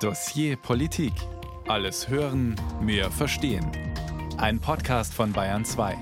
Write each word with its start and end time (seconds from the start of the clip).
Dossier 0.00 0.56
Politik. 0.56 1.14
Alles 1.68 2.10
hören, 2.10 2.54
mehr 2.82 3.10
verstehen. 3.10 3.66
Ein 4.36 4.60
Podcast 4.60 5.14
von 5.14 5.32
Bayern 5.32 5.64
2. 5.64 5.96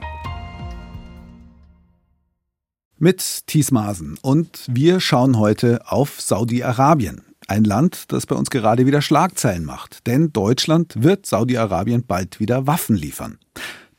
Mit 2.98 3.46
Thies 3.46 3.70
Maasen. 3.70 4.18
Und 4.20 4.66
wir 4.68 4.98
schauen 4.98 5.38
heute 5.38 5.80
auf 5.86 6.20
Saudi-Arabien. 6.20 7.22
Ein 7.46 7.62
Land, 7.62 8.10
das 8.10 8.26
bei 8.26 8.34
uns 8.34 8.50
gerade 8.50 8.84
wieder 8.84 9.00
Schlagzeilen 9.00 9.64
macht. 9.64 10.04
Denn 10.08 10.32
Deutschland 10.32 11.00
wird 11.00 11.24
Saudi-Arabien 11.26 12.04
bald 12.04 12.40
wieder 12.40 12.66
Waffen 12.66 12.96
liefern. 12.96 13.38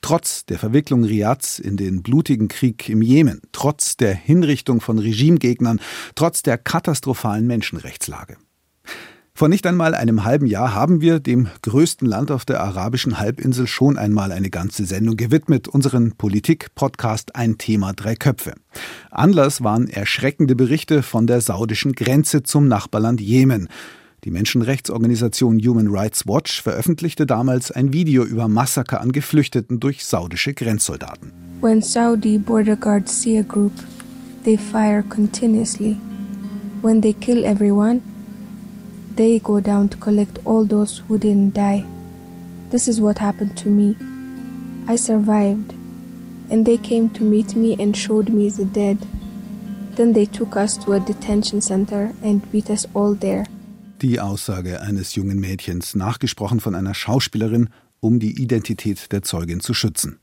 Trotz 0.01 0.45
der 0.45 0.59
Verwicklung 0.59 1.05
Riads 1.05 1.57
in 1.57 1.77
den 1.77 2.03
blutigen 2.03 2.49
Krieg 2.49 2.89
im 2.89 3.01
Jemen, 3.01 3.41
trotz 3.53 3.95
der 3.95 4.13
Hinrichtung 4.13 4.81
von 4.81 4.99
Regimegegnern, 4.99 5.79
trotz 6.15 6.43
der 6.43 6.57
katastrophalen 6.57 7.47
Menschenrechtslage. 7.47 8.35
Vor 9.37 9.49
nicht 9.49 9.67
einmal 9.67 9.95
einem 9.95 10.23
halben 10.23 10.45
Jahr 10.45 10.73
haben 10.73 11.01
wir 11.01 11.19
dem 11.19 11.49
größten 11.61 12.07
Land 12.07 12.31
auf 12.31 12.45
der 12.45 12.61
arabischen 12.61 13.19
Halbinsel 13.19 13.67
schon 13.67 13.97
einmal 13.97 14.31
eine 14.31 14.49
ganze 14.49 14.85
Sendung 14.85 15.17
gewidmet, 15.17 15.67
unseren 15.67 16.13
Politik-Podcast 16.13 17.35
Ein 17.35 17.57
Thema 17.57 17.91
Drei 17.91 18.15
Köpfe. 18.15 18.53
Anlass 19.11 19.61
waren 19.61 19.89
erschreckende 19.89 20.55
Berichte 20.55 21.03
von 21.03 21.27
der 21.27 21.41
saudischen 21.41 21.91
Grenze 21.91 22.43
zum 22.43 22.69
Nachbarland 22.69 23.19
Jemen. 23.19 23.67
Die 24.23 24.31
Menschenrechtsorganisation 24.31 25.59
Human 25.59 25.89
Rights 25.89 26.25
Watch 26.25 26.61
veröffentlichte 26.61 27.25
damals 27.25 27.71
ein 27.71 27.91
Video 27.91 28.23
über 28.23 28.47
Massaker 28.47 29.01
an 29.01 29.11
Geflüchteten 29.11 29.81
durch 29.81 30.05
saudische 30.05 30.53
Grenzsoldaten. 30.53 31.33
When 31.59 31.81
Saudi 31.81 32.37
border 32.37 32.77
guards 32.77 33.21
see 33.21 33.37
a 33.37 33.43
group, 33.43 33.73
they 34.45 34.57
fire 34.57 35.03
continuously. 35.03 35.97
When 36.81 37.01
they 37.01 37.11
kill 37.11 37.43
everyone, 37.43 38.01
they 39.15 39.39
go 39.39 39.59
down 39.59 39.89
to 39.89 39.97
collect 39.97 40.39
all 40.45 40.65
those 40.65 41.01
who 41.07 41.17
didn't 41.17 41.53
die. 41.53 41.83
This 42.71 42.87
is 42.87 42.99
what 42.99 43.17
happened 43.17 43.55
to 43.57 43.69
me. 43.69 43.95
I 44.87 44.97
survived, 44.97 45.73
and 46.49 46.65
they 46.65 46.77
came 46.77 47.09
to 47.11 47.23
meet 47.23 47.55
me 47.55 47.75
and 47.79 47.95
showed 47.95 48.29
me 48.29 48.49
the 48.49 48.65
dead. 48.65 48.97
Then 49.95 50.13
they 50.13 50.25
took 50.25 50.55
us 50.55 50.77
to 50.85 50.93
a 50.93 50.99
detention 50.99 51.61
center 51.61 52.11
and 52.23 52.41
beat 52.51 52.69
us 52.69 52.87
all 52.93 53.15
there. 53.15 53.45
Die 54.01 54.19
Aussage 54.19 54.81
eines 54.81 55.15
jungen 55.15 55.39
Mädchens, 55.39 55.95
nachgesprochen 55.95 56.59
von 56.59 56.75
einer 56.75 56.93
Schauspielerin, 56.93 57.69
um 58.01 58.19
die 58.19 58.41
Identität 58.41 59.11
der 59.11 59.21
Zeugin 59.21 59.61
zu 59.61 59.73
schützen. 59.73 60.19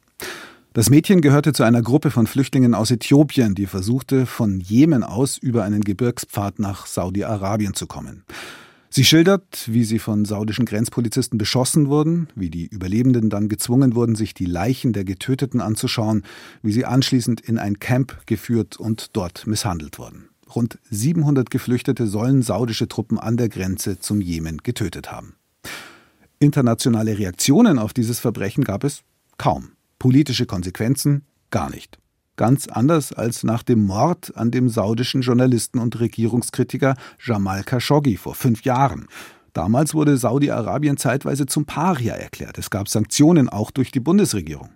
Das 0.75 0.89
Mädchen 0.89 1.21
gehörte 1.21 1.53
zu 1.53 1.65
einer 1.65 1.83
Gruppe 1.83 2.11
von 2.11 2.27
Flüchtlingen 2.27 2.75
aus 2.75 2.91
Äthiopien, 2.91 3.55
die 3.55 3.67
versuchte, 3.67 4.27
von 4.27 4.61
Jemen 4.61 5.03
aus 5.03 5.37
über 5.37 5.65
einen 5.65 5.83
Gebirgspfad 5.83 6.59
nach 6.59 6.87
Saudi-Arabien 6.87 7.75
zu 7.75 7.87
kommen. 7.87 8.25
Sie 8.95 9.05
schildert, 9.05 9.73
wie 9.73 9.85
sie 9.85 9.99
von 9.99 10.27
saudischen 10.27 10.67
Grenzpolizisten 10.67 11.39
beschossen 11.39 11.89
wurden, 11.89 12.29
wie 12.35 12.51
die 12.51 12.67
Überlebenden 12.67 13.31
dann 13.31 13.49
gezwungen 13.49 13.95
wurden, 13.95 14.17
sich 14.17 14.35
die 14.35 14.45
Leichen 14.45 14.93
der 14.93 15.05
Getöteten 15.05 15.63
anzuschauen, 15.63 16.25
wie 16.63 16.73
sie 16.73 16.85
anschließend 16.85 17.41
in 17.41 17.57
ein 17.57 17.79
Camp 17.79 18.27
geführt 18.27 18.77
und 18.77 19.17
dort 19.17 19.47
misshandelt 19.47 19.99
wurden. 19.99 20.29
Rund 20.55 20.79
700 20.91 21.51
Geflüchtete 21.51 22.07
sollen 22.07 22.43
saudische 22.43 22.87
Truppen 22.87 23.19
an 23.19 23.39
der 23.39 23.49
Grenze 23.49 23.99
zum 23.99 24.21
Jemen 24.21 24.59
getötet 24.59 25.11
haben. 25.11 25.37
Internationale 26.39 27.19
Reaktionen 27.19 27.79
auf 27.79 27.95
dieses 27.95 28.21
Verbrechen 28.21 28.63
gab 28.63 28.85
es 28.85 29.05
kaum. 29.39 29.71
Politische 29.99 30.45
Konsequenzen 30.45 31.23
gar 31.51 31.71
nicht. 31.71 32.02
Ganz 32.37 32.67
anders 32.67 33.13
als 33.13 33.45
nach 33.45 33.63
dem 33.63 33.85
Mord 33.85 34.37
an 34.37 34.51
dem 34.51 34.69
saudischen 34.69 35.21
Journalisten 35.21 35.79
und 35.79 36.01
Regierungskritiker 36.01 36.97
Jamal 37.23 37.63
Khashoggi 37.63 38.17
vor 38.17 38.35
fünf 38.35 38.63
Jahren. 38.65 39.07
Damals 39.53 39.93
wurde 39.93 40.17
Saudi-Arabien 40.17 40.97
zeitweise 40.97 41.45
zum 41.45 41.67
Paria 41.67 42.15
erklärt. 42.15 42.57
Es 42.57 42.71
gab 42.71 42.89
Sanktionen 42.89 43.51
auch 43.51 43.71
durch 43.71 43.91
die 43.91 44.01
Bundesregierung. 44.01 44.71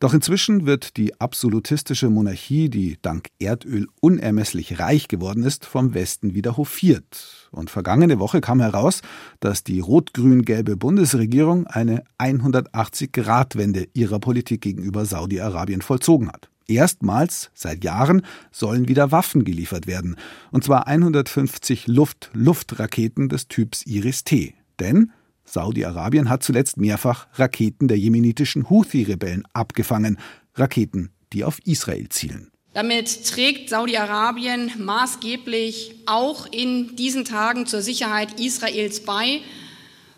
Doch 0.00 0.14
inzwischen 0.14 0.64
wird 0.64 0.96
die 0.96 1.20
absolutistische 1.20 2.08
Monarchie, 2.08 2.70
die 2.70 2.96
dank 3.02 3.28
Erdöl 3.38 3.86
unermesslich 4.00 4.80
reich 4.80 5.08
geworden 5.08 5.44
ist, 5.44 5.66
vom 5.66 5.92
Westen 5.92 6.32
wieder 6.32 6.56
hofiert. 6.56 7.50
Und 7.50 7.68
vergangene 7.68 8.18
Woche 8.18 8.40
kam 8.40 8.60
heraus, 8.60 9.02
dass 9.40 9.62
die 9.62 9.78
rot-grün-gelbe 9.78 10.78
Bundesregierung 10.78 11.66
eine 11.66 12.02
180-Grad-Wende 12.18 13.88
ihrer 13.92 14.20
Politik 14.20 14.62
gegenüber 14.62 15.04
Saudi-Arabien 15.04 15.82
vollzogen 15.82 16.28
hat. 16.28 16.48
Erstmals 16.66 17.50
seit 17.52 17.84
Jahren 17.84 18.22
sollen 18.52 18.88
wieder 18.88 19.12
Waffen 19.12 19.44
geliefert 19.44 19.86
werden, 19.86 20.16
und 20.50 20.64
zwar 20.64 20.86
150 20.86 21.88
Luft-Luft-Raketen 21.88 23.28
des 23.28 23.48
Typs 23.48 23.84
Iris-T. 23.84 24.54
Denn 24.78 25.12
Saudi-Arabien 25.50 26.28
hat 26.28 26.42
zuletzt 26.42 26.76
mehrfach 26.76 27.26
Raketen 27.34 27.88
der 27.88 27.98
jemenitischen 27.98 28.70
Houthi-Rebellen 28.70 29.44
abgefangen, 29.52 30.18
Raketen, 30.54 31.10
die 31.32 31.44
auf 31.44 31.58
Israel 31.64 32.08
zielen. 32.08 32.50
Damit 32.72 33.26
trägt 33.26 33.68
Saudi-Arabien 33.68 34.70
maßgeblich 34.78 35.96
auch 36.06 36.46
in 36.52 36.94
diesen 36.96 37.24
Tagen 37.24 37.66
zur 37.66 37.82
Sicherheit 37.82 38.38
Israels 38.38 39.00
bei 39.00 39.40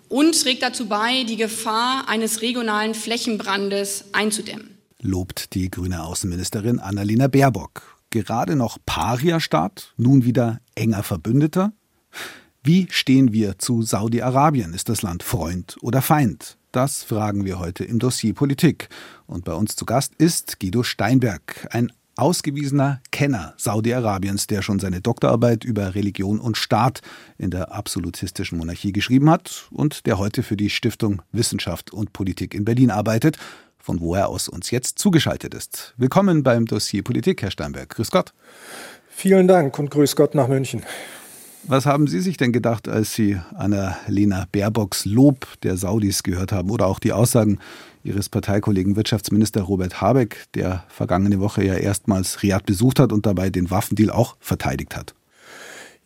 und 0.09 0.41
trägt 0.41 0.63
dazu 0.63 0.87
bei, 0.87 1.25
die 1.25 1.37
Gefahr 1.37 2.09
eines 2.09 2.43
regionalen 2.43 2.95
Flächenbrandes 2.95 4.05
einzudämmen 4.13 4.73
lobt 5.03 5.55
die 5.55 5.71
grüne 5.71 6.05
Außenministerin 6.05 6.79
Annalena 6.79 7.27
Baerbock. 7.27 7.99
Gerade 8.11 8.57
noch 8.57 8.79
Paria-Staat, 8.87 9.93
nun 9.97 10.25
wieder 10.25 10.61
enger 10.75 11.03
Verbündeter? 11.03 11.73
Wie 12.65 12.87
stehen 12.93 13.33
wir 13.33 13.59
zu 13.59 13.83
Saudi-Arabien? 13.83 14.73
Ist 14.73 14.89
das 14.89 15.03
Land 15.03 15.25
Freund 15.25 15.77
oder 15.81 16.01
Feind? 16.01 16.59
Das 16.71 17.03
fragen 17.03 17.45
wir 17.45 17.59
heute 17.59 17.83
im 17.83 17.99
Dossier 17.99 18.35
Politik. 18.35 18.89
Und 19.27 19.45
bei 19.45 19.53
uns 19.53 19.75
zu 19.75 19.85
Gast 19.85 20.15
ist 20.19 20.61
Guido 20.61 20.85
Steinberg, 20.85 21.67
ein 21.73 21.91
ausgewiesener 22.17 23.01
Kenner 23.11 23.55
Saudi-Arabiens, 23.57 24.47
der 24.47 24.63
schon 24.63 24.79
seine 24.79 25.01
Doktorarbeit 25.01 25.65
über 25.65 25.97
Religion 25.97 26.39
und 26.39 26.57
Staat 26.57 27.01
in 27.37 27.51
der 27.51 27.73
absolutistischen 27.73 28.59
Monarchie 28.59 28.93
geschrieben 28.93 29.29
hat 29.29 29.67
und 29.73 30.07
der 30.07 30.19
heute 30.19 30.45
für 30.45 30.57
die 30.57 30.71
Stiftung 30.71 31.21
Wissenschaft 31.33 31.93
und 31.93 32.13
Politik 32.13 32.55
in 32.55 32.65
Berlin 32.65 32.93
arbeitet 32.93 33.39
von 33.83 34.01
wo 34.01 34.15
er 34.15 34.29
aus 34.29 34.49
uns 34.49 34.71
jetzt 34.71 35.01
zugeschaltet 35.01 35.55
ist. 35.55 35.93
Willkommen 35.97 36.45
beim 36.45 36.67
Dossier 36.67 37.03
Politik, 37.03 37.43
Herr 37.43 37.51
Steinberg. 37.51 37.89
Grüß 37.89 38.13
Gott. 38.13 38.33
Vielen 39.09 39.49
Dank 39.49 39.77
und 39.81 39.91
grüß 39.91 40.15
Gott 40.15 40.37
nach 40.37 40.47
München. 40.47 40.85
Was 41.65 41.87
haben 41.87 42.09
Sie 42.09 42.21
sich 42.21 42.37
denn 42.37 42.53
gedacht, 42.53 42.89
als 42.89 43.15
Sie 43.15 43.39
Annalena 43.55 44.47
Baerbocks 44.51 45.05
Lob 45.05 45.47
der 45.63 45.77
Saudis 45.77 46.25
gehört 46.25 46.51
haben 46.51 46.71
oder 46.71 46.87
auch 46.87 46.99
die 46.99 47.13
Aussagen 47.13 47.61
Ihres 48.03 48.29
Parteikollegen 48.29 48.97
Wirtschaftsminister 48.97 49.63
Robert 49.63 50.01
Habeck, 50.01 50.47
der 50.55 50.83
vergangene 50.89 51.39
Woche 51.39 51.65
ja 51.65 51.75
erstmals 51.75 52.43
Riyadh 52.43 52.67
besucht 52.67 52.99
hat 52.99 53.13
und 53.13 53.27
dabei 53.27 53.49
den 53.49 53.71
Waffendeal 53.71 54.11
auch 54.11 54.37
verteidigt 54.41 54.97
hat? 54.97 55.15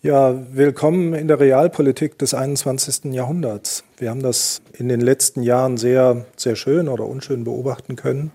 Ja, 0.03 0.35
willkommen 0.53 1.15
in 1.15 1.27
der 1.27 1.41
Realpolitik 1.41 2.19
des 2.19 2.35
21. 2.35 3.13
Jahrhunderts. 3.15 3.83
Wir 3.97 4.11
haben 4.11 4.23
das 4.23 4.61
in 4.75 4.89
den 4.89 5.01
letzten 5.01 5.43
Jahren 5.43 5.79
sehr, 5.79 6.27
sehr 6.37 6.55
schön 6.55 6.89
oder 6.89 7.07
unschön 7.07 7.45
beobachten 7.45 7.97
können, 7.97 8.31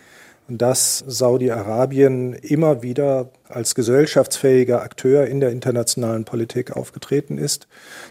dass 0.47 1.03
Saudi-Arabien 1.07 2.34
immer 2.34 2.84
wieder 2.84 3.29
als 3.47 3.75
gesellschaftsfähiger 3.75 4.81
Akteur 4.81 5.28
in 5.28 5.40
der 5.40 5.52
internationalen 5.52 6.25
Politik 6.25 6.75
aufgetreten 6.75 7.38
ist. 7.38 7.68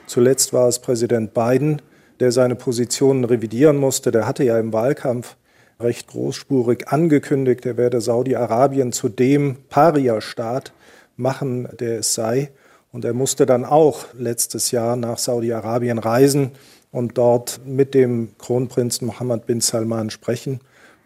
Zuletzt 0.07 0.53
war 0.53 0.69
es 0.69 0.79
Präsident 0.79 1.35
Biden, 1.35 1.83
der 2.21 2.33
seine 2.33 2.55
Positionen 2.55 3.25
revidieren 3.25 3.77
musste. 3.77 4.11
Der 4.11 4.27
hatte 4.27 4.45
ja 4.45 4.59
im 4.59 4.73
Wahlkampf 4.73 5.37
recht 5.81 6.09
großspurig 6.09 6.89
angekündigt, 6.89 7.65
er 7.67 7.77
werde 7.77 8.01
Saudi-Arabien 8.01 8.93
zu 8.93 9.09
dem 9.09 9.57
Paria-Staat 9.69 10.73
machen, 11.17 11.69
der 11.79 12.01
es 12.01 12.15
sei. 12.15 12.51
Und 12.93 13.05
er 13.05 13.15
musste 13.15 13.47
dann 13.47 13.65
auch 13.65 14.07
letztes 14.15 14.73
Jahr 14.73 14.97
nach 14.97 15.19
Saudi-Arabien 15.19 15.99
reisen 15.99 16.53
und 16.91 17.19
dort 17.19 17.61
mit 17.65 17.95
dem 17.95 18.37
Kronprinzen 18.39 19.07
Mohammed 19.07 19.47
bin 19.47 19.61
Salman 19.61 20.11
sprechen. 20.11 20.61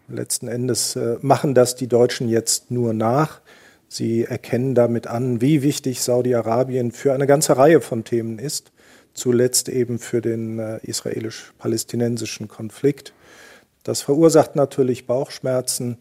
Letzten 0.07 0.47
Endes 0.47 0.95
äh, 0.95 1.17
machen 1.21 1.53
das 1.53 1.75
die 1.75 1.87
Deutschen 1.87 2.29
jetzt 2.29 2.71
nur 2.71 2.93
nach. 2.93 3.41
Sie 3.87 4.23
erkennen 4.23 4.75
damit 4.75 5.07
an, 5.07 5.41
wie 5.41 5.61
wichtig 5.61 6.01
Saudi-Arabien 6.01 6.91
für 6.91 7.13
eine 7.13 7.27
ganze 7.27 7.57
Reihe 7.57 7.81
von 7.81 8.03
Themen 8.03 8.39
ist, 8.39 8.71
zuletzt 9.13 9.69
eben 9.69 9.99
für 9.99 10.21
den 10.21 10.59
äh, 10.59 10.79
israelisch-palästinensischen 10.83 12.47
Konflikt. 12.47 13.13
Das 13.83 14.01
verursacht 14.01 14.55
natürlich 14.55 15.07
Bauchschmerzen, 15.07 15.97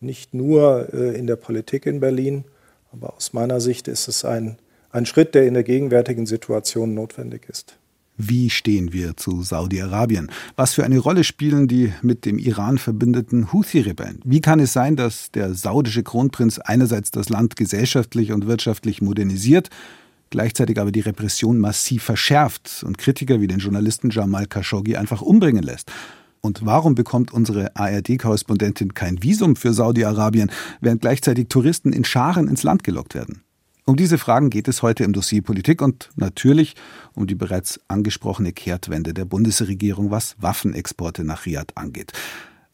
nicht 0.00 0.34
nur 0.34 0.88
äh, 0.92 1.16
in 1.16 1.26
der 1.26 1.36
Politik 1.36 1.86
in 1.86 2.00
Berlin, 2.00 2.44
aber 2.92 3.14
aus 3.14 3.32
meiner 3.32 3.60
Sicht 3.60 3.88
ist 3.88 4.08
es 4.08 4.24
ein 4.24 4.58
ein 4.96 5.06
Schritt, 5.06 5.34
der 5.34 5.46
in 5.46 5.54
der 5.54 5.62
gegenwärtigen 5.62 6.24
Situation 6.24 6.94
notwendig 6.94 7.48
ist. 7.48 7.76
Wie 8.18 8.48
stehen 8.48 8.92
wir 8.92 9.16
zu 9.16 9.42
Saudi-Arabien? 9.42 10.30
Was 10.56 10.72
für 10.72 10.84
eine 10.84 10.98
Rolle 10.98 11.22
spielen 11.22 11.68
die 11.68 11.92
mit 12.00 12.24
dem 12.24 12.38
Iran 12.38 12.78
verbündeten 12.78 13.52
Houthi-Rebellen? 13.52 14.20
Wie 14.24 14.40
kann 14.40 14.58
es 14.58 14.72
sein, 14.72 14.96
dass 14.96 15.30
der 15.30 15.54
saudische 15.54 16.02
Kronprinz 16.02 16.58
einerseits 16.58 17.10
das 17.10 17.28
Land 17.28 17.56
gesellschaftlich 17.56 18.32
und 18.32 18.46
wirtschaftlich 18.46 19.02
modernisiert, 19.02 19.68
gleichzeitig 20.30 20.80
aber 20.80 20.92
die 20.92 21.00
Repression 21.00 21.58
massiv 21.58 22.04
verschärft 22.04 22.82
und 22.86 22.96
Kritiker 22.96 23.40
wie 23.40 23.48
den 23.48 23.58
Journalisten 23.58 24.10
Jamal 24.10 24.46
Khashoggi 24.46 24.96
einfach 24.96 25.20
umbringen 25.20 25.62
lässt. 25.62 25.92
Und 26.40 26.64
warum 26.64 26.94
bekommt 26.94 27.32
unsere 27.32 27.74
ARD-Korrespondentin 27.76 28.94
kein 28.94 29.22
Visum 29.22 29.56
für 29.56 29.74
Saudi-Arabien, 29.74 30.50
während 30.80 31.00
gleichzeitig 31.00 31.48
Touristen 31.48 31.92
in 31.92 32.04
Scharen 32.04 32.48
ins 32.48 32.62
Land 32.62 32.84
gelockt 32.84 33.14
werden? 33.14 33.42
Um 33.88 33.94
diese 33.94 34.18
Fragen 34.18 34.50
geht 34.50 34.66
es 34.66 34.82
heute 34.82 35.04
im 35.04 35.12
Dossier 35.12 35.42
Politik 35.42 35.80
und 35.80 36.10
natürlich 36.16 36.74
um 37.14 37.28
die 37.28 37.36
bereits 37.36 37.78
angesprochene 37.86 38.52
Kehrtwende 38.52 39.14
der 39.14 39.24
Bundesregierung, 39.24 40.10
was 40.10 40.34
Waffenexporte 40.40 41.22
nach 41.22 41.46
Riad 41.46 41.76
angeht. 41.76 42.10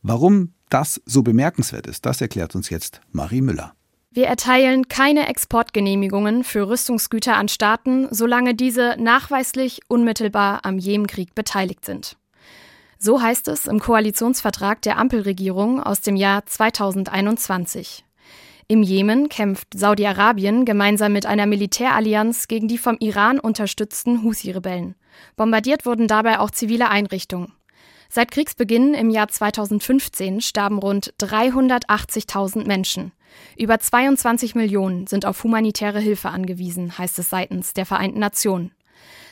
Warum 0.00 0.54
das 0.70 1.02
so 1.04 1.22
bemerkenswert 1.22 1.86
ist, 1.86 2.06
das 2.06 2.22
erklärt 2.22 2.54
uns 2.54 2.70
jetzt 2.70 3.02
Marie 3.10 3.42
Müller. 3.42 3.74
Wir 4.10 4.26
erteilen 4.26 4.88
keine 4.88 5.28
Exportgenehmigungen 5.28 6.44
für 6.44 6.66
Rüstungsgüter 6.66 7.36
an 7.36 7.48
Staaten, 7.48 8.08
solange 8.10 8.54
diese 8.54 8.96
nachweislich 8.98 9.80
unmittelbar 9.88 10.64
am 10.64 10.78
Jemenkrieg 10.78 11.34
beteiligt 11.34 11.84
sind. 11.84 12.16
So 12.98 13.20
heißt 13.20 13.48
es 13.48 13.66
im 13.66 13.80
Koalitionsvertrag 13.80 14.80
der 14.80 14.96
Ampelregierung 14.96 15.78
aus 15.82 16.00
dem 16.00 16.16
Jahr 16.16 16.46
2021. 16.46 18.02
Im 18.68 18.82
Jemen 18.82 19.28
kämpft 19.28 19.68
Saudi-Arabien 19.74 20.64
gemeinsam 20.64 21.12
mit 21.12 21.26
einer 21.26 21.46
Militärallianz 21.46 22.48
gegen 22.48 22.68
die 22.68 22.78
vom 22.78 22.96
Iran 23.00 23.38
unterstützten 23.38 24.22
Husi-Rebellen. 24.22 24.94
Bombardiert 25.36 25.84
wurden 25.84 26.08
dabei 26.08 26.38
auch 26.38 26.50
zivile 26.50 26.88
Einrichtungen. 26.88 27.52
Seit 28.08 28.30
Kriegsbeginn 28.30 28.92
im 28.92 29.08
Jahr 29.08 29.28
2015 29.28 30.42
starben 30.42 30.78
rund 30.78 31.14
380.000 31.18 32.66
Menschen. 32.66 33.12
Über 33.56 33.78
22 33.78 34.54
Millionen 34.54 35.06
sind 35.06 35.24
auf 35.24 35.42
humanitäre 35.42 35.98
Hilfe 35.98 36.28
angewiesen, 36.28 36.98
heißt 36.98 37.18
es 37.18 37.30
seitens 37.30 37.72
der 37.72 37.86
Vereinten 37.86 38.18
Nationen. 38.18 38.72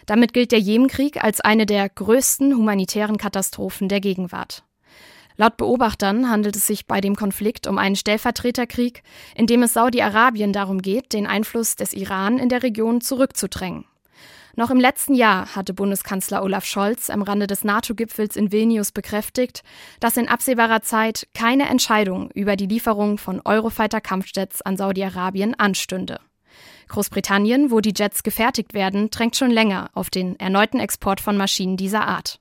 Damit 0.07 0.33
gilt 0.33 0.53
der 0.53 0.61
Jemenkrieg 0.61 1.23
als 1.23 1.41
eine 1.41 1.67
der 1.67 1.89
größten 1.89 2.57
humanitären 2.57 3.19
Katastrophen 3.19 3.89
der 3.89 4.01
Gegenwart. 4.01 4.65
Laut 5.41 5.57
Beobachtern 5.57 6.29
handelt 6.29 6.55
es 6.55 6.67
sich 6.67 6.87
bei 6.87 7.01
dem 7.01 7.17
Konflikt 7.17 7.67
um 7.67 7.79
einen 7.79 7.97
Stellvertreterkrieg, 7.97 9.03
in 9.35 9.47
dem 9.47 9.63
es 9.63 9.73
Saudi-Arabien 9.73 10.53
darum 10.53 10.83
geht, 10.83 11.15
den 11.15 11.27
Einfluss 11.27 11.77
des 11.77 11.95
Iran 11.95 12.39
in 12.39 12.51
der 12.51 12.63
Region 12.63 13.01
zurückzudrängen. 13.01 13.87
Noch 14.55 14.71
im 14.71 14.79
letzten 14.79 15.15
Jahr 15.15 15.57
hatte 15.57 15.73
Bundeskanzler 15.73 16.43
Olaf 16.43 16.67
Scholz 16.67 17.09
am 17.09 17.23
Rande 17.23 17.47
des 17.47 17.65
NATO-Gipfels 17.65 18.37
in 18.37 18.53
Vilnius 18.53 18.93
bekräftigt, 18.93 19.63
dass 19.99 20.19
in 20.19 20.29
absehbarer 20.29 20.83
Zeit 20.83 21.27
keine 21.33 21.71
Entscheidung 21.71 22.31
über 22.33 22.55
die 22.55 22.67
Lieferung 22.67 23.17
von 23.17 23.41
Eurofighter-Kampfjets 23.43 24.61
an 24.61 24.77
Saudi-Arabien 24.77 25.59
anstünde. 25.59 26.21
Großbritannien, 26.89 27.71
wo 27.71 27.81
die 27.81 27.95
Jets 27.97 28.25
gefertigt 28.25 28.75
werden, 28.75 29.09
drängt 29.09 29.37
schon 29.37 29.51
länger 29.51 29.89
auf 29.95 30.11
den 30.11 30.39
erneuten 30.39 30.81
Export 30.81 31.19
von 31.19 31.39
Maschinen 31.39 31.79
dieser 31.79 32.07
Art. 32.07 32.41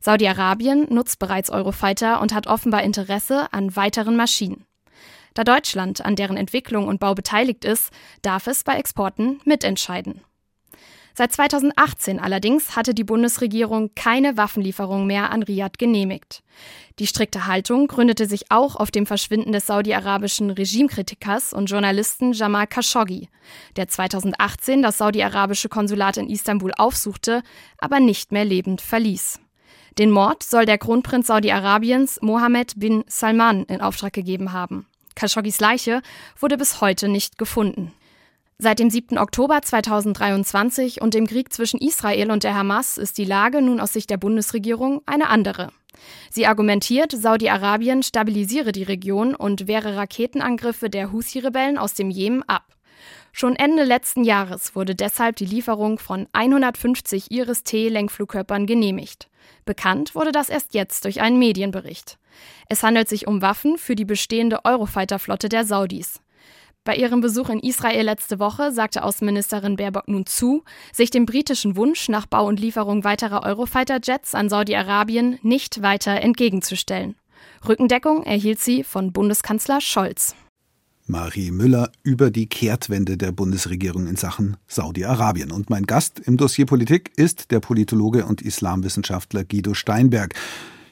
Saudi-Arabien 0.00 0.86
nutzt 0.88 1.18
bereits 1.18 1.50
Eurofighter 1.50 2.20
und 2.20 2.34
hat 2.34 2.46
offenbar 2.46 2.82
Interesse 2.82 3.52
an 3.52 3.76
weiteren 3.76 4.16
Maschinen. 4.16 4.64
Da 5.34 5.44
Deutschland 5.44 6.04
an 6.04 6.16
deren 6.16 6.36
Entwicklung 6.36 6.88
und 6.88 7.00
Bau 7.00 7.14
beteiligt 7.14 7.64
ist, 7.64 7.90
darf 8.22 8.46
es 8.46 8.64
bei 8.64 8.76
Exporten 8.76 9.40
mitentscheiden. 9.44 10.22
Seit 11.14 11.32
2018 11.32 12.20
allerdings 12.20 12.76
hatte 12.76 12.94
die 12.94 13.04
Bundesregierung 13.04 13.90
keine 13.94 14.36
Waffenlieferung 14.36 15.06
mehr 15.06 15.30
an 15.30 15.42
Riad 15.42 15.78
genehmigt. 15.78 16.42
Die 16.98 17.06
strikte 17.06 17.46
Haltung 17.46 17.88
gründete 17.88 18.26
sich 18.26 18.50
auch 18.50 18.76
auf 18.76 18.90
dem 18.90 19.06
Verschwinden 19.06 19.52
des 19.52 19.66
saudi-arabischen 19.66 20.50
Regimekritikers 20.50 21.52
und 21.52 21.66
Journalisten 21.66 22.32
Jamal 22.32 22.66
Khashoggi, 22.66 23.28
der 23.76 23.88
2018 23.88 24.82
das 24.82 24.98
saudi-arabische 24.98 25.68
Konsulat 25.68 26.16
in 26.16 26.30
Istanbul 26.30 26.72
aufsuchte, 26.76 27.42
aber 27.78 28.00
nicht 28.00 28.32
mehr 28.32 28.44
lebend 28.44 28.80
verließ. 28.80 29.40
Den 30.00 30.12
Mord 30.12 30.42
soll 30.42 30.64
der 30.64 30.78
Kronprinz 30.78 31.26
Saudi-Arabiens 31.26 32.20
Mohammed 32.22 32.72
bin 32.76 33.04
Salman 33.06 33.64
in 33.64 33.82
Auftrag 33.82 34.14
gegeben 34.14 34.54
haben. 34.54 34.86
Khashoggis 35.14 35.60
Leiche 35.60 36.00
wurde 36.38 36.56
bis 36.56 36.80
heute 36.80 37.06
nicht 37.06 37.36
gefunden. 37.36 37.92
Seit 38.56 38.78
dem 38.78 38.88
7. 38.88 39.18
Oktober 39.18 39.60
2023 39.60 41.02
und 41.02 41.12
dem 41.12 41.26
Krieg 41.26 41.52
zwischen 41.52 41.78
Israel 41.78 42.30
und 42.30 42.44
der 42.44 42.54
Hamas 42.54 42.96
ist 42.96 43.18
die 43.18 43.26
Lage 43.26 43.60
nun 43.60 43.78
aus 43.78 43.92
Sicht 43.92 44.08
der 44.08 44.16
Bundesregierung 44.16 45.02
eine 45.04 45.28
andere. 45.28 45.68
Sie 46.30 46.46
argumentiert, 46.46 47.12
Saudi-Arabien 47.12 48.02
stabilisiere 48.02 48.72
die 48.72 48.84
Region 48.84 49.34
und 49.34 49.66
wehre 49.66 49.96
Raketenangriffe 49.96 50.88
der 50.88 51.12
Houthi-Rebellen 51.12 51.76
aus 51.76 51.92
dem 51.92 52.08
Jemen 52.08 52.42
ab. 52.44 52.64
Schon 53.32 53.54
Ende 53.54 53.84
letzten 53.84 54.24
Jahres 54.24 54.74
wurde 54.74 54.94
deshalb 54.94 55.36
die 55.36 55.44
Lieferung 55.44 55.98
von 55.98 56.26
150 56.32 57.30
Iris-T-Lenkflugkörpern 57.30 58.64
genehmigt. 58.64 59.29
Bekannt 59.64 60.14
wurde 60.14 60.32
das 60.32 60.48
erst 60.48 60.74
jetzt 60.74 61.04
durch 61.04 61.20
einen 61.20 61.38
Medienbericht. 61.38 62.18
Es 62.68 62.82
handelt 62.82 63.08
sich 63.08 63.26
um 63.26 63.42
Waffen 63.42 63.78
für 63.78 63.94
die 63.94 64.04
bestehende 64.04 64.64
Eurofighter-Flotte 64.64 65.48
der 65.48 65.64
Saudis. 65.64 66.20
Bei 66.82 66.96
ihrem 66.96 67.20
Besuch 67.20 67.50
in 67.50 67.60
Israel 67.60 68.04
letzte 68.04 68.38
Woche 68.38 68.72
sagte 68.72 69.04
Außenministerin 69.04 69.76
Baerbock 69.76 70.08
nun 70.08 70.24
zu, 70.24 70.64
sich 70.92 71.10
dem 71.10 71.26
britischen 71.26 71.76
Wunsch 71.76 72.08
nach 72.08 72.26
Bau 72.26 72.46
und 72.46 72.58
Lieferung 72.58 73.04
weiterer 73.04 73.42
Eurofighter-Jets 73.44 74.34
an 74.34 74.48
Saudi-Arabien 74.48 75.38
nicht 75.42 75.82
weiter 75.82 76.12
entgegenzustellen. 76.20 77.16
Rückendeckung 77.68 78.22
erhielt 78.22 78.60
sie 78.60 78.82
von 78.82 79.12
Bundeskanzler 79.12 79.80
Scholz. 79.82 80.34
Marie 81.10 81.50
Müller 81.50 81.90
über 82.02 82.30
die 82.30 82.46
Kehrtwende 82.46 83.16
der 83.16 83.32
Bundesregierung 83.32 84.06
in 84.06 84.16
Sachen 84.16 84.56
Saudi-Arabien. 84.68 85.50
Und 85.50 85.68
mein 85.68 85.84
Gast 85.84 86.20
im 86.20 86.36
Dossier 86.36 86.66
Politik 86.66 87.10
ist 87.16 87.50
der 87.50 87.60
Politologe 87.60 88.24
und 88.24 88.40
Islamwissenschaftler 88.40 89.44
Guido 89.44 89.74
Steinberg. 89.74 90.34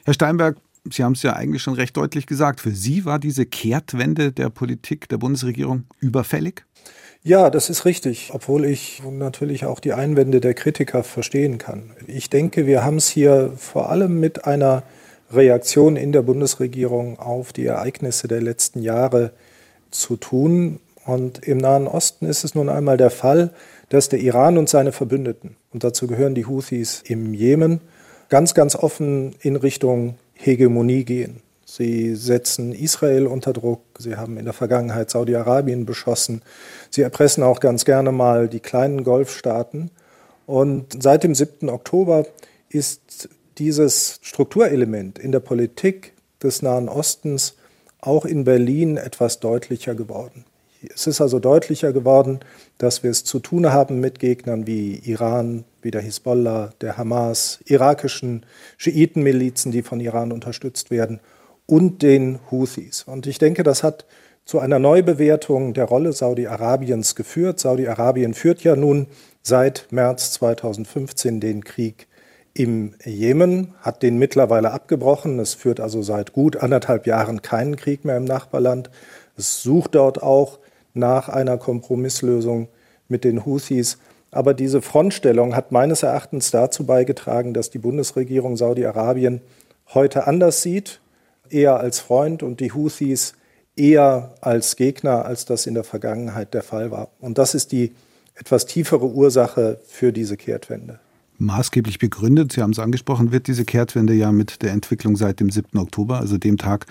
Herr 0.05 0.13
Steinberg, 0.13 0.57
Sie 0.91 1.03
haben 1.03 1.13
es 1.13 1.23
ja 1.23 1.33
eigentlich 1.33 1.61
schon 1.61 1.73
recht 1.73 1.95
deutlich 1.97 2.25
gesagt. 2.25 2.61
Für 2.61 2.71
Sie 2.71 3.05
war 3.05 3.19
diese 3.19 3.45
Kehrtwende 3.45 4.31
der 4.31 4.49
Politik 4.49 5.09
der 5.09 5.17
Bundesregierung 5.17 5.85
überfällig? 5.99 6.65
Ja, 7.23 7.49
das 7.49 7.69
ist 7.69 7.85
richtig, 7.85 8.31
obwohl 8.33 8.65
ich 8.65 9.01
natürlich 9.11 9.65
auch 9.65 9.79
die 9.79 9.93
Einwände 9.93 10.39
der 10.39 10.53
Kritiker 10.53 11.03
verstehen 11.03 11.57
kann. 11.57 11.91
Ich 12.07 12.29
denke, 12.29 12.65
wir 12.65 12.83
haben 12.83 12.97
es 12.97 13.09
hier 13.09 13.53
vor 13.57 13.89
allem 13.89 14.19
mit 14.19 14.45
einer 14.45 14.83
Reaktion 15.31 15.95
in 15.95 16.11
der 16.11 16.21
Bundesregierung 16.21 17.19
auf 17.19 17.53
die 17.53 17.65
Ereignisse 17.65 18.27
der 18.27 18.41
letzten 18.41 18.81
Jahre 18.81 19.33
zu 19.91 20.15
tun. 20.17 20.79
Und 21.05 21.39
im 21.47 21.57
Nahen 21.57 21.87
Osten 21.87 22.25
ist 22.25 22.43
es 22.43 22.55
nun 22.55 22.69
einmal 22.69 22.97
der 22.97 23.09
Fall, 23.09 23.51
dass 23.89 24.09
der 24.09 24.19
Iran 24.19 24.57
und 24.57 24.69
seine 24.69 24.91
Verbündeten, 24.91 25.55
und 25.71 25.83
dazu 25.83 26.07
gehören 26.07 26.35
die 26.35 26.45
Houthis 26.45 27.01
im 27.05 27.33
Jemen, 27.33 27.81
ganz, 28.29 28.53
ganz 28.53 28.75
offen 28.75 29.35
in 29.41 29.55
Richtung 29.55 30.15
Hegemonie 30.33 31.03
gehen. 31.03 31.41
Sie 31.65 32.15
setzen 32.15 32.73
Israel 32.73 33.27
unter 33.27 33.53
Druck. 33.53 33.83
Sie 33.99 34.15
haben 34.15 34.37
in 34.37 34.45
der 34.45 34.53
Vergangenheit 34.53 35.11
Saudi-Arabien 35.11 35.85
beschossen. 35.85 36.41
Sie 36.89 37.03
erpressen 37.03 37.43
auch 37.43 37.59
ganz 37.59 37.85
gerne 37.85 38.11
mal 38.11 38.47
die 38.47 38.59
kleinen 38.59 39.03
Golfstaaten. 39.03 39.91
Und 40.47 41.03
seit 41.03 41.23
dem 41.23 41.35
7. 41.35 41.69
Oktober 41.69 42.25
ist 42.69 43.29
dieses 43.59 44.19
Strukturelement 44.23 45.19
in 45.19 45.31
der 45.31 45.41
Politik 45.41 46.13
des 46.41 46.63
Nahen 46.63 46.89
Ostens 46.89 47.55
auch 48.01 48.25
in 48.25 48.43
Berlin 48.43 48.97
etwas 48.97 49.39
deutlicher 49.39 49.95
geworden. 49.95 50.45
Es 50.93 51.07
ist 51.07 51.19
also 51.19 51.39
deutlicher 51.39 51.91
geworden, 51.91 52.39
dass 52.77 53.03
wir 53.03 53.11
es 53.11 53.25
zu 53.25 53.39
tun 53.39 53.71
haben 53.71 53.99
mit 53.99 54.19
Gegnern 54.19 54.65
wie 54.65 54.95
Iran, 55.03 55.65
wie 55.81 55.91
der 55.91 56.01
Hisbollah, 56.01 56.71
der 56.79 56.97
Hamas, 56.97 57.59
irakischen 57.65 58.45
Schiitenmilizen, 58.77 59.73
die 59.73 59.81
von 59.81 59.99
Iran 59.99 60.31
unterstützt 60.31 60.89
werden, 60.89 61.19
und 61.65 62.01
den 62.01 62.39
Houthis. 62.49 63.03
Und 63.03 63.27
ich 63.27 63.37
denke, 63.37 63.63
das 63.63 63.83
hat 63.83 64.05
zu 64.45 64.57
einer 64.59 64.79
Neubewertung 64.79 65.75
der 65.75 65.85
Rolle 65.85 66.13
Saudi-Arabiens 66.13 67.13
geführt. 67.13 67.59
Saudi-Arabien 67.59 68.33
führt 68.33 68.63
ja 68.63 68.75
nun 68.75 69.07
seit 69.43 69.87
März 69.91 70.31
2015 70.31 71.39
den 71.39 71.63
Krieg 71.63 72.07
im 72.59 72.93
Jemen, 73.05 73.73
hat 73.79 74.03
den 74.03 74.17
mittlerweile 74.17 74.71
abgebrochen. 74.71 75.39
Es 75.39 75.53
führt 75.53 75.79
also 75.79 76.01
seit 76.01 76.33
gut 76.33 76.57
anderthalb 76.57 77.07
Jahren 77.07 77.41
keinen 77.41 77.77
Krieg 77.77 78.03
mehr 78.03 78.17
im 78.17 78.25
Nachbarland. 78.25 78.89
Es 79.37 79.63
sucht 79.63 79.95
dort 79.95 80.21
auch 80.21 80.59
nach 80.93 81.29
einer 81.29 81.57
Kompromisslösung 81.57 82.67
mit 83.07 83.23
den 83.23 83.45
Houthis. 83.45 83.97
Aber 84.31 84.53
diese 84.53 84.81
Frontstellung 84.81 85.55
hat 85.55 85.71
meines 85.71 86.03
Erachtens 86.03 86.51
dazu 86.51 86.85
beigetragen, 86.85 87.53
dass 87.53 87.69
die 87.69 87.79
Bundesregierung 87.79 88.57
Saudi-Arabien 88.57 89.39
heute 89.93 90.27
anders 90.27 90.61
sieht, 90.61 90.99
eher 91.49 91.79
als 91.79 91.99
Freund 91.99 92.43
und 92.43 92.59
die 92.59 92.73
Houthis 92.73 93.35
eher 93.77 94.33
als 94.41 94.75
Gegner, 94.75 95.23
als 95.23 95.45
das 95.45 95.65
in 95.65 95.75
der 95.75 95.85
Vergangenheit 95.85 96.53
der 96.53 96.63
Fall 96.63 96.91
war. 96.91 97.07
Und 97.21 97.37
das 97.37 97.55
ist 97.55 97.71
die 97.71 97.95
etwas 98.35 98.65
tiefere 98.65 99.05
Ursache 99.05 99.79
für 99.87 100.11
diese 100.11 100.35
Kehrtwende 100.35 100.99
maßgeblich 101.39 101.99
begründet. 101.99 102.51
Sie 102.51 102.61
haben 102.61 102.71
es 102.71 102.79
angesprochen, 102.79 103.31
wird 103.31 103.47
diese 103.47 103.65
Kehrtwende 103.65 104.13
ja 104.13 104.31
mit 104.31 104.61
der 104.61 104.71
Entwicklung 104.71 105.15
seit 105.15 105.39
dem 105.39 105.49
7. 105.49 105.77
Oktober, 105.79 106.19
also 106.19 106.37
dem 106.37 106.57
Tag, 106.57 106.85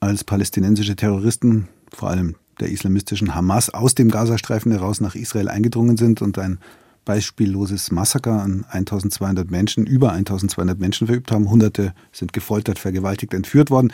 als 0.00 0.24
palästinensische 0.24 0.96
Terroristen, 0.96 1.68
vor 1.92 2.10
allem 2.10 2.36
der 2.60 2.70
islamistischen 2.70 3.34
Hamas, 3.34 3.70
aus 3.70 3.94
dem 3.94 4.10
Gazastreifen 4.10 4.72
heraus 4.72 5.00
nach 5.00 5.14
Israel 5.14 5.48
eingedrungen 5.48 5.96
sind 5.96 6.22
und 6.22 6.38
ein 6.38 6.58
beispielloses 7.04 7.90
Massaker 7.90 8.42
an 8.42 8.64
1200 8.70 9.50
Menschen, 9.50 9.86
über 9.86 10.12
1200 10.12 10.78
Menschen 10.78 11.06
verübt 11.06 11.32
haben. 11.32 11.50
Hunderte 11.50 11.94
sind 12.12 12.32
gefoltert, 12.32 12.78
vergewaltigt, 12.78 13.34
entführt 13.34 13.70
worden. 13.70 13.92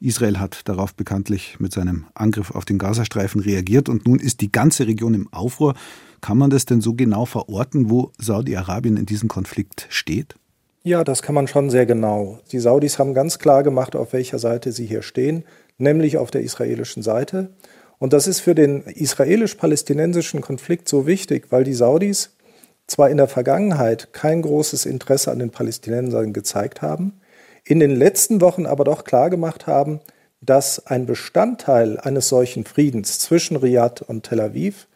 Israel 0.00 0.38
hat 0.38 0.68
darauf 0.68 0.94
bekanntlich 0.94 1.58
mit 1.58 1.72
seinem 1.72 2.06
Angriff 2.14 2.52
auf 2.52 2.64
den 2.64 2.78
Gazastreifen 2.78 3.40
reagiert 3.40 3.88
und 3.88 4.06
nun 4.06 4.20
ist 4.20 4.40
die 4.40 4.52
ganze 4.52 4.86
Region 4.86 5.14
im 5.14 5.32
Aufruhr. 5.32 5.74
Kann 6.20 6.38
man 6.38 6.50
das 6.50 6.66
denn 6.66 6.80
so 6.80 6.94
genau 6.94 7.24
verorten, 7.24 7.90
wo 7.90 8.12
Saudi-Arabien 8.18 8.96
in 8.96 9.06
diesem 9.06 9.28
Konflikt 9.28 9.86
steht? 9.90 10.36
Ja, 10.84 11.04
das 11.04 11.22
kann 11.22 11.34
man 11.34 11.48
schon 11.48 11.70
sehr 11.70 11.86
genau. 11.86 12.38
Die 12.52 12.60
Saudis 12.60 12.98
haben 12.98 13.12
ganz 13.12 13.38
klar 13.38 13.62
gemacht, 13.62 13.96
auf 13.96 14.12
welcher 14.12 14.38
Seite 14.38 14.72
sie 14.72 14.86
hier 14.86 15.02
stehen, 15.02 15.44
nämlich 15.76 16.16
auf 16.16 16.30
der 16.30 16.42
israelischen 16.42 17.02
Seite. 17.02 17.50
Und 17.98 18.12
das 18.12 18.28
ist 18.28 18.40
für 18.40 18.54
den 18.54 18.82
israelisch-palästinensischen 18.82 20.40
Konflikt 20.40 20.88
so 20.88 21.06
wichtig, 21.06 21.48
weil 21.50 21.64
die 21.64 21.74
Saudis 21.74 22.36
zwar 22.86 23.10
in 23.10 23.16
der 23.16 23.28
Vergangenheit 23.28 24.12
kein 24.12 24.42
großes 24.42 24.86
Interesse 24.86 25.32
an 25.32 25.40
den 25.40 25.50
Palästinensern 25.50 26.32
gezeigt 26.32 26.80
haben, 26.80 27.14
in 27.68 27.80
den 27.80 27.94
letzten 27.94 28.40
Wochen 28.40 28.64
aber 28.64 28.84
doch 28.84 29.04
klargemacht 29.04 29.66
haben, 29.66 30.00
dass 30.40 30.86
ein 30.86 31.04
Bestandteil 31.04 31.98
eines 31.98 32.30
solchen 32.30 32.64
Friedens 32.64 33.18
zwischen 33.18 33.56
Riad 33.56 34.00
und 34.00 34.22
Tel 34.22 34.40
Aviv 34.40 34.88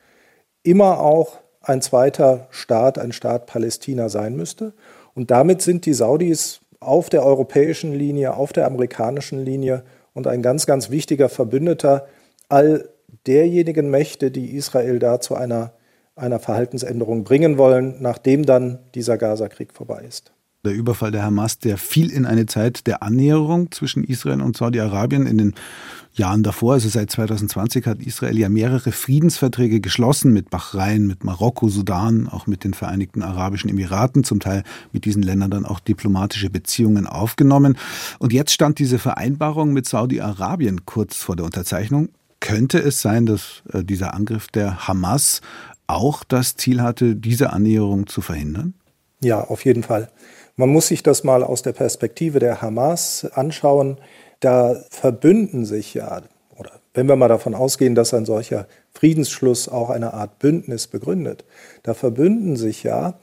immer 0.63 1.01
auch 1.01 1.39
ein 1.61 1.83
zweiter 1.83 2.47
Staat, 2.49 2.99
ein 2.99 3.13
Staat 3.13 3.45
Palästina 3.45 4.09
sein 4.09 4.37
müsste. 4.37 4.73
Und 5.15 5.31
damit 5.31 5.61
sind 5.61 5.85
die 5.85 5.93
Saudis 5.93 6.61
auf 6.81 7.11
der 7.11 7.27
europäischen 7.27 7.93
Linie, 7.93 8.35
auf 8.35 8.55
der 8.55 8.65
amerikanischen 8.65 9.45
Linie 9.45 9.85
und 10.15 10.27
ein 10.27 10.41
ganz, 10.41 10.65
ganz 10.65 10.89
wichtiger 10.89 11.29
Verbündeter 11.29 12.07
all 12.49 12.89
derjenigen 13.27 13.91
Mächte, 13.91 14.31
die 14.31 14.57
Israel 14.57 14.99
da 14.99 15.21
zu 15.21 15.35
einer, 15.35 15.75
einer 16.17 16.39
Verhaltensänderung 16.39 17.23
bringen 17.25 17.59
wollen, 17.59 17.97
nachdem 18.01 18.47
dann 18.47 18.79
dieser 18.95 19.19
Gaza-Krieg 19.19 19.75
vorbei 19.75 20.05
ist. 20.09 20.33
Der 20.65 20.75
Überfall 20.75 21.11
der 21.11 21.25
Hamas, 21.25 21.59
der 21.59 21.77
fiel 21.77 22.09
in 22.09 22.25
eine 22.25 22.47
Zeit 22.47 22.87
der 22.87 23.03
Annäherung 23.03 23.73
zwischen 23.73 24.05
Israel 24.05 24.41
und 24.41 24.57
Saudi-Arabien. 24.57 25.27
In 25.27 25.37
den 25.37 25.55
Jahren 26.15 26.45
davor, 26.45 26.75
also 26.75 26.89
seit 26.89 27.11
2020, 27.11 27.85
hat 27.87 28.01
Israel 28.01 28.39
ja 28.39 28.49
mehrere 28.49 28.93
Friedensverträge 28.93 29.81
geschlossen 29.81 30.33
mit 30.33 30.51
Bahrain, 30.51 31.09
mit 31.09 31.25
Marokko, 31.25 31.69
Sudan, 31.69 32.29
auch 32.29 32.47
mit 32.47 32.63
den 32.63 32.75
Vereinigten 32.75 33.23
Arabischen 33.23 33.71
Emiraten, 33.71 34.23
zum 34.23 34.39
Teil 34.39 34.63
mit 34.93 35.05
diesen 35.05 35.25
Ländern 35.25 35.51
dann 35.51 35.67
auch 35.67 35.81
diplomatische 35.81 36.49
Beziehungen 36.49 37.09
aufgenommen. 37.09 37.77
Und 38.21 38.33
jetzt 38.33 38.53
stand 38.53 38.79
diese 38.79 39.01
Vereinbarung 39.01 39.73
mit 39.73 39.89
Saudi-Arabien 39.89 40.87
kurz 40.87 41.17
vor 41.17 41.35
der 41.35 41.45
Unterzeichnung. 41.45 42.11
Könnte 42.39 42.79
es 42.79 43.03
sein, 43.03 43.27
dass 43.27 43.65
äh, 43.73 43.83
dieser 43.83 44.15
Angriff 44.15 44.47
der 44.47 44.87
Hamas 44.87 45.41
auch 45.89 46.23
das 46.23 46.55
Ziel 46.55 46.83
hatte, 46.83 47.17
diese 47.17 47.53
Annäherung 47.53 48.07
zu 48.07 48.21
verhindern? 48.21 48.75
Ja, 49.23 49.41
auf 49.41 49.65
jeden 49.65 49.83
Fall. 49.83 50.09
Man 50.57 50.69
muss 50.69 50.89
sich 50.89 51.03
das 51.03 51.25
mal 51.25 51.43
aus 51.43 51.63
der 51.63 51.73
Perspektive 51.73 52.39
der 52.39 52.61
Hamas 52.61 53.27
anschauen. 53.33 53.99
Da 54.41 54.77
verbünden 54.91 55.65
sich 55.65 55.95
ja, 55.95 56.23
oder 56.59 56.73
wenn 56.95 57.07
wir 57.07 57.17
mal 57.17 57.29
davon 57.29 57.55
ausgehen, 57.55 57.95
dass 57.95 58.13
ein 58.13 58.27
solcher 58.27 58.67
Friedensschluss 58.93 59.69
auch 59.69 59.91
eine 59.91 60.15
Art 60.15 60.39
Bündnis 60.39 60.87
begründet, 60.87 61.45
da 61.83 61.95
verbünden 61.95 62.57
sich 62.57 62.83
ja 62.83 63.15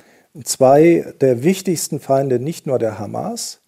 zwei 0.43 1.13
der 1.21 1.43
wichtigsten 1.43 2.00
Feinde 2.00 2.39
nicht 2.39 2.67
nur 2.67 2.79
der 2.79 3.00
Hamas, 3.00 3.59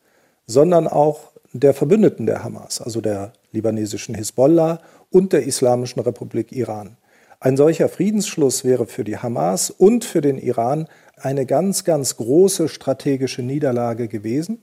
sondern 0.48 0.88
auch 0.88 1.32
der 1.54 1.74
Verbündeten 1.74 2.26
der 2.26 2.44
Hamas, 2.44 2.82
also 2.82 3.02
der 3.02 3.34
libanesischen 3.52 4.16
Hisbollah 4.16 4.80
und 5.10 5.34
der 5.34 5.44
Islamischen 5.44 6.02
Republik 6.02 6.52
Iran. 6.52 6.98
Ein 7.44 7.58
solcher 7.58 7.90
Friedensschluss 7.90 8.64
wäre 8.64 8.86
für 8.86 9.04
die 9.04 9.18
Hamas 9.18 9.72
und 9.72 10.06
für 10.06 10.22
den 10.22 10.38
Iran 10.38 10.88
eine 11.18 11.48
ganz, 11.48 11.84
ganz 11.84 12.16
große 12.18 12.70
strategische 12.70 13.42
Niederlage 13.42 14.08
gewesen. 14.08 14.60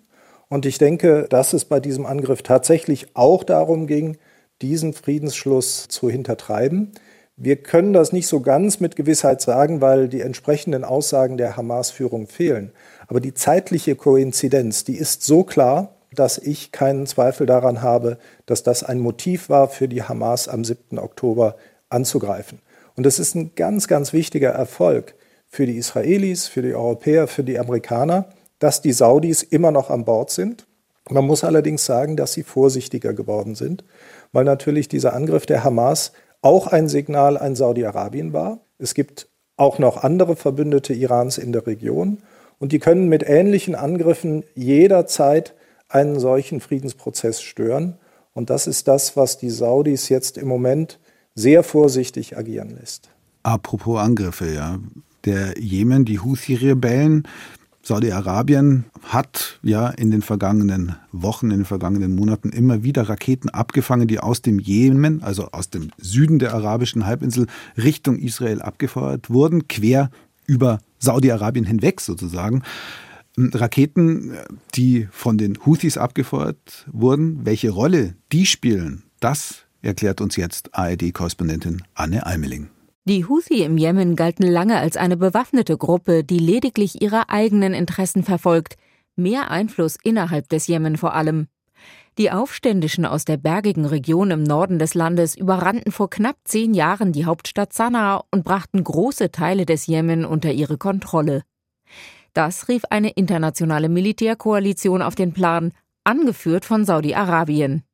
Und 0.49 0.65
ich 0.65 0.79
denke, 0.79 1.27
dass 1.29 1.55
es 1.55 1.65
bei 1.65 1.81
diesem 1.81 2.07
Angriff 2.07 2.43
tatsächlich 2.43 3.09
auch 3.15 3.43
darum 3.43 3.89
ging, 3.89 4.17
diesen 4.63 4.93
Friedensschluss 4.93 5.89
zu 5.89 6.09
hintertreiben. 6.09 6.93
Wir 7.37 7.57
können 7.57 7.93
das 7.93 8.13
nicht 8.13 8.29
so 8.29 8.43
ganz 8.43 8.79
mit 8.79 8.95
Gewissheit 8.95 9.41
sagen, 9.41 9.81
weil 9.81 10.09
die 10.09 10.21
entsprechenden 10.21 10.85
Aussagen 10.85 11.37
der 11.37 11.57
Hamas-Führung 11.57 12.29
fehlen. 12.29 12.71
Aber 13.09 13.19
die 13.19 13.35
zeitliche 13.35 13.97
Koinzidenz, 13.97 14.85
die 14.85 14.99
ist 14.99 15.25
so 15.25 15.43
klar, 15.43 15.97
dass 16.13 16.39
ich 16.39 16.71
keinen 16.71 17.07
Zweifel 17.07 17.45
daran 17.45 17.83
habe, 17.83 18.19
dass 18.47 18.63
das 18.63 18.85
ein 18.85 19.01
Motiv 19.01 19.49
war 19.49 19.67
für 19.69 19.89
die 19.89 20.05
Hamas 20.05 20.47
am 20.47 20.63
7. 20.65 21.01
Oktober 21.01 21.57
anzugreifen. 21.91 22.61
Und 22.99 23.05
das 23.05 23.21
ist 23.21 23.37
ein 23.37 23.53
ganz, 23.55 23.87
ganz 23.87 24.13
wichtiger 24.13 24.51
Erfolg 24.51 25.15
für 25.47 25.67
die 25.67 25.77
Israelis, 25.77 26.49
für 26.49 26.63
die 26.63 26.75
Europäer, 26.75 27.29
für 27.29 27.45
die 27.45 27.61
Amerikaner, 27.61 28.29
dass 28.59 28.83
die 28.83 28.91
Saudis 28.91 29.45
immer 29.45 29.71
noch 29.71 29.89
an 29.89 30.05
Bord 30.05 30.33
sind. 30.33 30.67
Man 31.09 31.25
muss 31.25 31.45
allerdings 31.45 31.85
sagen, 31.85 32.17
dass 32.17 32.33
sie 32.33 32.43
vorsichtiger 32.43 33.15
geworden 33.15 33.55
sind, 33.55 33.85
weil 34.33 34.43
natürlich 34.43 34.89
dieser 34.89 35.13
Angriff 35.13 35.47
der 35.47 35.63
Hamas 35.63 36.11
auch 36.43 36.67
ein 36.67 36.89
Signal 36.89 37.39
an 37.39 37.55
Saudi-Arabien 37.55 38.33
war. 38.33 38.59
Es 38.79 38.95
gibt 38.95 39.29
auch 39.57 39.79
noch 39.79 40.03
andere 40.03 40.35
Verbündete 40.35 40.93
Irans 40.93 41.39
in 41.39 41.53
der 41.53 41.69
Region 41.69 42.19
und 42.59 42.73
die 42.73 42.81
können 42.81 43.09
mit 43.09 43.23
ähnlichen 43.23 43.77
Angriffen 43.77 44.43
jederzeit 44.57 45.55
einen 45.89 46.19
solchen 46.19 46.61
Friedensprozess 46.61 47.43
stören. 47.43 47.97
Und 48.35 48.51
das 48.51 48.67
ist 48.67 48.89
das, 48.89 49.17
was 49.17 49.39
die 49.39 49.51
Saudis 49.51 50.09
jetzt 50.09 50.37
im 50.37 50.49
Moment 50.49 50.99
sehr 51.39 51.63
vorsichtig 51.63 52.37
agieren 52.37 52.71
lässt. 52.71 53.11
Apropos 53.45 54.01
Angriffe, 54.01 54.53
ja. 54.53 54.81
Der 55.25 55.59
Jemen, 55.59 56.05
die 56.05 56.19
Houthi-Rebellen, 56.19 57.29
Saudi-Arabien 57.83 58.85
hat 59.05 59.59
ja 59.63 59.89
in 59.89 60.11
den 60.11 60.23
vergangenen 60.23 60.97
Wochen, 61.13 61.51
in 61.51 61.59
den 61.59 61.65
vergangenen 61.65 62.15
Monaten 62.15 62.51
immer 62.51 62.83
wieder 62.83 63.09
Raketen 63.09 63.51
abgefangen, 63.51 64.09
die 64.09 64.19
aus 64.19 64.43
dem 64.43 64.59
Jemen, 64.59 65.23
also 65.23 65.49
aus 65.53 65.71
dem 65.71 65.91
Süden 65.97 66.39
der 66.39 66.55
arabischen 66.55 67.07
Halbinsel, 67.07 67.47
Richtung 67.77 68.19
Israel 68.19 68.61
abgefeuert 68.61 69.31
wurden, 69.31 69.69
quer 69.69 70.11
über 70.47 70.81
Saudi-Arabien 70.99 71.65
hinweg 71.65 72.01
sozusagen. 72.01 72.63
Raketen, 73.37 74.33
die 74.75 75.07
von 75.13 75.39
den 75.39 75.65
Houthis 75.65 75.99
abgefeuert 75.99 76.87
wurden, 76.91 77.47
welche 77.47 77.71
Rolle 77.71 78.17
die 78.33 78.45
spielen, 78.45 79.05
das 79.21 79.68
erklärt 79.83 80.21
uns 80.21 80.37
jetzt 80.37 80.75
ARD-Korrespondentin 80.75 81.83
Anne 81.95 82.27
Almeling. 82.27 82.71
Die 83.05 83.25
Houthi 83.25 83.63
im 83.63 83.79
Jemen 83.79 84.17
galten 84.17 84.47
lange 84.47 84.79
als 84.79 84.97
eine 84.97 85.17
bewaffnete 85.17 85.79
Gruppe, 85.79 86.25
die 86.25 86.39
lediglich 86.39 87.01
ihre 87.01 87.31
eigenen 87.31 87.73
Interessen 87.73 88.23
verfolgt, 88.23 88.77
mehr 89.17 89.51
Einfluss 89.51 89.97
innerhalb 90.03 90.49
des 90.49 90.67
Jemen 90.67 90.97
vor 90.97 91.15
allem. 91.15 91.49
Die 92.19 92.31
Aufständischen 92.31 93.07
aus 93.07 93.25
der 93.25 93.37
bergigen 93.37 93.87
Region 93.87 94.33
im 94.33 94.43
Norden 94.43 94.79
des 94.79 94.95
Landes 94.95 95.37
überrannten 95.37 95.93
vor 95.93 96.11
knapp 96.11 96.37
zehn 96.45 96.75
Jahren 96.75 97.13
die 97.13 97.25
Hauptstadt 97.25 97.73
Sanaa 97.73 98.25
und 98.33 98.45
brachten 98.45 98.83
große 98.83 99.31
Teile 99.31 99.67
des 99.67 99.87
Jemen 99.87 100.25
unter 100.25 100.51
ihre 100.53 100.79
Kontrolle. 100.79 101.45
Das 102.35 102.69
rief 102.69 102.83
eine 102.91 103.11
internationale 103.11 103.89
Militärkoalition 103.89 105.01
auf 105.01 105.15
den 105.15 105.33
Plan, 105.33 105.73
angeführt 106.05 106.65
von 106.65 106.85
Saudi-Arabien. 106.85 107.85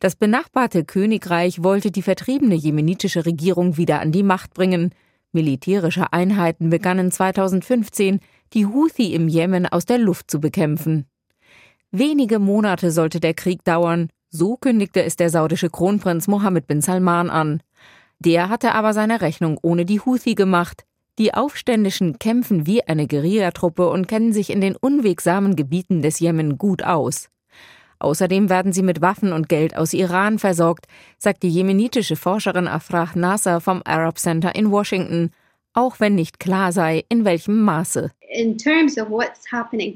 Das 0.00 0.16
benachbarte 0.16 0.84
Königreich 0.84 1.62
wollte 1.62 1.90
die 1.90 2.02
vertriebene 2.02 2.54
jemenitische 2.54 3.26
Regierung 3.26 3.76
wieder 3.76 4.00
an 4.00 4.12
die 4.12 4.22
Macht 4.22 4.54
bringen. 4.54 4.94
Militärische 5.32 6.12
Einheiten 6.12 6.70
begannen 6.70 7.10
2015, 7.10 8.20
die 8.52 8.66
Houthi 8.66 9.14
im 9.14 9.28
Jemen 9.28 9.66
aus 9.66 9.84
der 9.84 9.98
Luft 9.98 10.30
zu 10.30 10.40
bekämpfen. 10.40 11.06
Wenige 11.90 12.38
Monate 12.38 12.90
sollte 12.90 13.20
der 13.20 13.34
Krieg 13.34 13.64
dauern, 13.64 14.10
so 14.30 14.56
kündigte 14.56 15.02
es 15.02 15.16
der 15.16 15.30
saudische 15.30 15.70
Kronprinz 15.70 16.26
Mohammed 16.26 16.66
bin 16.66 16.80
Salman 16.80 17.30
an. 17.30 17.62
Der 18.18 18.48
hatte 18.48 18.72
aber 18.72 18.92
seine 18.92 19.20
Rechnung 19.20 19.58
ohne 19.62 19.84
die 19.84 20.00
Houthi 20.00 20.34
gemacht. 20.34 20.84
Die 21.18 21.34
Aufständischen 21.34 22.18
kämpfen 22.18 22.66
wie 22.66 22.82
eine 22.82 23.06
Guerillatruppe 23.06 23.88
und 23.88 24.08
kennen 24.08 24.32
sich 24.32 24.50
in 24.50 24.60
den 24.60 24.74
unwegsamen 24.74 25.54
Gebieten 25.54 26.02
des 26.02 26.18
Jemen 26.18 26.58
gut 26.58 26.82
aus. 26.82 27.28
Außerdem 28.04 28.50
werden 28.50 28.74
sie 28.74 28.82
mit 28.82 29.00
Waffen 29.00 29.32
und 29.32 29.48
Geld 29.48 29.74
aus 29.78 29.94
Iran 29.94 30.38
versorgt, 30.38 30.84
sagt 31.16 31.42
die 31.42 31.48
jemenitische 31.48 32.16
Forscherin 32.16 32.68
Afrah 32.68 33.08
Nasser 33.14 33.62
vom 33.62 33.80
Arab 33.86 34.18
Center 34.18 34.54
in 34.54 34.70
Washington, 34.70 35.30
auch 35.72 36.00
wenn 36.00 36.14
nicht 36.14 36.38
klar 36.38 36.70
sei, 36.70 37.04
in 37.08 37.24
welchem 37.24 37.62
Maße. 37.62 38.10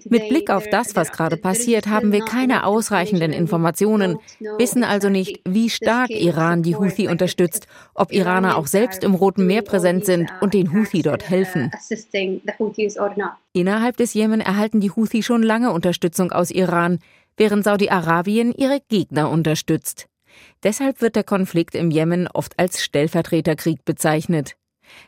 Mit 0.08 0.28
Blick 0.28 0.50
auf 0.50 0.66
das, 0.70 0.96
was 0.96 1.12
gerade 1.12 1.36
passiert, 1.36 1.86
haben 1.86 2.10
wir 2.12 2.24
keine 2.24 2.64
ausreichenden 2.64 3.32
Informationen, 3.32 4.16
wissen 4.56 4.84
also 4.84 5.10
nicht, 5.10 5.40
wie 5.44 5.68
stark 5.68 6.08
Iran 6.08 6.62
die 6.62 6.76
Houthi 6.76 7.08
unterstützt, 7.08 7.66
ob 7.94 8.12
Iraner 8.12 8.56
auch 8.56 8.68
selbst 8.68 9.04
im 9.04 9.14
Roten 9.14 9.46
Meer 9.46 9.62
präsent 9.62 10.06
sind 10.06 10.30
und 10.40 10.54
den 10.54 10.72
Houthi 10.72 11.02
dort 11.02 11.28
helfen. 11.28 11.70
Innerhalb 13.52 13.96
des 13.96 14.14
Jemen 14.14 14.40
erhalten 14.40 14.80
die 14.80 14.92
Houthi 14.92 15.22
schon 15.22 15.42
lange 15.42 15.72
Unterstützung 15.72 16.32
aus 16.32 16.50
Iran 16.50 17.00
während 17.38 17.64
Saudi-Arabien 17.64 18.52
ihre 18.52 18.80
Gegner 18.88 19.30
unterstützt. 19.30 20.06
Deshalb 20.62 21.00
wird 21.00 21.16
der 21.16 21.24
Konflikt 21.24 21.74
im 21.74 21.90
Jemen 21.90 22.28
oft 22.28 22.58
als 22.58 22.82
Stellvertreterkrieg 22.82 23.84
bezeichnet. 23.84 24.56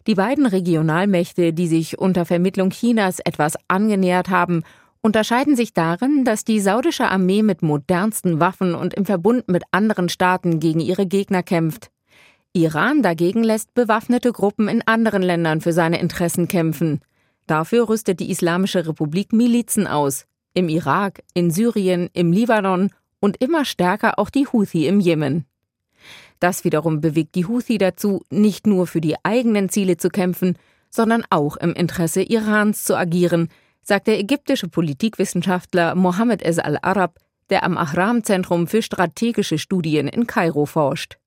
Die 0.07 0.15
beiden 0.15 0.47
Regionalmächte, 0.47 1.53
die 1.53 1.67
sich 1.67 1.99
unter 1.99 2.25
Vermittlung 2.25 2.71
Chinas 2.71 3.19
etwas 3.21 3.55
angenähert 3.69 4.29
haben, 4.29 4.63
unterscheiden 5.03 5.57
sich 5.57 5.73
darin, 5.73 6.25
dass 6.25 6.45
die 6.45 6.61
saudische 6.61 7.09
Armee 7.09 7.43
mit 7.43 7.63
modernsten 7.63 8.41
Waffen 8.41 8.75
und 8.75 8.95
im 8.95 9.07
Verbund 9.07 9.49
mit 9.49 9.63
anderen 9.71 10.09
Staaten 10.09 10.61
gegen 10.61 10.81
ihre 10.81 11.07
Gegner 11.07 11.43
kämpft. 11.43 11.91
Iran 12.53 13.03
dagegen 13.03 13.45
lässt 13.45 13.75
bewaffnete 13.75 14.33
Gruppen 14.33 14.69
in 14.69 14.83
anderen 14.87 15.23
Ländern 15.23 15.61
für 15.61 15.73
seine 15.73 16.01
Interessen 16.01 16.49
kämpfen. 16.49 17.01
Dafür 17.47 17.89
rüstet 17.89 18.21
die 18.21 18.31
Islamische 18.31 18.87
Republik 18.87 19.33
Milizen 19.33 19.87
aus. 19.87 20.27
Im 20.55 20.69
Irak, 20.69 21.23
in 21.35 21.51
Syrien, 21.51 22.11
im 22.13 22.33
Libanon 22.33 22.91
und 23.21 23.43
immer 23.43 23.65
stärker 23.65 24.19
auch 24.19 24.31
die 24.31 24.47
Houthi 24.47 24.87
im 24.87 25.01
Jemen. 25.01 25.45
Das 26.41 26.65
wiederum 26.65 27.01
bewegt 27.01 27.35
die 27.35 27.47
Houthi 27.47 27.79
dazu, 27.79 28.23
nicht 28.31 28.67
nur 28.67 28.87
für 28.87 29.01
die 29.01 29.17
eigenen 29.23 29.69
Ziele 29.69 29.97
zu 29.97 30.09
kämpfen, 30.09 30.57
sondern 30.89 31.25
auch 31.31 31.57
im 31.57 31.75
Interesse 31.75 32.23
Irans 32.23 32.85
zu 32.85 32.97
agieren, 32.97 33.49
sagt 33.83 34.07
der 34.07 34.19
ägyptische 34.19 34.69
Politikwissenschaftler 34.69 35.95
Mohammed 35.95 36.43
Es 36.43 36.59
al-Arab, 36.59 37.19
der 37.51 37.65
am 37.65 37.77
Ahram-Zentrum 37.77 38.67
für 38.67 38.83
strategische 38.83 39.59
Studien 39.59 40.09
in 40.09 40.27
Kairo 40.27 40.67
forscht. 40.67 41.19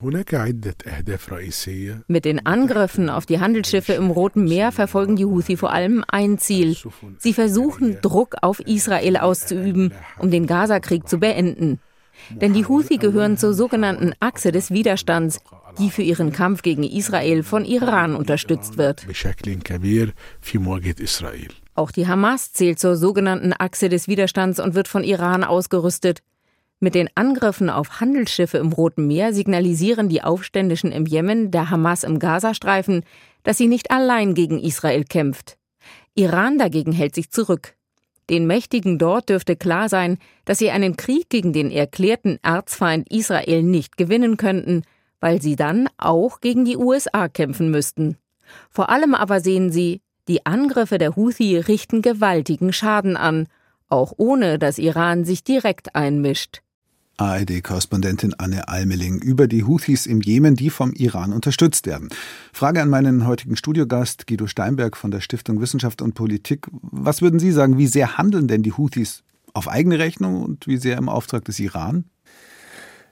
Mit 2.07 2.25
den 2.25 2.45
Angriffen 2.45 3.09
auf 3.09 3.25
die 3.25 3.39
Handelsschiffe 3.39 3.93
im 3.93 4.09
Roten 4.09 4.45
Meer 4.45 4.71
verfolgen 4.71 5.15
die 5.15 5.25
Houthi 5.25 5.57
vor 5.57 5.71
allem 5.71 6.03
ein 6.07 6.37
Ziel. 6.37 6.75
Sie 7.17 7.33
versuchen, 7.33 7.97
Druck 8.01 8.35
auf 8.41 8.59
Israel 8.61 9.17
auszuüben, 9.17 9.93
um 10.19 10.31
den 10.31 10.47
Gazakrieg 10.47 11.07
zu 11.07 11.19
beenden. 11.19 11.79
Denn 12.29 12.53
die 12.53 12.65
Houthi 12.65 12.97
gehören 12.97 13.37
zur 13.37 13.53
sogenannten 13.53 14.13
Achse 14.19 14.51
des 14.51 14.71
Widerstands, 14.71 15.39
die 15.79 15.89
für 15.89 16.03
ihren 16.03 16.31
Kampf 16.31 16.61
gegen 16.61 16.83
Israel 16.83 17.43
von 17.43 17.65
Iran 17.65 18.15
unterstützt 18.15 18.77
wird. 18.77 19.05
Auch 21.75 21.91
die 21.91 22.07
Hamas 22.07 22.53
zählt 22.53 22.79
zur 22.79 22.95
sogenannten 22.95 23.53
Achse 23.57 23.89
des 23.89 24.07
Widerstands 24.07 24.59
und 24.59 24.75
wird 24.75 24.87
von 24.87 25.03
Iran 25.03 25.43
ausgerüstet. 25.43 26.21
Mit 26.79 26.95
den 26.95 27.09
Angriffen 27.15 27.69
auf 27.69 28.01
Handelsschiffe 28.01 28.57
im 28.57 28.73
Roten 28.73 29.07
Meer 29.07 29.33
signalisieren 29.33 30.09
die 30.09 30.21
Aufständischen 30.21 30.91
im 30.91 31.05
Jemen 31.05 31.49
der 31.49 31.69
Hamas 31.69 32.03
im 32.03 32.19
Gazastreifen, 32.19 33.03
dass 33.43 33.57
sie 33.57 33.67
nicht 33.67 33.89
allein 33.89 34.33
gegen 34.33 34.59
Israel 34.59 35.03
kämpft. 35.05 35.57
Iran 36.13 36.57
dagegen 36.57 36.91
hält 36.91 37.15
sich 37.15 37.31
zurück. 37.31 37.75
Den 38.29 38.47
Mächtigen 38.47 38.99
dort 38.99 39.29
dürfte 39.29 39.55
klar 39.55 39.89
sein, 39.89 40.17
dass 40.45 40.59
sie 40.59 40.71
einen 40.71 40.95
Krieg 40.95 41.29
gegen 41.29 41.53
den 41.53 41.71
erklärten 41.71 42.37
Erzfeind 42.41 43.11
Israel 43.11 43.63
nicht 43.63 43.97
gewinnen 43.97 44.37
könnten, 44.37 44.83
weil 45.19 45.41
sie 45.41 45.55
dann 45.55 45.89
auch 45.97 46.39
gegen 46.39 46.65
die 46.65 46.77
USA 46.77 47.27
kämpfen 47.29 47.71
müssten. 47.71 48.17
Vor 48.69 48.89
allem 48.89 49.15
aber 49.15 49.39
sehen 49.39 49.71
sie, 49.71 50.01
die 50.27 50.45
Angriffe 50.45 50.97
der 50.97 51.15
Houthi 51.15 51.57
richten 51.57 52.01
gewaltigen 52.01 52.73
Schaden 52.73 53.17
an, 53.17 53.47
auch 53.89 54.13
ohne 54.17 54.59
dass 54.59 54.77
Iran 54.77 55.25
sich 55.25 55.43
direkt 55.43 55.95
einmischt. 55.95 56.61
ARD-Korrespondentin 57.17 58.33
Anne 58.39 58.67
Almeling 58.67 59.21
über 59.21 59.47
die 59.47 59.63
Houthis 59.63 60.07
im 60.07 60.21
Jemen, 60.21 60.55
die 60.55 60.71
vom 60.71 60.93
Iran 60.93 61.31
unterstützt 61.31 61.85
werden. 61.85 62.09
Frage 62.51 62.81
an 62.81 62.89
meinen 62.89 63.27
heutigen 63.27 63.55
Studiogast 63.55 64.25
Guido 64.25 64.47
Steinberg 64.47 64.97
von 64.97 65.11
der 65.11 65.21
Stiftung 65.21 65.61
Wissenschaft 65.61 66.01
und 66.01 66.15
Politik. 66.15 66.67
Was 66.81 67.21
würden 67.21 67.39
Sie 67.39 67.51
sagen, 67.51 67.77
wie 67.77 67.87
sehr 67.87 68.17
handeln 68.17 68.47
denn 68.47 68.63
die 68.63 68.73
Houthis 68.73 69.23
auf 69.53 69.67
eigene 69.67 69.99
Rechnung 69.99 70.41
und 70.41 70.65
wie 70.65 70.77
sehr 70.77 70.97
im 70.97 71.07
Auftrag 71.07 71.45
des 71.45 71.59
Iran? 71.59 72.05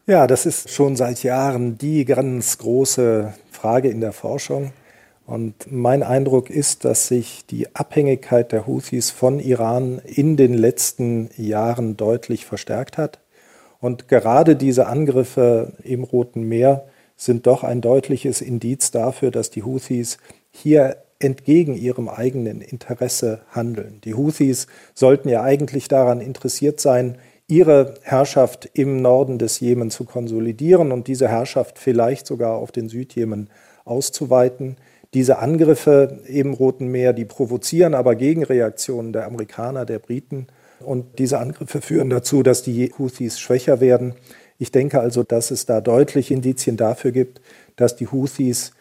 Ja, 0.07 0.25
das 0.25 0.47
ist 0.47 0.71
schon 0.71 0.95
seit 0.95 1.21
Jahren 1.21 1.77
die 1.77 2.03
ganz 2.03 2.57
große 2.57 3.33
Frage 3.51 3.89
in 3.89 4.01
der 4.01 4.13
Forschung. 4.13 4.73
Und 5.31 5.71
mein 5.71 6.03
Eindruck 6.03 6.49
ist, 6.49 6.83
dass 6.83 7.07
sich 7.07 7.45
die 7.45 7.73
Abhängigkeit 7.73 8.51
der 8.51 8.67
Houthis 8.67 9.11
von 9.11 9.39
Iran 9.39 10.01
in 10.03 10.35
den 10.35 10.53
letzten 10.53 11.29
Jahren 11.37 11.95
deutlich 11.95 12.45
verstärkt 12.45 12.97
hat. 12.97 13.21
Und 13.79 14.09
gerade 14.09 14.57
diese 14.57 14.87
Angriffe 14.87 15.71
im 15.85 16.03
Roten 16.03 16.43
Meer 16.43 16.83
sind 17.15 17.47
doch 17.47 17.63
ein 17.63 17.79
deutliches 17.79 18.41
Indiz 18.41 18.91
dafür, 18.91 19.31
dass 19.31 19.49
die 19.49 19.63
Houthis 19.63 20.17
hier 20.49 20.97
entgegen 21.19 21.75
ihrem 21.75 22.09
eigenen 22.09 22.59
Interesse 22.59 23.39
handeln. 23.51 24.01
Die 24.03 24.15
Houthis 24.15 24.67
sollten 24.93 25.29
ja 25.29 25.43
eigentlich 25.43 25.87
daran 25.87 26.19
interessiert 26.19 26.81
sein, 26.81 27.17
ihre 27.47 27.93
Herrschaft 28.01 28.69
im 28.73 29.01
Norden 29.01 29.39
des 29.39 29.61
Jemen 29.61 29.91
zu 29.91 30.03
konsolidieren 30.03 30.91
und 30.91 31.07
diese 31.07 31.29
Herrschaft 31.29 31.79
vielleicht 31.79 32.27
sogar 32.27 32.55
auf 32.55 32.73
den 32.73 32.89
Südjemen 32.89 33.49
auszuweiten. 33.85 34.75
Diese 35.13 35.39
Angriffe 35.39 36.21
im 36.27 36.53
Roten 36.53 36.87
Meer, 36.87 37.13
die 37.13 37.25
provozieren 37.25 37.93
aber 37.93 38.15
Gegenreaktionen 38.15 39.11
der 39.11 39.25
Amerikaner, 39.25 39.85
der 39.85 39.99
Briten 39.99 40.47
und 40.79 41.19
diese 41.19 41.39
Angriffe 41.39 41.81
führen 41.81 42.09
dazu, 42.09 42.43
dass 42.43 42.63
die 42.63 42.93
Houthis 42.97 43.39
schwächer 43.39 43.81
werden. 43.81 44.15
Ich 44.57 44.71
denke 44.71 44.99
also, 44.99 45.23
dass 45.23 45.51
es 45.51 45.65
da 45.65 45.81
deutliche 45.81 46.33
Indizien 46.33 46.77
dafür 46.77 47.11
gibt, 47.11 47.41
dass 47.75 47.95
die 47.95 48.07
Houthis 48.07 48.71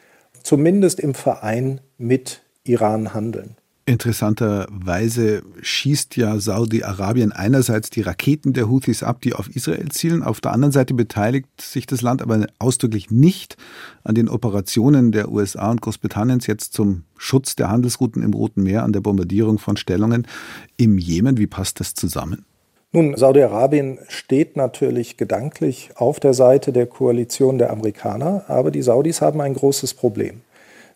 zumindest 0.42 1.00
im 1.00 1.14
Verein 1.14 1.80
mit 1.98 2.42
Iran 2.64 3.12
handeln. 3.12 3.56
Interessanterweise 3.90 5.42
schießt 5.62 6.16
ja 6.16 6.38
Saudi-Arabien 6.38 7.32
einerseits 7.32 7.90
die 7.90 8.02
Raketen 8.02 8.52
der 8.52 8.70
Houthis 8.70 9.02
ab, 9.02 9.20
die 9.20 9.32
auf 9.32 9.50
Israel 9.52 9.88
zielen. 9.88 10.22
Auf 10.22 10.40
der 10.40 10.52
anderen 10.52 10.70
Seite 10.70 10.94
beteiligt 10.94 11.48
sich 11.60 11.86
das 11.86 12.00
Land 12.00 12.22
aber 12.22 12.46
ausdrücklich 12.60 13.10
nicht 13.10 13.56
an 14.04 14.14
den 14.14 14.28
Operationen 14.28 15.10
der 15.10 15.32
USA 15.32 15.72
und 15.72 15.80
Großbritanniens 15.80 16.46
jetzt 16.46 16.72
zum 16.72 17.02
Schutz 17.16 17.56
der 17.56 17.68
Handelsrouten 17.68 18.22
im 18.22 18.32
Roten 18.32 18.62
Meer, 18.62 18.84
an 18.84 18.92
der 18.92 19.00
Bombardierung 19.00 19.58
von 19.58 19.76
Stellungen 19.76 20.24
im 20.76 20.96
Jemen. 20.96 21.36
Wie 21.36 21.48
passt 21.48 21.80
das 21.80 21.94
zusammen? 21.94 22.44
Nun, 22.92 23.16
Saudi-Arabien 23.16 23.98
steht 24.06 24.56
natürlich 24.56 25.16
gedanklich 25.16 25.90
auf 25.96 26.20
der 26.20 26.32
Seite 26.32 26.72
der 26.72 26.86
Koalition 26.86 27.58
der 27.58 27.72
Amerikaner, 27.72 28.44
aber 28.46 28.70
die 28.70 28.82
Saudis 28.82 29.20
haben 29.20 29.40
ein 29.40 29.54
großes 29.54 29.94
Problem. 29.94 30.42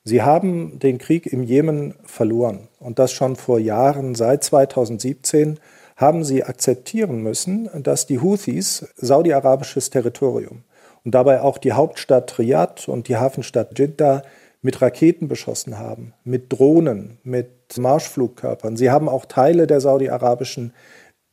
Sie 0.06 0.20
haben 0.20 0.78
den 0.78 0.98
Krieg 0.98 1.26
im 1.26 1.42
Jemen 1.42 1.94
verloren 2.04 2.68
und 2.78 2.98
das 2.98 3.12
schon 3.12 3.36
vor 3.36 3.58
Jahren. 3.58 4.14
Seit 4.14 4.44
2017 4.44 5.58
haben 5.96 6.24
sie 6.24 6.44
akzeptieren 6.44 7.22
müssen, 7.22 7.70
dass 7.82 8.06
die 8.06 8.20
Houthis 8.20 8.86
saudi-arabisches 8.96 9.88
Territorium 9.88 10.64
und 11.04 11.14
dabei 11.14 11.40
auch 11.40 11.56
die 11.56 11.72
Hauptstadt 11.72 12.38
Riyadh 12.38 12.86
und 12.88 13.08
die 13.08 13.16
Hafenstadt 13.16 13.78
Jeddah 13.78 14.22
mit 14.60 14.82
Raketen 14.82 15.26
beschossen 15.26 15.78
haben, 15.78 16.12
mit 16.22 16.52
Drohnen, 16.52 17.18
mit 17.22 17.48
Marschflugkörpern. 17.78 18.76
Sie 18.76 18.90
haben 18.90 19.08
auch 19.08 19.24
Teile 19.24 19.66
der 19.66 19.80
saudi-arabischen 19.80 20.74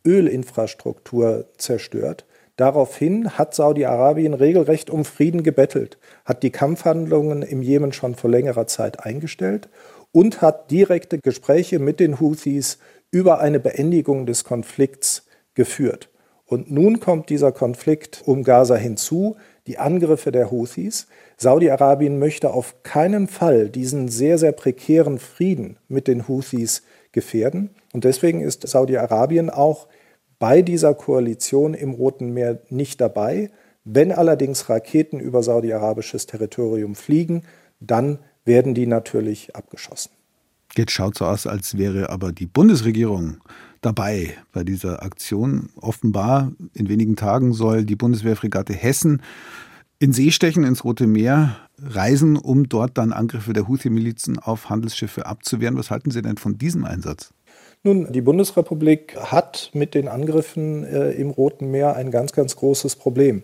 Ölinfrastruktur 0.06 1.46
zerstört. 1.58 2.26
Daraufhin 2.62 3.40
hat 3.40 3.56
Saudi-Arabien 3.56 4.36
regelrecht 4.36 4.92
um 4.92 5.04
Frieden 5.04 5.42
gebettelt, 5.42 5.98
hat 6.26 6.44
die 6.44 6.52
Kampfhandlungen 6.52 7.42
im 7.42 7.64
Jemen 7.64 7.92
schon 7.92 8.14
vor 8.14 8.30
längerer 8.30 8.68
Zeit 8.68 9.04
eingestellt 9.04 9.68
und 10.12 10.44
hat 10.44 10.70
direkte 10.70 11.18
Gespräche 11.18 11.80
mit 11.80 12.00
den 12.00 12.20
Houthis 12.20 12.78
über 13.10 13.40
eine 13.40 13.60
Beendigung 13.60 14.28
des 14.28 14.44
Konflikts 14.44 15.26
geführt. 15.56 16.10
Und 16.46 16.70
nun 16.70 17.00
kommt 17.00 17.32
dieser 17.32 17.52
Konflikt 17.52 18.22
um 18.28 18.44
Gaza 18.44 18.76
hinzu, 18.76 19.38
die 19.66 19.80
Angriffe 19.80 20.32
der 20.32 20.52
Houthis. 20.52 21.08
Saudi-Arabien 21.38 22.20
möchte 22.20 22.54
auf 22.54 22.84
keinen 22.84 23.28
Fall 23.28 23.70
diesen 23.70 24.08
sehr, 24.08 24.38
sehr 24.38 24.52
prekären 24.52 25.18
Frieden 25.18 25.78
mit 25.88 26.08
den 26.08 26.28
Houthis 26.28 26.84
gefährden. 27.12 27.72
Und 27.92 28.04
deswegen 28.04 28.42
ist 28.42 28.68
Saudi-Arabien 28.68 29.50
auch 29.50 29.88
bei 30.42 30.64
dieser 30.64 30.96
Koalition 30.96 31.76
im 31.76 31.92
Roten 31.92 32.34
Meer 32.34 32.64
nicht 32.70 33.00
dabei. 33.00 33.52
Wenn 33.84 34.12
allerdings 34.12 34.70
Raketen 34.70 35.20
über 35.20 35.44
saudi-arabisches 35.44 36.26
Territorium 36.26 36.96
fliegen, 36.96 37.44
dann 37.80 38.18
werden 38.44 38.74
die 38.74 38.88
natürlich 38.88 39.56
abgeschossen. 39.56 40.12
Jetzt 40.76 40.94
schaut 40.94 41.16
so 41.16 41.26
aus, 41.26 41.46
als 41.46 41.78
wäre 41.78 42.10
aber 42.10 42.32
die 42.32 42.48
Bundesregierung 42.48 43.38
dabei 43.82 44.34
bei 44.52 44.64
dieser 44.64 45.04
Aktion. 45.04 45.70
Offenbar 45.76 46.52
in 46.74 46.90
wenigen 46.90 47.16
Tagen 47.16 47.54
soll 47.54 47.86
die 47.86 47.96
Bundeswehrfregatte 47.96 48.74
Hessen 48.74 49.22
in 50.00 50.12
See 50.12 50.32
stechen, 50.32 50.64
ins 50.64 50.84
Rote 50.84 51.06
Meer 51.06 51.56
reisen, 51.78 52.36
um 52.36 52.68
dort 52.68 52.98
dann 52.98 53.14
Angriffe 53.14 53.54
der 53.54 53.68
Houthi-Milizen 53.68 54.40
auf 54.40 54.72
Handelsschiffe 54.72 55.28
abzuwehren. 55.28 55.78
Was 55.78 55.92
halten 55.92 56.10
Sie 56.10 56.24
denn 56.24 56.38
von 56.38 56.58
diesem 56.58 56.84
Einsatz? 56.84 57.32
Nun, 57.84 58.12
die 58.12 58.22
Bundesrepublik 58.22 59.18
hat 59.18 59.72
mit 59.74 59.96
den 59.96 60.08
Angriffen 60.08 60.84
äh, 60.84 61.14
im 61.14 61.32
Roten 61.32 61.72
Meer 61.72 61.96
ein 61.96 62.12
ganz, 62.12 62.32
ganz 62.32 62.56
großes 62.56 62.96
Problem. 62.96 63.42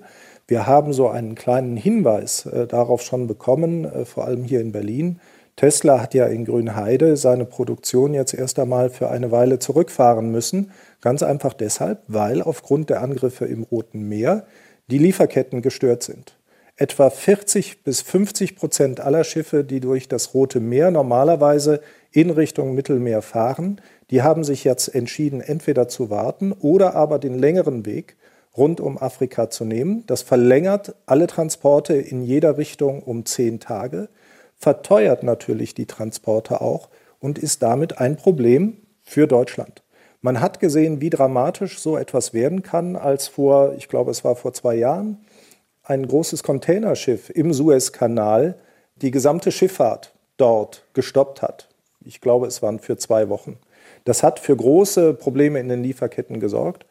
Wir 0.47 0.67
haben 0.67 0.93
so 0.93 1.09
einen 1.09 1.33
kleinen 1.33 1.75
Hinweis 1.75 2.45
äh, 2.45 2.67
darauf 2.67 3.01
schon 3.01 3.25
bekommen, 3.25 3.85
äh, 3.85 4.05
vor 4.05 4.25
allem 4.25 4.43
hier 4.43 4.61
in 4.61 4.71
Berlin. 4.71 5.19
Tesla 5.55 5.99
hat 5.99 6.13
ja 6.13 6.27
in 6.27 6.45
Grünheide 6.45 7.17
seine 7.17 7.45
Produktion 7.45 8.13
jetzt 8.13 8.35
erst 8.35 8.59
einmal 8.59 8.91
für 8.91 9.09
eine 9.09 9.31
Weile 9.31 9.57
zurückfahren 9.57 10.29
müssen. 10.29 10.69
Ganz 11.01 11.23
einfach 11.23 11.53
deshalb, 11.53 12.03
weil 12.07 12.43
aufgrund 12.43 12.91
der 12.91 13.01
Angriffe 13.01 13.45
im 13.45 13.63
Roten 13.63 14.07
Meer 14.07 14.45
die 14.91 14.99
Lieferketten 14.99 15.63
gestört 15.63 16.03
sind. 16.03 16.37
etwa 16.79 17.09
40 17.09 17.83
bis 17.83 18.01
50 18.03 18.55
Prozent 18.55 18.99
aller 18.99 19.23
Schiffe, 19.23 19.63
die 19.63 19.79
durch 19.79 20.07
das 20.07 20.35
Rote 20.35 20.59
Meer 20.59 20.91
normalerweise 20.91 21.81
in 22.11 22.29
Richtung 22.29 22.75
Mittelmeer 22.75 23.23
fahren, 23.23 23.81
die 24.09 24.21
haben 24.21 24.43
sich 24.43 24.63
jetzt 24.63 24.93
entschieden, 24.93 25.41
entweder 25.41 25.87
zu 25.87 26.09
warten 26.09 26.53
oder 26.53 26.95
aber 26.95 27.19
den 27.19 27.37
längeren 27.37 27.85
Weg 27.85 28.15
rund 28.55 28.79
um 28.79 28.97
Afrika 28.97 29.49
zu 29.49 29.65
nehmen. 29.65 30.03
Das 30.07 30.21
verlängert 30.21 30.95
alle 31.05 31.27
Transporte 31.27 31.93
in 31.93 32.23
jeder 32.23 32.57
Richtung 32.57 33.03
um 33.03 33.25
zehn 33.25 33.59
Tage, 33.59 34.09
verteuert 34.57 35.23
natürlich 35.23 35.73
die 35.75 35.85
Transporte 35.85 36.61
auch 36.61 36.89
und 37.19 37.37
ist 37.37 37.61
damit 37.61 37.99
ein 37.99 38.15
Problem 38.15 38.77
für 39.03 39.27
Deutschland. 39.27 39.83
Man 40.21 40.41
hat 40.41 40.59
gesehen, 40.59 40.99
wie 40.99 41.11
dramatisch 41.11 41.79
so 41.79 41.95
etwas 41.95 42.33
werden 42.33 42.63
kann, 42.63 42.95
als 42.95 43.27
vor, 43.27 43.75
ich 43.77 43.87
glaube, 43.87 44.11
es 44.11 44.23
war 44.23 44.35
vor 44.35 44.53
zwei 44.53 44.75
Jahren, 44.75 45.19
ein 45.83 46.07
großes 46.07 46.43
Containerschiff 46.43 47.29
im 47.29 47.53
Suezkanal 47.53 48.55
die 49.01 49.11
gesamte 49.11 49.51
Schifffahrt 49.51 50.13
dort 50.37 50.83
gestoppt 50.93 51.41
hat. 51.41 51.69
Ich 52.03 52.19
glaube, 52.19 52.47
es 52.47 52.61
waren 52.61 52.79
für 52.79 52.97
zwei 52.97 53.29
Wochen. 53.29 53.57
Das 54.07 54.23
hat 54.23 54.39
für 54.39 54.55
große 54.55 55.13
Probleme 55.15 55.59
in 55.59 55.67
den 55.67 55.83
Lieferketten 55.83 56.39
gesorgt. 56.39 56.85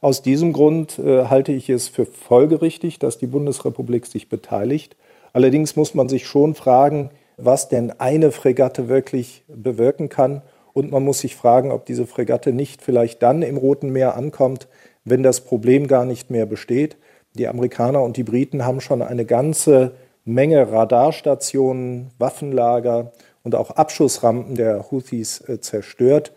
Aus 0.00 0.22
diesem 0.22 0.54
Grund 0.54 0.98
äh, 0.98 1.26
halte 1.26 1.52
ich 1.52 1.68
es 1.68 1.88
für 1.88 2.06
folgerichtig, 2.06 2.98
dass 2.98 3.18
die 3.18 3.26
Bundesrepublik 3.26 4.06
sich 4.06 4.30
beteiligt. 4.30 4.96
Allerdings 5.34 5.76
muss 5.76 5.92
man 5.92 6.08
sich 6.08 6.26
schon 6.26 6.54
fragen, 6.54 7.10
was 7.36 7.68
denn 7.68 7.92
eine 8.00 8.32
Fregatte 8.32 8.88
wirklich 8.88 9.44
bewirken 9.48 10.08
kann. 10.08 10.40
Und 10.72 10.90
man 10.90 11.04
muss 11.04 11.18
sich 11.18 11.36
fragen, 11.36 11.72
ob 11.72 11.84
diese 11.84 12.06
Fregatte 12.06 12.54
nicht 12.54 12.80
vielleicht 12.80 13.22
dann 13.22 13.42
im 13.42 13.58
Roten 13.58 13.90
Meer 13.90 14.16
ankommt, 14.16 14.66
wenn 15.04 15.22
das 15.22 15.42
Problem 15.42 15.88
gar 15.88 16.06
nicht 16.06 16.30
mehr 16.30 16.46
besteht. 16.46 16.96
Die 17.34 17.48
Amerikaner 17.48 18.02
und 18.02 18.16
die 18.16 18.24
Briten 18.24 18.64
haben 18.64 18.80
schon 18.80 19.02
eine 19.02 19.26
ganze 19.26 19.92
Menge 20.24 20.72
Radarstationen, 20.72 22.12
Waffenlager 22.18 23.12
und 23.42 23.54
auch 23.56 23.72
Abschussrampen 23.72 24.54
der 24.54 24.90
Houthis 24.90 25.46
äh, 25.46 25.60
zerstört. 25.60 26.32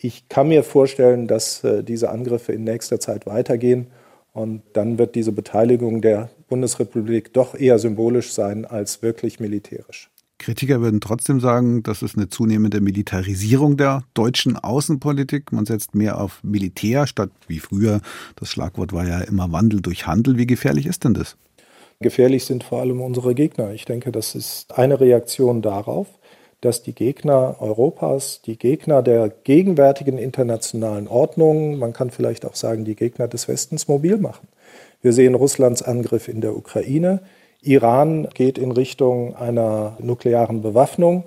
Ich 0.00 0.28
kann 0.28 0.48
mir 0.48 0.62
vorstellen, 0.62 1.26
dass 1.26 1.64
äh, 1.64 1.82
diese 1.82 2.10
Angriffe 2.10 2.52
in 2.52 2.62
nächster 2.62 3.00
Zeit 3.00 3.26
weitergehen 3.26 3.88
und 4.32 4.62
dann 4.74 4.98
wird 4.98 5.16
diese 5.16 5.32
Beteiligung 5.32 6.00
der 6.00 6.30
Bundesrepublik 6.48 7.32
doch 7.32 7.56
eher 7.56 7.80
symbolisch 7.80 8.32
sein 8.32 8.64
als 8.64 9.02
wirklich 9.02 9.40
militärisch. 9.40 10.10
Kritiker 10.38 10.80
würden 10.80 11.00
trotzdem 11.00 11.40
sagen, 11.40 11.82
das 11.82 12.02
ist 12.02 12.16
eine 12.16 12.28
zunehmende 12.28 12.80
Militarisierung 12.80 13.76
der 13.76 14.04
deutschen 14.14 14.56
Außenpolitik. 14.56 15.50
Man 15.50 15.66
setzt 15.66 15.96
mehr 15.96 16.20
auf 16.20 16.38
Militär 16.44 17.08
statt 17.08 17.30
wie 17.48 17.58
früher. 17.58 18.00
Das 18.36 18.48
Schlagwort 18.48 18.92
war 18.92 19.06
ja 19.06 19.20
immer 19.22 19.50
Wandel 19.50 19.80
durch 19.80 20.06
Handel. 20.06 20.38
Wie 20.38 20.46
gefährlich 20.46 20.86
ist 20.86 21.02
denn 21.02 21.14
das? 21.14 21.36
Gefährlich 22.00 22.44
sind 22.44 22.62
vor 22.62 22.80
allem 22.80 23.00
unsere 23.00 23.34
Gegner. 23.34 23.72
Ich 23.72 23.84
denke, 23.84 24.12
das 24.12 24.36
ist 24.36 24.78
eine 24.78 25.00
Reaktion 25.00 25.62
darauf, 25.62 26.06
dass 26.60 26.82
die 26.82 26.94
Gegner 26.94 27.56
Europas, 27.60 28.42
die 28.42 28.58
Gegner 28.58 29.02
der 29.02 29.28
gegenwärtigen 29.28 30.18
internationalen 30.18 31.06
Ordnung, 31.06 31.78
man 31.78 31.92
kann 31.92 32.10
vielleicht 32.10 32.44
auch 32.44 32.56
sagen, 32.56 32.84
die 32.84 32.96
Gegner 32.96 33.28
des 33.28 33.46
Westens 33.46 33.86
mobil 33.86 34.16
machen. 34.16 34.48
Wir 35.00 35.12
sehen 35.12 35.34
Russlands 35.34 35.82
Angriff 35.82 36.26
in 36.26 36.40
der 36.40 36.56
Ukraine. 36.56 37.20
Iran 37.60 38.28
geht 38.34 38.58
in 38.58 38.72
Richtung 38.72 39.36
einer 39.36 39.96
nuklearen 40.00 40.60
Bewaffnung. 40.60 41.24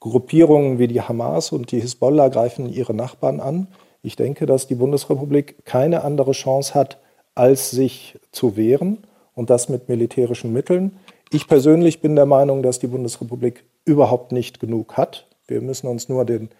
Gruppierungen 0.00 0.78
wie 0.78 0.88
die 0.88 1.00
Hamas 1.00 1.52
und 1.52 1.72
die 1.72 1.80
Hisbollah 1.80 2.28
greifen 2.28 2.68
ihre 2.68 2.92
Nachbarn 2.92 3.40
an. 3.40 3.68
Ich 4.02 4.16
denke, 4.16 4.44
dass 4.44 4.66
die 4.66 4.74
Bundesrepublik 4.74 5.64
keine 5.64 6.04
andere 6.04 6.32
Chance 6.32 6.74
hat, 6.74 6.98
als 7.34 7.70
sich 7.70 8.18
zu 8.30 8.56
wehren 8.56 8.98
und 9.34 9.50
das 9.50 9.68
mit 9.68 9.88
militärischen 9.88 10.52
Mitteln. 10.52 10.98
Ich 11.30 11.48
persönlich 11.48 12.00
bin 12.00 12.14
der 12.14 12.26
Meinung, 12.26 12.62
dass 12.62 12.78
die 12.78 12.86
Bundesrepublik 12.86 13.64
überhaupt 13.84 14.30
nicht 14.30 14.60
genug 14.60 14.96
hat. 14.96 15.26
Wir 15.48 15.60
müssen 15.60 15.88
uns 15.88 16.08
nur 16.08 16.24
den 16.24 16.50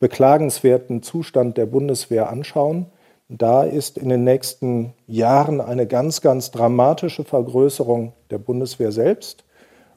beklagenswerten 0.00 1.04
Zustand 1.04 1.56
der 1.56 1.66
Bundeswehr 1.66 2.28
anschauen. 2.28 2.86
Da 3.28 3.62
ist 3.62 3.96
in 3.98 4.08
den 4.08 4.24
nächsten 4.24 4.94
Jahren 5.06 5.60
eine 5.60 5.86
ganz, 5.86 6.22
ganz 6.22 6.50
dramatische 6.50 7.22
Vergrößerung 7.22 8.14
der 8.30 8.38
Bundeswehr 8.38 8.90
selbst 8.90 9.44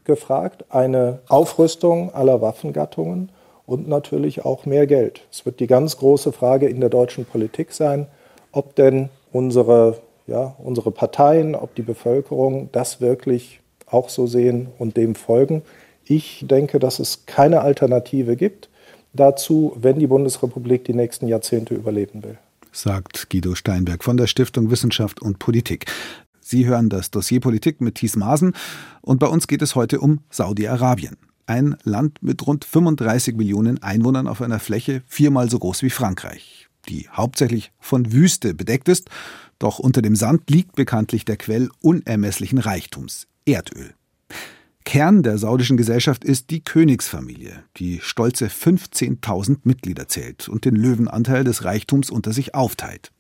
gefragt, 0.04 0.66
eine 0.70 1.20
Aufrüstung 1.28 2.14
aller 2.14 2.40
Waffengattungen 2.40 3.32
und 3.66 3.88
natürlich 3.88 4.46
auch 4.46 4.68
mehr 4.68 4.86
Geld. 4.86 5.22
Es 5.32 5.46
wird 5.46 5.60
die 5.60 5.68
ganz 5.68 5.98
große 5.98 6.32
Frage 6.32 6.68
in 6.68 6.82
der 6.82 6.90
deutschen 6.90 7.26
Politik 7.26 7.72
sein, 7.72 8.06
ob 8.52 8.76
denn 8.76 9.10
unsere, 9.32 9.98
ja, 10.28 10.56
unsere 10.60 10.92
Parteien, 10.92 11.56
ob 11.56 11.74
die 11.74 11.82
Bevölkerung 11.82 12.70
das 12.72 13.02
wirklich 13.02 13.59
auch 13.92 14.10
so 14.10 14.28
sehen 14.28 14.68
und 14.78 14.98
dem 14.98 15.16
folgen. 15.16 15.62
Ich 16.06 16.46
denke, 16.48 16.80
dass 16.80 17.00
es 17.00 17.26
keine 17.26 17.62
Alternative 17.62 18.36
gibt 18.36 18.70
dazu, 19.14 19.76
wenn 19.80 20.00
die 20.00 20.08
Bundesrepublik 20.08 20.84
die 20.86 20.94
nächsten 20.94 21.28
Jahrzehnte 21.28 21.74
überleben 21.74 22.24
will 22.24 22.38
sagt 22.72 23.30
Guido 23.30 23.56
Steinberg 23.56 24.04
von 24.04 24.18
der 24.18 24.28
Stiftung 24.28 24.72
Wissenschaft 24.72 25.22
und 25.22 25.40
Politik. 25.40 25.86
Sie 26.40 26.66
hören 26.66 26.90
das 26.90 27.12
Dossier 27.12 27.40
Politik 27.40 27.82
mit 27.82 27.96
Thies 27.96 28.16
Maasen 28.16 28.54
und 29.02 29.20
bei 29.20 29.28
uns 29.28 29.48
geht 29.48 29.62
es 29.62 29.76
heute 29.76 30.00
um 30.00 30.22
Saudi-Arabien. 30.30 31.18
Ein 31.46 31.78
Land 31.84 32.22
mit 32.22 32.46
rund 32.46 32.66
35 32.66 33.36
Millionen 33.36 33.82
Einwohnern 33.82 34.28
auf 34.28 34.42
einer 34.42 34.60
Fläche 34.60 35.04
viermal 35.08 35.50
so 35.50 35.60
groß 35.60 35.82
wie 35.84 35.90
Frankreich, 35.90 36.70
die 36.88 37.08
hauptsächlich 37.12 37.72
von 37.80 38.12
Wüste 38.12 38.54
bedeckt 38.54 38.88
ist, 38.88 39.10
doch 39.60 39.80
unter 39.80 40.02
dem 40.02 40.16
Sand 40.16 40.50
liegt 40.50 40.76
bekanntlich 40.76 41.26
der 41.26 41.38
Quell 41.38 41.70
unermesslichen 41.82 42.58
Reichtums, 42.58 43.28
Erdöl. 43.46 43.94
Kern 44.86 45.22
der 45.22 45.38
saudischen 45.38 45.78
Gesellschaft 45.78 46.24
ist 46.24 46.50
die 46.50 46.64
Königsfamilie, 46.64 47.64
die 47.78 48.00
stolze 48.02 48.48
15.000 48.48 49.60
Mitglieder 49.64 50.08
zählt 50.08 50.50
und 50.50 50.66
den 50.66 50.76
Löwenanteil 50.76 51.44
des 51.44 51.64
Reichtums 51.64 52.10
unter 52.10 52.34
sich 52.34 52.56
aufteilt. 52.56 53.12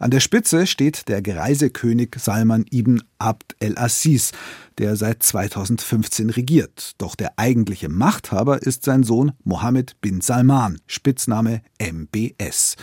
An 0.00 0.10
der 0.10 0.20
Spitze 0.20 0.66
steht 0.66 1.08
der 1.08 1.22
greise 1.22 1.70
König 1.70 2.16
Salman 2.18 2.66
ibn 2.72 3.02
Abd 3.18 3.54
el-Aziz, 3.60 4.32
der 4.78 4.96
seit 4.96 5.22
2015 5.22 6.30
regiert. 6.30 6.92
Doch 6.98 7.14
der 7.14 7.38
eigentliche 7.38 7.88
Machthaber 7.88 8.62
ist 8.62 8.84
sein 8.84 9.02
Sohn 9.02 9.32
Mohammed 9.44 10.00
bin 10.00 10.20
Salman, 10.20 10.80
Spitzname 10.86 11.62
MBS 11.80 12.76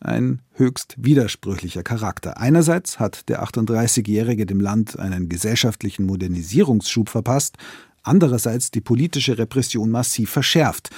ein 0.00 0.42
höchst 0.52 0.94
widersprüchlicher 0.98 1.82
Charakter. 1.82 2.38
Einerseits 2.38 2.98
hat 2.98 3.28
der 3.28 3.42
38-Jährige 3.42 4.46
dem 4.46 4.60
Land 4.60 4.98
einen 4.98 5.28
gesellschaftlichen 5.28 6.06
Modernisierungsschub 6.06 7.08
verpasst, 7.08 7.56
andererseits 8.02 8.70
die 8.70 8.80
politische 8.80 9.38
Repression 9.38 9.90
massiv 9.90 10.30
verschärft. 10.30 10.90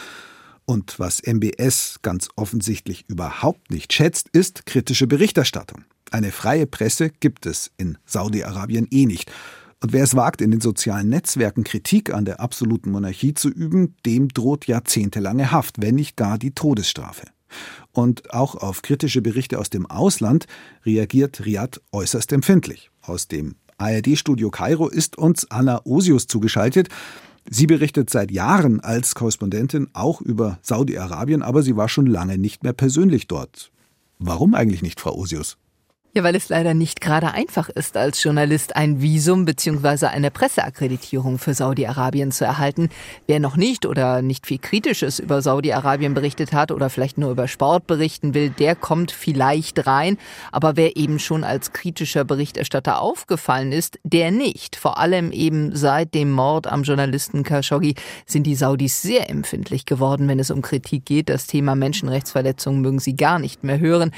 Und 0.64 0.98
was 0.98 1.22
MBS 1.22 2.00
ganz 2.02 2.28
offensichtlich 2.36 3.04
überhaupt 3.08 3.70
nicht 3.70 3.92
schätzt, 3.92 4.28
ist 4.32 4.66
kritische 4.66 5.06
Berichterstattung. 5.06 5.84
Eine 6.10 6.30
freie 6.30 6.66
Presse 6.66 7.10
gibt 7.10 7.46
es 7.46 7.70
in 7.76 7.96
Saudi-Arabien 8.04 8.86
eh 8.90 9.06
nicht. 9.06 9.30
Und 9.82 9.92
wer 9.92 10.02
es 10.02 10.16
wagt, 10.16 10.42
in 10.42 10.50
den 10.50 10.60
sozialen 10.60 11.08
Netzwerken 11.08 11.62
Kritik 11.62 12.12
an 12.12 12.24
der 12.24 12.40
absoluten 12.40 12.90
Monarchie 12.90 13.32
zu 13.34 13.48
üben, 13.48 13.94
dem 14.04 14.28
droht 14.28 14.66
jahrzehntelange 14.66 15.52
Haft, 15.52 15.80
wenn 15.80 15.94
nicht 15.94 16.16
gar 16.16 16.36
die 16.36 16.50
Todesstrafe. 16.50 17.26
Und 17.92 18.32
auch 18.32 18.54
auf 18.54 18.82
kritische 18.82 19.22
Berichte 19.22 19.58
aus 19.58 19.70
dem 19.70 19.86
Ausland 19.86 20.46
reagiert 20.84 21.44
Riyadh 21.44 21.80
äußerst 21.92 22.32
empfindlich. 22.32 22.90
Aus 23.02 23.28
dem 23.28 23.56
ARD-Studio 23.78 24.50
Kairo 24.50 24.88
ist 24.88 25.16
uns 25.16 25.50
Anna 25.50 25.80
Osius 25.84 26.26
zugeschaltet. 26.26 26.88
Sie 27.50 27.66
berichtet 27.66 28.10
seit 28.10 28.30
Jahren 28.30 28.80
als 28.80 29.14
Korrespondentin 29.14 29.88
auch 29.94 30.20
über 30.20 30.58
Saudi-Arabien, 30.62 31.42
aber 31.42 31.62
sie 31.62 31.76
war 31.76 31.88
schon 31.88 32.06
lange 32.06 32.36
nicht 32.36 32.62
mehr 32.62 32.74
persönlich 32.74 33.26
dort. 33.26 33.70
Warum 34.18 34.54
eigentlich 34.54 34.82
nicht, 34.82 35.00
Frau 35.00 35.14
Osius? 35.14 35.56
Ja, 36.14 36.24
weil 36.24 36.34
es 36.36 36.48
leider 36.48 36.72
nicht 36.72 37.02
gerade 37.02 37.32
einfach 37.34 37.68
ist, 37.68 37.94
als 37.98 38.22
Journalist 38.22 38.76
ein 38.76 39.02
Visum 39.02 39.44
bzw. 39.44 40.06
eine 40.06 40.30
Presseakkreditierung 40.30 41.38
für 41.38 41.52
Saudi-Arabien 41.52 42.32
zu 42.32 42.46
erhalten. 42.46 42.88
Wer 43.26 43.40
noch 43.40 43.56
nicht 43.56 43.84
oder 43.84 44.22
nicht 44.22 44.46
viel 44.46 44.56
Kritisches 44.58 45.18
über 45.18 45.42
Saudi-Arabien 45.42 46.14
berichtet 46.14 46.54
hat 46.54 46.72
oder 46.72 46.88
vielleicht 46.88 47.18
nur 47.18 47.30
über 47.30 47.46
Sport 47.46 47.86
berichten 47.86 48.32
will, 48.32 48.48
der 48.48 48.74
kommt 48.74 49.10
vielleicht 49.12 49.86
rein. 49.86 50.16
Aber 50.50 50.76
wer 50.76 50.96
eben 50.96 51.18
schon 51.18 51.44
als 51.44 51.74
kritischer 51.74 52.24
Berichterstatter 52.24 53.02
aufgefallen 53.02 53.70
ist, 53.70 53.98
der 54.02 54.30
nicht. 54.30 54.76
Vor 54.76 54.96
allem 54.98 55.30
eben 55.30 55.76
seit 55.76 56.14
dem 56.14 56.32
Mord 56.32 56.68
am 56.68 56.84
Journalisten 56.84 57.42
Khashoggi 57.42 57.96
sind 58.24 58.44
die 58.44 58.54
Saudis 58.56 59.02
sehr 59.02 59.28
empfindlich 59.28 59.84
geworden, 59.84 60.26
wenn 60.26 60.38
es 60.38 60.50
um 60.50 60.62
Kritik 60.62 61.04
geht. 61.04 61.28
Das 61.28 61.46
Thema 61.46 61.74
Menschenrechtsverletzungen 61.74 62.80
mögen 62.80 62.98
sie 62.98 63.14
gar 63.14 63.38
nicht 63.38 63.62
mehr 63.62 63.78
hören, 63.78 64.10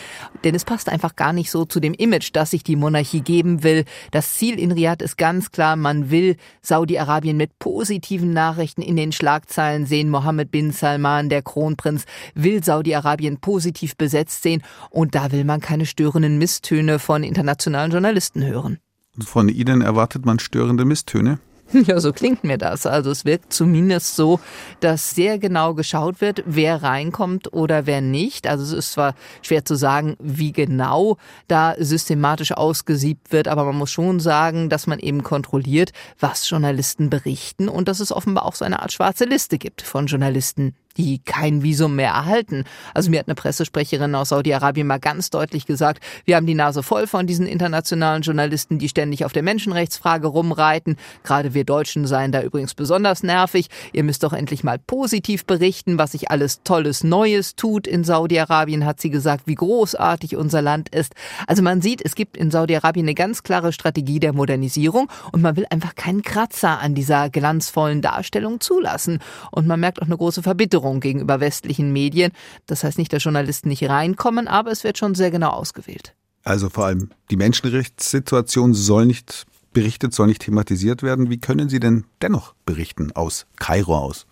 denn 0.45 0.55
es 0.55 0.65
passt 0.65 0.89
einfach 0.89 1.17
gar 1.17 1.33
nicht 1.33 1.51
so 1.51 1.65
zu 1.65 1.80
dem 1.81 1.95
Image, 1.95 2.31
das 2.33 2.51
sich 2.51 2.63
die 2.63 2.77
Monarchie 2.77 3.21
geben 3.21 3.63
will. 3.63 3.85
Das 4.11 4.35
Ziel 4.35 4.59
in 4.59 4.73
Riyadh 4.73 5.03
ist 5.03 5.17
ganz 5.17 5.51
klar, 5.51 5.77
man 5.77 6.11
will 6.11 6.37
Saudi-Arabien 6.63 7.37
mit 7.37 7.59
positiven 7.59 8.33
Nachrichten 8.33 8.83
in 8.83 8.97
den 8.97 9.13
Schlagzeilen 9.13 9.87
sehen. 9.87 10.11
Mohammed 10.11 10.51
bin 10.51 10.73
Salman, 10.73 11.29
der 11.29 11.43
Kronprinz, 11.43 12.05
will 12.35 12.63
Saudi-Arabien 12.63 13.41
positiv 13.41 13.97
besetzt 13.97 14.43
sehen 14.43 14.63
und 14.91 15.15
da 15.15 15.33
will 15.33 15.45
man 15.45 15.61
keine 15.61 15.87
störenden 15.87 16.39
Misstöne 16.39 16.99
von 16.99 17.23
internationalen 17.23 17.91
Journalisten 17.91 18.45
hören. 18.45 18.79
Von 19.19 19.49
Ihnen 19.49 19.83
erwartet 19.83 20.25
man 20.25 20.39
störende 20.39 20.85
Misstöne? 20.85 21.41
Ja, 21.87 22.01
so 22.01 22.13
klingt 22.13 22.45
mir 22.45 22.59
das. 22.59 22.87
Also 22.87 23.11
es 23.11 23.25
wirkt 23.25 23.53
zumindest 23.53 24.17
so, 24.17 24.41
dass 24.81 25.11
sehr 25.11 25.39
genau 25.39 25.75
geschaut 25.75 26.21
wird, 26.21 26.43
wer 26.47 26.83
reinkommt 26.83 27.53
oder 27.53 27.87
wer 27.87 28.01
nicht. 28.01 28.47
Also 28.47 28.65
es 28.65 28.73
ist 28.73 28.93
zwar 28.93 29.15
schwer 29.43 29.65
zu 29.65 29.75
sagen, 29.77 30.17
wie 30.19 30.53
genau 30.53 31.17
da 31.49 31.75
systematisch 31.79 32.53
ausgesiebt 32.53 33.33
wird, 33.33 33.49
aber 33.49 33.65
man 33.65 33.77
muss 33.77 33.91
schon 33.91 34.21
sagen, 34.21 34.69
dass 34.69 34.87
man 34.87 34.99
eben 34.99 35.23
kontrolliert, 35.23 35.93
was 36.19 36.49
Journalisten 36.49 37.11
berichten 37.11 37.69
und 37.69 37.89
dass 37.89 38.01
es 38.01 38.13
offenbar 38.13 38.47
auch 38.47 38.55
so 38.55 38.65
eine 38.65 38.81
Art 38.81 38.93
schwarze 38.93 39.25
Liste 39.25 39.59
gibt 39.59 39.83
von 39.83 40.07
Journalisten, 40.07 40.75
die 41.01 41.19
kein 41.25 41.63
Visum 41.63 41.97
mehr 41.97 42.11
erhalten. 42.11 42.65
Also 42.95 43.11
mir 43.11 43.21
hat 43.21 43.29
eine 43.29 43.35
Pressesprecherin 43.35 44.15
aus 44.15 44.31
Saudi-Arabien 44.31 44.87
mal 44.87 45.01
ganz 45.01 45.31
deutlich 45.31 45.67
gesagt, 45.67 46.03
wir 46.25 46.37
haben 46.37 46.47
die 46.47 46.55
Nase 46.55 46.83
voll 46.83 47.07
von 47.07 47.27
diesen 47.27 47.47
internationalen 47.47 48.23
Journalisten, 48.23 48.79
die 48.79 48.89
ständig 48.89 49.25
auf 49.25 49.33
der 49.33 49.43
Menschenrechtsfrage 49.43 50.27
rumreiten. 50.27 50.97
Gerade 51.23 51.55
wir 51.55 51.65
Deutschen 51.65 52.07
seien 52.07 52.33
da 52.33 52.43
übrigens 52.43 52.75
besonders 52.75 53.23
nervig. 53.23 53.69
Ihr 53.93 54.05
müsst 54.05 54.23
doch 54.23 54.33
endlich 54.33 54.63
mal 54.63 54.79
positiv 54.79 55.47
berichten, 55.47 55.99
was 55.99 56.13
sich 56.13 56.31
alles 56.31 56.63
Tolles 56.65 57.03
Neues 57.03 57.57
tut 57.57 57.87
in 57.87 58.05
Saudi-Arabien, 58.05 58.85
hat 58.85 59.01
sie 59.01 59.11
gesagt, 59.11 59.47
wie 59.47 59.55
großartig 59.55 60.37
unser 60.37 60.61
Land 60.61 60.91
ist. 60.91 61.15
Also 61.47 61.63
man 61.63 61.81
sieht, 61.81 62.03
es 62.05 62.15
gibt 62.15 62.37
in 62.37 62.51
Saudi-Arabien 62.51 63.07
eine 63.07 63.15
ganz 63.15 63.43
klare 63.43 63.73
Strategie 63.73 64.21
der 64.21 64.33
Modernisierung 64.33 65.09
und 65.33 65.43
man 65.43 65.57
will 65.57 65.67
einfach 65.71 65.95
keinen 65.95 66.23
Kratzer 66.23 66.79
an 66.79 66.95
dieser 66.95 67.31
glanzvollen 67.31 68.03
Darstellung 68.03 68.61
zulassen. 68.61 69.21
Und 69.51 69.67
man 69.67 69.81
merkt 69.81 70.03
auch 70.03 70.07
eine 70.07 70.17
große 70.17 70.43
Verbitterung 70.43 70.90
Verhinderung 70.91 71.01
gegenüber 71.01 71.41
westlichen 71.41 71.93
Medien. 71.93 72.33
Das 72.67 72.85
heißt 72.85 72.99
nicht, 72.99 73.13
dass 73.13 73.25
Journalisten 73.25 73.69
nicht 73.69 73.89
reinkommen, 73.89 74.49
aber 74.49 74.71
es 74.71 74.85
wird 74.85 74.99
schon 74.99 75.15
sehr 75.15 75.31
genau 75.31 75.51
ausgewählt. 75.51 76.15
Also 76.43 76.69
vor 76.69 76.87
allem 76.87 77.11
die 77.31 77.37
Menschenrechtssituation 77.37 78.75
soll 78.75 79.07
nicht 79.07 79.47
berichtet, 79.73 80.15
soll 80.15 80.27
nicht 80.27 80.43
thematisiert 80.43 81.03
werden. 81.03 81.31
Wie 81.31 81.39
können 81.39 81.69
Sie 81.69 81.81
denn 81.81 82.05
dennoch 82.23 82.55
berichten 82.67 83.13
aus 83.13 83.47
Kairo 83.57 83.97
aus? 83.97 84.27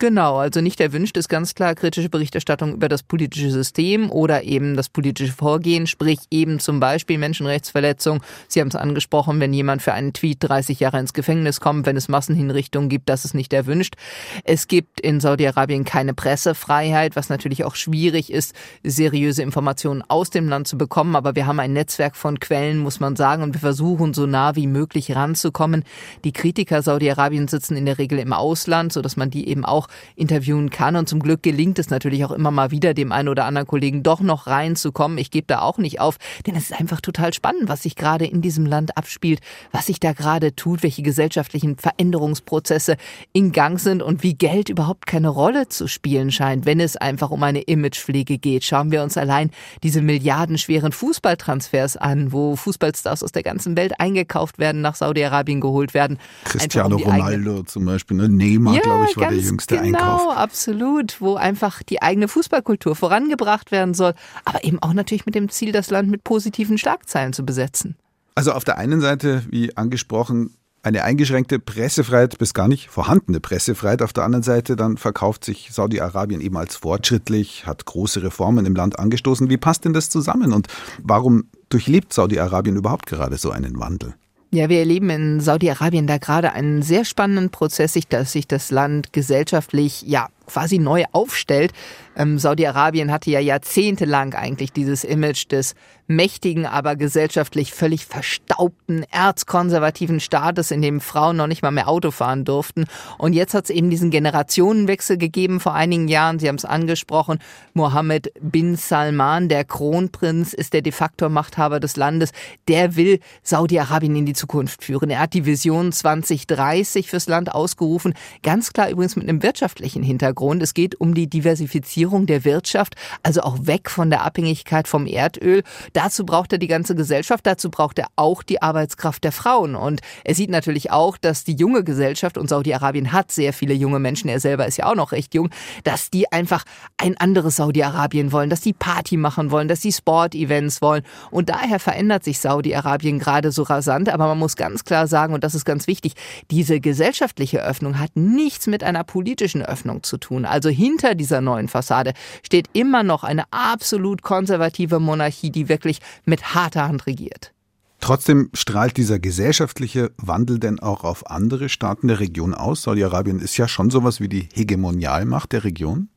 Genau, 0.00 0.38
also 0.38 0.60
nicht 0.60 0.80
erwünscht 0.80 1.16
ist 1.16 1.28
ganz 1.28 1.54
klar 1.54 1.76
kritische 1.76 2.08
Berichterstattung 2.08 2.74
über 2.74 2.88
das 2.88 3.04
politische 3.04 3.50
System 3.50 4.10
oder 4.10 4.42
eben 4.42 4.76
das 4.76 4.88
politische 4.88 5.32
Vorgehen, 5.32 5.86
sprich 5.86 6.18
eben 6.32 6.58
zum 6.58 6.80
Beispiel 6.80 7.16
Menschenrechtsverletzung. 7.16 8.20
Sie 8.48 8.60
haben 8.60 8.68
es 8.68 8.74
angesprochen, 8.74 9.38
wenn 9.38 9.52
jemand 9.52 9.82
für 9.82 9.92
einen 9.92 10.12
Tweet 10.12 10.38
30 10.40 10.80
Jahre 10.80 10.98
ins 10.98 11.12
Gefängnis 11.12 11.60
kommt, 11.60 11.86
wenn 11.86 11.96
es 11.96 12.08
Massenhinrichtungen 12.08 12.88
gibt, 12.88 13.08
das 13.08 13.24
ist 13.24 13.34
nicht 13.34 13.52
erwünscht. 13.52 13.94
Es 14.42 14.66
gibt 14.66 15.00
in 15.00 15.20
Saudi-Arabien 15.20 15.84
keine 15.84 16.12
Pressefreiheit, 16.12 17.14
was 17.14 17.28
natürlich 17.28 17.62
auch 17.62 17.76
schwierig 17.76 18.32
ist, 18.32 18.52
seriöse 18.82 19.42
Informationen 19.42 20.02
aus 20.02 20.28
dem 20.28 20.48
Land 20.48 20.66
zu 20.66 20.76
bekommen. 20.76 21.14
Aber 21.14 21.36
wir 21.36 21.46
haben 21.46 21.60
ein 21.60 21.72
Netzwerk 21.72 22.16
von 22.16 22.40
Quellen, 22.40 22.78
muss 22.78 22.98
man 22.98 23.14
sagen, 23.14 23.44
und 23.44 23.54
wir 23.54 23.60
versuchen 23.60 24.12
so 24.12 24.26
nah 24.26 24.56
wie 24.56 24.66
möglich 24.66 25.14
ranzukommen. 25.14 25.84
Die 26.24 26.32
Kritiker 26.32 26.82
Saudi-Arabien 26.82 27.46
sitzen 27.46 27.76
in 27.76 27.86
der 27.86 27.98
Regel 27.98 28.18
im 28.18 28.32
Ausland, 28.32 28.92
sodass 28.92 29.16
man 29.16 29.30
die 29.30 29.48
eben 29.48 29.64
auch 29.64 29.83
auch 29.84 29.88
interviewen 30.16 30.70
kann. 30.70 30.96
Und 30.96 31.08
zum 31.08 31.20
Glück 31.20 31.42
gelingt 31.42 31.78
es 31.78 31.90
natürlich 31.90 32.24
auch 32.24 32.30
immer 32.30 32.50
mal 32.50 32.70
wieder, 32.70 32.94
dem 32.94 33.12
einen 33.12 33.28
oder 33.28 33.44
anderen 33.44 33.66
Kollegen 33.66 34.02
doch 34.02 34.20
noch 34.20 34.46
reinzukommen. 34.46 35.18
Ich 35.18 35.30
gebe 35.30 35.46
da 35.46 35.60
auch 35.60 35.78
nicht 35.78 36.00
auf, 36.00 36.16
denn 36.46 36.56
es 36.56 36.70
ist 36.70 36.80
einfach 36.80 37.00
total 37.00 37.32
spannend, 37.32 37.68
was 37.68 37.82
sich 37.82 37.96
gerade 37.96 38.26
in 38.26 38.40
diesem 38.40 38.66
Land 38.66 38.96
abspielt, 38.96 39.40
was 39.72 39.86
sich 39.86 40.00
da 40.00 40.12
gerade 40.12 40.54
tut, 40.54 40.82
welche 40.82 41.02
gesellschaftlichen 41.02 41.76
Veränderungsprozesse 41.76 42.96
in 43.32 43.52
Gang 43.52 43.78
sind 43.78 44.02
und 44.02 44.22
wie 44.22 44.34
Geld 44.34 44.68
überhaupt 44.68 45.06
keine 45.06 45.28
Rolle 45.28 45.68
zu 45.68 45.88
spielen 45.88 46.30
scheint, 46.30 46.66
wenn 46.66 46.80
es 46.80 46.96
einfach 46.96 47.30
um 47.30 47.42
eine 47.42 47.62
Imagepflege 47.62 48.38
geht. 48.38 48.64
Schauen 48.64 48.90
wir 48.90 49.02
uns 49.02 49.16
allein 49.16 49.50
diese 49.82 50.00
milliardenschweren 50.00 50.92
Fußballtransfers 50.92 51.96
an, 51.96 52.32
wo 52.32 52.56
Fußballstars 52.56 53.22
aus 53.22 53.32
der 53.32 53.42
ganzen 53.42 53.76
Welt 53.76 54.00
eingekauft 54.00 54.58
werden, 54.58 54.80
nach 54.80 54.94
Saudi-Arabien 54.94 55.60
geholt 55.60 55.94
werden. 55.94 56.18
Cristiano 56.44 56.96
um 56.96 57.02
Ronaldo 57.02 57.62
zum 57.64 57.84
Beispiel, 57.84 58.16
ne? 58.16 58.28
Neymar, 58.28 58.74
ja, 58.74 58.80
glaube 58.80 59.06
ich, 59.10 59.16
war 59.16 59.28
der 59.28 59.38
jüngste 59.38 59.73
genau, 59.76 59.98
Einkauf. 59.98 60.20
Genau, 60.22 60.32
absolut, 60.32 61.20
wo 61.20 61.34
einfach 61.36 61.82
die 61.82 62.02
eigene 62.02 62.28
Fußballkultur 62.28 62.96
vorangebracht 62.96 63.70
werden 63.70 63.94
soll, 63.94 64.14
aber 64.44 64.64
eben 64.64 64.78
auch 64.82 64.92
natürlich 64.92 65.26
mit 65.26 65.34
dem 65.34 65.48
Ziel, 65.48 65.72
das 65.72 65.90
Land 65.90 66.10
mit 66.10 66.24
positiven 66.24 66.78
Schlagzeilen 66.78 67.32
zu 67.32 67.44
besetzen. 67.44 67.96
Also 68.34 68.52
auf 68.52 68.64
der 68.64 68.78
einen 68.78 69.00
Seite, 69.00 69.42
wie 69.48 69.76
angesprochen, 69.76 70.56
eine 70.84 71.02
eingeschränkte 71.02 71.58
Pressefreiheit 71.58 72.36
bis 72.36 72.52
gar 72.52 72.68
nicht 72.68 72.90
vorhandene 72.90 73.40
Pressefreiheit. 73.40 74.02
Auf 74.02 74.12
der 74.12 74.24
anderen 74.24 74.42
Seite 74.42 74.76
dann 74.76 74.98
verkauft 74.98 75.44
sich 75.44 75.70
Saudi-Arabien 75.72 76.42
eben 76.42 76.58
als 76.58 76.76
fortschrittlich, 76.76 77.66
hat 77.66 77.86
große 77.86 78.22
Reformen 78.22 78.66
im 78.66 78.74
Land 78.74 78.98
angestoßen. 78.98 79.48
Wie 79.48 79.56
passt 79.56 79.86
denn 79.86 79.94
das 79.94 80.10
zusammen 80.10 80.52
und 80.52 80.68
warum 81.02 81.44
durchlebt 81.70 82.12
Saudi-Arabien 82.12 82.76
überhaupt 82.76 83.06
gerade 83.06 83.38
so 83.38 83.50
einen 83.50 83.78
Wandel? 83.80 84.14
Ja, 84.54 84.68
wir 84.68 84.78
erleben 84.78 85.10
in 85.10 85.40
Saudi-Arabien 85.40 86.06
da 86.06 86.18
gerade 86.18 86.52
einen 86.52 86.80
sehr 86.82 87.04
spannenden 87.04 87.50
Prozess, 87.50 87.98
dass 88.08 88.30
sich 88.30 88.46
das 88.46 88.70
Land 88.70 89.12
gesellschaftlich 89.12 90.02
ja 90.02 90.28
quasi 90.46 90.78
neu 90.78 91.02
aufstellt. 91.10 91.72
Ähm, 92.16 92.38
Saudi-Arabien 92.38 93.12
hatte 93.12 93.30
ja 93.30 93.40
jahrzehntelang 93.40 94.34
eigentlich 94.34 94.72
dieses 94.72 95.04
Image 95.04 95.50
des 95.50 95.74
mächtigen, 96.06 96.66
aber 96.66 96.96
gesellschaftlich 96.96 97.72
völlig 97.72 98.04
verstaubten, 98.04 99.04
erzkonservativen 99.10 100.20
Staates, 100.20 100.70
in 100.70 100.82
dem 100.82 101.00
Frauen 101.00 101.36
noch 101.36 101.46
nicht 101.46 101.62
mal 101.62 101.70
mehr 101.70 101.88
Auto 101.88 102.10
fahren 102.10 102.44
durften. 102.44 102.84
Und 103.18 103.32
jetzt 103.32 103.54
hat 103.54 103.64
es 103.64 103.70
eben 103.70 103.90
diesen 103.90 104.10
Generationenwechsel 104.10 105.16
gegeben 105.16 105.60
vor 105.60 105.74
einigen 105.74 106.08
Jahren. 106.08 106.38
Sie 106.38 106.48
haben 106.48 106.56
es 106.56 106.64
angesprochen. 106.64 107.38
Mohammed 107.72 108.32
bin 108.40 108.76
Salman, 108.76 109.48
der 109.48 109.64
Kronprinz, 109.64 110.52
ist 110.52 110.74
der 110.74 110.82
de 110.82 110.92
facto 110.92 111.28
Machthaber 111.28 111.80
des 111.80 111.96
Landes. 111.96 112.30
Der 112.68 112.96
will 112.96 113.20
Saudi-Arabien 113.42 114.16
in 114.16 114.26
die 114.26 114.34
Zukunft 114.34 114.84
führen. 114.84 115.10
Er 115.10 115.20
hat 115.20 115.32
die 115.32 115.46
Vision 115.46 115.90
2030 115.90 117.08
fürs 117.08 117.28
Land 117.28 117.54
ausgerufen. 117.54 118.14
Ganz 118.42 118.72
klar 118.72 118.90
übrigens 118.90 119.16
mit 119.16 119.28
einem 119.28 119.42
wirtschaftlichen 119.42 120.02
Hintergrund. 120.02 120.14
Hintergrund. 120.14 120.62
Es 120.62 120.74
geht 120.74 121.00
um 121.00 121.14
die 121.14 121.28
Diversifizierung 121.28 122.03
der 122.04 122.44
Wirtschaft, 122.44 122.94
also 123.22 123.40
auch 123.40 123.58
weg 123.62 123.90
von 123.90 124.10
der 124.10 124.22
Abhängigkeit 124.22 124.88
vom 124.88 125.06
Erdöl. 125.06 125.62
Dazu 125.92 126.24
braucht 126.24 126.52
er 126.52 126.58
die 126.58 126.66
ganze 126.66 126.94
Gesellschaft, 126.94 127.46
dazu 127.46 127.70
braucht 127.70 127.98
er 127.98 128.06
auch 128.16 128.42
die 128.42 128.62
Arbeitskraft 128.62 129.24
der 129.24 129.32
Frauen. 129.32 129.74
Und 129.74 130.00
er 130.22 130.34
sieht 130.34 130.50
natürlich 130.50 130.90
auch, 130.90 131.16
dass 131.16 131.44
die 131.44 131.54
junge 131.54 131.82
Gesellschaft, 131.84 132.38
und 132.38 132.48
Saudi-Arabien 132.48 133.12
hat 133.12 133.32
sehr 133.32 133.52
viele 133.52 133.74
junge 133.74 133.98
Menschen, 133.98 134.28
er 134.28 134.40
selber 134.40 134.66
ist 134.66 134.76
ja 134.76 134.86
auch 134.86 134.94
noch 134.94 135.12
recht 135.12 135.34
jung, 135.34 135.50
dass 135.84 136.10
die 136.10 136.30
einfach 136.30 136.64
ein 136.98 137.16
anderes 137.16 137.56
Saudi-Arabien 137.56 138.32
wollen, 138.32 138.50
dass 138.50 138.60
die 138.60 138.72
Party 138.72 139.16
machen 139.16 139.50
wollen, 139.50 139.68
dass 139.68 139.80
die 139.80 139.92
Sport-Events 139.92 140.82
wollen. 140.82 141.02
Und 141.30 141.48
daher 141.48 141.80
verändert 141.80 142.24
sich 142.24 142.38
Saudi-Arabien 142.38 143.18
gerade 143.18 143.50
so 143.50 143.62
rasant. 143.62 144.08
Aber 144.08 144.26
man 144.26 144.38
muss 144.38 144.56
ganz 144.56 144.84
klar 144.84 145.06
sagen, 145.06 145.34
und 145.34 145.42
das 145.42 145.54
ist 145.54 145.64
ganz 145.64 145.86
wichtig, 145.86 146.14
diese 146.50 146.80
gesellschaftliche 146.80 147.62
Öffnung 147.62 147.98
hat 147.98 148.10
nichts 148.14 148.66
mit 148.66 148.84
einer 148.84 149.04
politischen 149.04 149.62
Öffnung 149.62 150.02
zu 150.02 150.18
tun. 150.18 150.44
Also 150.44 150.68
hinter 150.68 151.14
dieser 151.14 151.40
neuen 151.40 151.68
Fassade 151.68 151.93
steht 152.42 152.68
immer 152.72 153.02
noch 153.02 153.24
eine 153.24 153.44
absolut 153.50 154.22
konservative 154.22 155.00
Monarchie, 155.00 155.50
die 155.50 155.68
wirklich 155.68 155.98
mit 156.24 156.54
harter 156.54 156.88
Hand 156.88 157.06
regiert. 157.06 157.52
Trotzdem 158.00 158.50
strahlt 158.52 158.98
dieser 158.98 159.18
gesellschaftliche 159.18 160.10
Wandel 160.18 160.58
denn 160.58 160.78
auch 160.78 161.04
auf 161.04 161.30
andere 161.30 161.70
Staaten 161.70 162.08
der 162.08 162.20
Region 162.20 162.52
aus? 162.52 162.82
Saudi-Arabien 162.82 163.38
ist 163.38 163.56
ja 163.56 163.66
schon 163.66 163.88
sowas 163.88 164.20
wie 164.20 164.28
die 164.28 164.48
Hegemonialmacht 164.52 165.52
der 165.52 165.64
Region. 165.64 166.08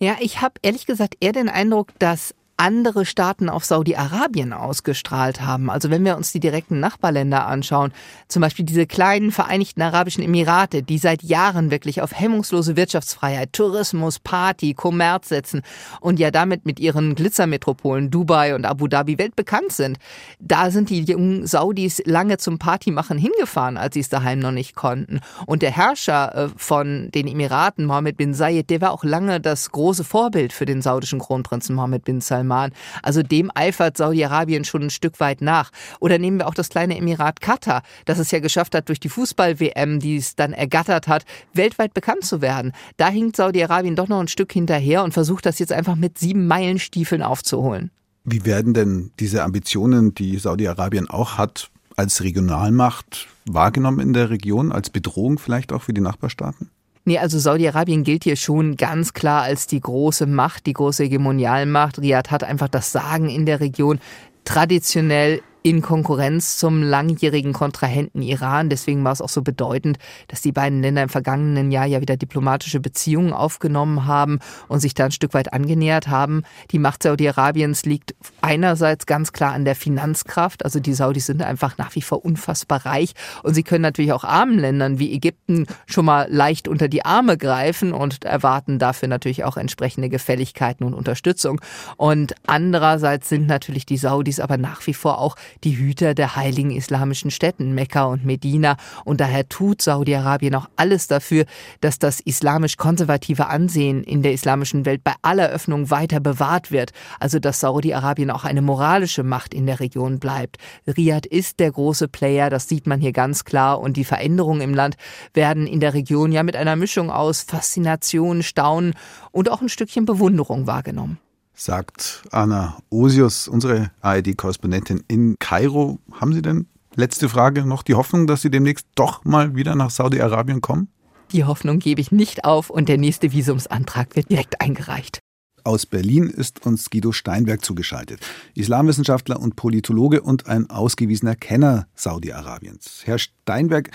Ja, 0.00 0.16
ich 0.20 0.40
habe 0.40 0.54
ehrlich 0.62 0.86
gesagt 0.86 1.16
eher 1.20 1.32
den 1.32 1.48
Eindruck, 1.48 1.88
dass 1.98 2.34
andere 2.58 3.06
Staaten 3.06 3.48
auf 3.48 3.64
Saudi-Arabien 3.64 4.52
ausgestrahlt 4.52 5.40
haben. 5.40 5.70
Also 5.70 5.90
wenn 5.90 6.04
wir 6.04 6.16
uns 6.16 6.32
die 6.32 6.40
direkten 6.40 6.80
Nachbarländer 6.80 7.46
anschauen, 7.46 7.92
zum 8.26 8.42
Beispiel 8.42 8.64
diese 8.64 8.84
kleinen 8.84 9.30
Vereinigten 9.30 9.80
Arabischen 9.80 10.24
Emirate, 10.24 10.82
die 10.82 10.98
seit 10.98 11.22
Jahren 11.22 11.70
wirklich 11.70 12.02
auf 12.02 12.12
hemmungslose 12.12 12.76
Wirtschaftsfreiheit, 12.76 13.52
Tourismus, 13.52 14.18
Party, 14.18 14.74
Kommerz 14.74 15.28
setzen 15.28 15.62
und 16.00 16.18
ja 16.18 16.32
damit 16.32 16.66
mit 16.66 16.80
ihren 16.80 17.14
Glitzermetropolen 17.14 18.10
Dubai 18.10 18.56
und 18.56 18.66
Abu 18.66 18.88
Dhabi 18.88 19.18
weltbekannt 19.18 19.70
sind. 19.70 19.98
Da 20.40 20.72
sind 20.72 20.90
die 20.90 21.04
jungen 21.04 21.46
Saudis 21.46 22.02
lange 22.06 22.38
zum 22.38 22.58
Partymachen 22.58 23.18
hingefahren, 23.18 23.76
als 23.76 23.94
sie 23.94 24.00
es 24.00 24.08
daheim 24.08 24.40
noch 24.40 24.50
nicht 24.50 24.74
konnten. 24.74 25.20
Und 25.46 25.62
der 25.62 25.70
Herrscher 25.70 26.34
äh, 26.34 26.48
von 26.56 27.10
den 27.12 27.28
Emiraten, 27.28 27.84
Mohammed 27.84 28.16
bin 28.16 28.34
Zayed, 28.34 28.68
der 28.68 28.80
war 28.80 28.90
auch 28.90 29.04
lange 29.04 29.40
das 29.40 29.70
große 29.70 30.02
Vorbild 30.02 30.52
für 30.52 30.66
den 30.66 30.82
saudischen 30.82 31.20
Kronprinzen 31.20 31.76
Mohammed 31.76 32.02
bin 32.02 32.20
Salman. 32.20 32.47
Salman. 32.48 32.72
Also 33.02 33.22
dem 33.22 33.50
eifert 33.54 33.96
Saudi-Arabien 33.96 34.64
schon 34.64 34.84
ein 34.84 34.90
Stück 34.90 35.20
weit 35.20 35.40
nach. 35.40 35.70
Oder 36.00 36.18
nehmen 36.18 36.38
wir 36.38 36.48
auch 36.48 36.54
das 36.54 36.68
kleine 36.68 36.96
Emirat 36.96 37.40
Katar, 37.40 37.82
das 38.06 38.18
es 38.18 38.30
ja 38.30 38.40
geschafft 38.40 38.74
hat, 38.74 38.88
durch 38.88 39.00
die 39.00 39.08
Fußball-WM, 39.08 40.00
die 40.00 40.16
es 40.16 40.34
dann 40.34 40.52
ergattert 40.52 41.08
hat, 41.08 41.24
weltweit 41.52 41.94
bekannt 41.94 42.24
zu 42.24 42.40
werden. 42.40 42.72
Da 42.96 43.08
hinkt 43.08 43.36
Saudi-Arabien 43.36 43.96
doch 43.96 44.08
noch 44.08 44.20
ein 44.20 44.28
Stück 44.28 44.52
hinterher 44.52 45.04
und 45.04 45.12
versucht 45.12 45.46
das 45.46 45.58
jetzt 45.58 45.72
einfach 45.72 45.96
mit 45.96 46.18
sieben 46.18 46.46
Meilenstiefeln 46.46 47.22
aufzuholen. 47.22 47.90
Wie 48.24 48.44
werden 48.44 48.74
denn 48.74 49.10
diese 49.20 49.42
Ambitionen, 49.42 50.14
die 50.14 50.38
Saudi-Arabien 50.38 51.08
auch 51.08 51.38
hat, 51.38 51.70
als 51.96 52.22
Regionalmacht 52.22 53.26
wahrgenommen 53.46 54.00
in 54.00 54.12
der 54.12 54.30
Region, 54.30 54.70
als 54.70 54.90
Bedrohung 54.90 55.38
vielleicht 55.38 55.72
auch 55.72 55.82
für 55.82 55.92
die 55.92 56.00
Nachbarstaaten? 56.00 56.70
Nee, 57.08 57.18
also 57.18 57.38
Saudi-Arabien 57.38 58.04
gilt 58.04 58.24
hier 58.24 58.36
schon 58.36 58.76
ganz 58.76 59.14
klar 59.14 59.40
als 59.40 59.66
die 59.66 59.80
große 59.80 60.26
Macht, 60.26 60.66
die 60.66 60.74
große 60.74 61.04
Hegemonialmacht. 61.04 61.98
Riyadh 61.98 62.30
hat 62.30 62.44
einfach 62.44 62.68
das 62.68 62.92
Sagen 62.92 63.30
in 63.30 63.46
der 63.46 63.60
Region. 63.60 63.98
Traditionell 64.44 65.40
in 65.68 65.82
Konkurrenz 65.82 66.56
zum 66.56 66.82
langjährigen 66.82 67.52
Kontrahenten 67.52 68.22
Iran. 68.22 68.70
Deswegen 68.70 69.04
war 69.04 69.12
es 69.12 69.20
auch 69.20 69.28
so 69.28 69.42
bedeutend, 69.42 69.98
dass 70.28 70.40
die 70.40 70.50
beiden 70.50 70.80
Länder 70.80 71.02
im 71.02 71.10
vergangenen 71.10 71.70
Jahr 71.70 71.84
ja 71.84 72.00
wieder 72.00 72.16
diplomatische 72.16 72.80
Beziehungen 72.80 73.34
aufgenommen 73.34 74.06
haben 74.06 74.38
und 74.68 74.80
sich 74.80 74.94
da 74.94 75.04
ein 75.04 75.12
Stück 75.12 75.34
weit 75.34 75.52
angenähert 75.52 76.08
haben. 76.08 76.44
Die 76.70 76.78
Macht 76.78 77.02
Saudi-Arabiens 77.02 77.84
liegt 77.84 78.14
einerseits 78.40 79.04
ganz 79.04 79.34
klar 79.34 79.52
an 79.52 79.66
der 79.66 79.74
Finanzkraft. 79.74 80.64
Also 80.64 80.80
die 80.80 80.94
Saudis 80.94 81.26
sind 81.26 81.42
einfach 81.42 81.76
nach 81.76 81.94
wie 81.94 82.00
vor 82.00 82.24
unfassbar 82.24 82.86
reich 82.86 83.12
und 83.42 83.52
sie 83.52 83.62
können 83.62 83.82
natürlich 83.82 84.14
auch 84.14 84.24
armen 84.24 84.58
Ländern 84.58 84.98
wie 84.98 85.12
Ägypten 85.12 85.66
schon 85.84 86.06
mal 86.06 86.28
leicht 86.30 86.66
unter 86.66 86.88
die 86.88 87.04
Arme 87.04 87.36
greifen 87.36 87.92
und 87.92 88.24
erwarten 88.24 88.78
dafür 88.78 89.08
natürlich 89.08 89.44
auch 89.44 89.58
entsprechende 89.58 90.08
Gefälligkeiten 90.08 90.84
und 90.84 90.94
Unterstützung. 90.94 91.60
Und 91.98 92.34
andererseits 92.46 93.28
sind 93.28 93.46
natürlich 93.46 93.84
die 93.84 93.98
Saudis 93.98 94.40
aber 94.40 94.56
nach 94.56 94.86
wie 94.86 94.94
vor 94.94 95.18
auch 95.18 95.36
die 95.64 95.76
Hüter 95.76 96.14
der 96.14 96.36
heiligen 96.36 96.70
islamischen 96.70 97.30
Städten 97.30 97.74
Mekka 97.74 98.04
und 98.04 98.24
Medina. 98.24 98.76
Und 99.04 99.20
daher 99.20 99.48
tut 99.48 99.82
Saudi-Arabien 99.82 100.54
auch 100.54 100.68
alles 100.76 101.06
dafür, 101.06 101.44
dass 101.80 101.98
das 101.98 102.20
islamisch-konservative 102.20 103.46
Ansehen 103.46 104.02
in 104.04 104.22
der 104.22 104.32
islamischen 104.32 104.86
Welt 104.86 105.04
bei 105.04 105.14
aller 105.22 105.48
Öffnung 105.48 105.90
weiter 105.90 106.20
bewahrt 106.20 106.70
wird. 106.70 106.92
Also 107.20 107.38
dass 107.38 107.60
Saudi-Arabien 107.60 108.30
auch 108.30 108.44
eine 108.44 108.62
moralische 108.62 109.22
Macht 109.22 109.54
in 109.54 109.66
der 109.66 109.80
Region 109.80 110.18
bleibt. 110.18 110.56
Riyadh 110.86 111.26
ist 111.28 111.60
der 111.60 111.72
große 111.72 112.08
Player, 112.08 112.50
das 112.50 112.68
sieht 112.68 112.86
man 112.86 113.00
hier 113.00 113.12
ganz 113.12 113.44
klar. 113.44 113.80
Und 113.80 113.96
die 113.96 114.04
Veränderungen 114.04 114.60
im 114.60 114.74
Land 114.74 114.96
werden 115.34 115.66
in 115.66 115.80
der 115.80 115.94
Region 115.94 116.32
ja 116.32 116.42
mit 116.42 116.56
einer 116.56 116.76
Mischung 116.76 117.10
aus 117.10 117.42
Faszination, 117.42 118.42
Staunen 118.42 118.94
und 119.30 119.50
auch 119.50 119.60
ein 119.60 119.68
Stückchen 119.68 120.04
Bewunderung 120.04 120.66
wahrgenommen 120.66 121.18
sagt 121.58 122.22
Anna 122.30 122.78
Osius, 122.88 123.48
unsere 123.48 123.90
ARD-Korrespondentin 124.00 125.04
in 125.08 125.38
Kairo. 125.38 125.98
Haben 126.12 126.32
Sie 126.32 126.42
denn, 126.42 126.66
letzte 126.94 127.28
Frage, 127.28 127.66
noch 127.66 127.82
die 127.82 127.94
Hoffnung, 127.94 128.26
dass 128.26 128.42
Sie 128.42 128.50
demnächst 128.50 128.86
doch 128.94 129.24
mal 129.24 129.56
wieder 129.56 129.74
nach 129.74 129.90
Saudi-Arabien 129.90 130.60
kommen? 130.60 130.88
Die 131.32 131.44
Hoffnung 131.44 131.78
gebe 131.78 132.00
ich 132.00 132.10
nicht 132.12 132.44
auf 132.44 132.70
und 132.70 132.88
der 132.88 132.96
nächste 132.96 133.32
Visumsantrag 133.32 134.16
wird 134.16 134.30
direkt 134.30 134.60
eingereicht. 134.60 135.20
Aus 135.68 135.84
Berlin 135.84 136.30
ist 136.30 136.64
uns 136.64 136.88
Guido 136.88 137.12
Steinberg 137.12 137.62
zugeschaltet, 137.62 138.20
Islamwissenschaftler 138.54 139.38
und 139.38 139.54
Politologe 139.54 140.22
und 140.22 140.46
ein 140.46 140.70
ausgewiesener 140.70 141.36
Kenner 141.36 141.88
Saudi-Arabiens. 141.94 143.02
Herr 143.04 143.18
Steinberg, 143.18 143.90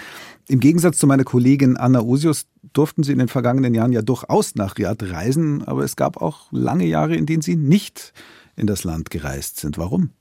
im 0.47 0.59
Gegensatz 0.59 0.99
zu 0.99 1.07
meiner 1.07 1.23
Kollegin 1.23 1.75
Anna 1.75 2.03
Usius 2.03 2.45
durften 2.73 3.01
Sie 3.01 3.11
in 3.11 3.17
den 3.17 3.27
vergangenen 3.27 3.73
Jahren 3.73 3.91
ja 3.91 4.03
durchaus 4.03 4.53
nach 4.53 4.77
Riyadh 4.77 5.01
reisen, 5.01 5.63
aber 5.63 5.83
es 5.83 5.95
gab 5.95 6.21
auch 6.21 6.51
lange 6.51 6.85
Jahre, 6.85 7.15
in 7.15 7.25
denen 7.25 7.41
Sie 7.41 7.55
nicht 7.55 8.13
in 8.55 8.67
das 8.67 8.83
Land 8.83 9.09
gereist 9.09 9.59
sind. 9.59 9.79
Warum? 9.79 10.11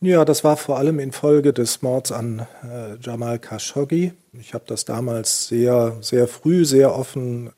Ja, 0.00 0.24
das 0.24 0.42
war 0.42 0.56
vor 0.56 0.78
allem 0.78 0.98
infolge 0.98 1.52
des 1.52 1.82
Mords 1.82 2.10
an 2.10 2.48
äh, 2.64 2.96
Jamal 3.00 3.38
Khashoggi. 3.38 4.10
Ich 4.32 4.54
habe 4.54 4.64
das 4.66 4.84
damals 4.84 5.46
sehr, 5.46 5.98
sehr 6.00 6.26
früh, 6.26 6.64
sehr 6.64 6.96
offen 6.96 7.50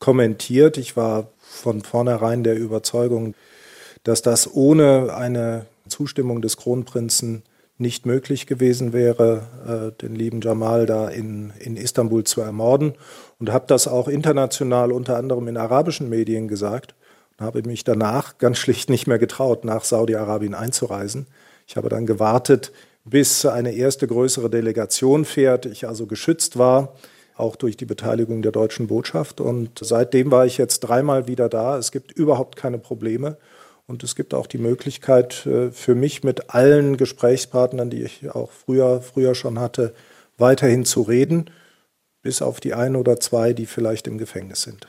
kommentiert. 0.00 0.78
Ich 0.78 0.96
war 0.96 1.28
von 1.56 1.82
vornherein 1.82 2.44
der 2.44 2.56
Überzeugung, 2.56 3.34
dass 4.04 4.22
das 4.22 4.54
ohne 4.54 5.14
eine 5.14 5.66
Zustimmung 5.88 6.42
des 6.42 6.56
Kronprinzen 6.56 7.42
nicht 7.78 8.06
möglich 8.06 8.46
gewesen 8.46 8.92
wäre, 8.92 9.42
äh, 9.66 10.02
den 10.02 10.14
lieben 10.14 10.40
Jamal 10.40 10.86
da 10.86 11.08
in, 11.08 11.52
in 11.58 11.76
Istanbul 11.76 12.24
zu 12.24 12.40
ermorden. 12.40 12.94
Und 13.38 13.52
habe 13.52 13.66
das 13.66 13.86
auch 13.86 14.08
international, 14.08 14.92
unter 14.92 15.16
anderem 15.16 15.48
in 15.48 15.56
arabischen 15.56 16.08
Medien 16.08 16.48
gesagt. 16.48 16.94
Und 17.38 17.44
habe 17.44 17.62
mich 17.62 17.84
danach 17.84 18.38
ganz 18.38 18.58
schlicht 18.58 18.88
nicht 18.88 19.06
mehr 19.06 19.18
getraut, 19.18 19.64
nach 19.64 19.84
Saudi-Arabien 19.84 20.54
einzureisen. 20.54 21.26
Ich 21.66 21.76
habe 21.76 21.88
dann 21.88 22.06
gewartet, 22.06 22.72
bis 23.04 23.44
eine 23.44 23.72
erste 23.72 24.06
größere 24.06 24.48
Delegation 24.48 25.24
fährt, 25.24 25.66
ich 25.66 25.86
also 25.86 26.06
geschützt 26.06 26.58
war 26.58 26.94
auch 27.36 27.56
durch 27.56 27.76
die 27.76 27.84
Beteiligung 27.84 28.42
der 28.42 28.52
deutschen 28.52 28.86
Botschaft. 28.86 29.40
Und 29.40 29.78
seitdem 29.80 30.30
war 30.30 30.46
ich 30.46 30.58
jetzt 30.58 30.80
dreimal 30.80 31.28
wieder 31.28 31.48
da. 31.48 31.78
Es 31.78 31.92
gibt 31.92 32.12
überhaupt 32.12 32.56
keine 32.56 32.78
Probleme. 32.78 33.36
Und 33.86 34.02
es 34.02 34.16
gibt 34.16 34.34
auch 34.34 34.46
die 34.46 34.58
Möglichkeit 34.58 35.46
äh, 35.46 35.70
für 35.70 35.94
mich 35.94 36.24
mit 36.24 36.50
allen 36.50 36.96
Gesprächspartnern, 36.96 37.90
die 37.90 38.02
ich 38.02 38.28
auch 38.30 38.50
früher, 38.50 39.00
früher 39.00 39.34
schon 39.34 39.60
hatte, 39.60 39.94
weiterhin 40.38 40.84
zu 40.84 41.02
reden, 41.02 41.50
bis 42.22 42.42
auf 42.42 42.58
die 42.58 42.74
ein 42.74 42.96
oder 42.96 43.20
zwei, 43.20 43.52
die 43.52 43.66
vielleicht 43.66 44.08
im 44.08 44.18
Gefängnis 44.18 44.62
sind. 44.62 44.88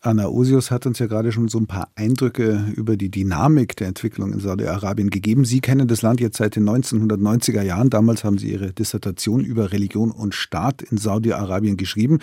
Anna 0.00 0.28
Osius 0.28 0.70
hat 0.70 0.86
uns 0.86 0.98
ja 0.98 1.06
gerade 1.06 1.32
schon 1.32 1.48
so 1.48 1.58
ein 1.58 1.66
paar 1.66 1.88
Eindrücke 1.94 2.72
über 2.76 2.96
die 2.96 3.10
Dynamik 3.10 3.76
der 3.76 3.88
Entwicklung 3.88 4.32
in 4.32 4.40
Saudi-Arabien 4.40 5.10
gegeben. 5.10 5.44
Sie 5.44 5.60
kennen 5.60 5.88
das 5.88 6.02
Land 6.02 6.20
jetzt 6.20 6.36
seit 6.36 6.56
den 6.56 6.68
1990er 6.68 7.62
Jahren. 7.62 7.90
Damals 7.90 8.24
haben 8.24 8.38
Sie 8.38 8.50
Ihre 8.50 8.72
Dissertation 8.72 9.44
über 9.44 9.72
Religion 9.72 10.10
und 10.10 10.34
Staat 10.34 10.82
in 10.82 10.98
Saudi-Arabien 10.98 11.76
geschrieben. 11.76 12.20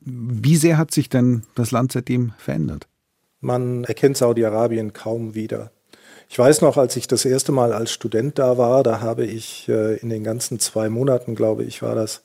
Wie 0.00 0.56
sehr 0.56 0.78
hat 0.78 0.90
sich 0.90 1.08
denn 1.08 1.42
das 1.54 1.70
Land 1.70 1.92
seitdem 1.92 2.32
verändert? 2.38 2.88
Man 3.40 3.84
erkennt 3.84 4.16
Saudi-Arabien 4.16 4.92
kaum 4.92 5.34
wieder. 5.34 5.70
Ich 6.28 6.38
weiß 6.38 6.62
noch, 6.62 6.78
als 6.78 6.96
ich 6.96 7.08
das 7.08 7.26
erste 7.26 7.52
Mal 7.52 7.74
als 7.74 7.92
Student 7.92 8.38
da 8.38 8.56
war, 8.56 8.82
da 8.82 9.02
habe 9.02 9.26
ich 9.26 9.68
äh, 9.68 9.96
in 9.96 10.08
den 10.08 10.24
ganzen 10.24 10.58
zwei 10.58 10.88
Monaten, 10.88 11.34
glaube 11.34 11.64
ich, 11.64 11.82
war 11.82 11.94
das, 11.94 12.22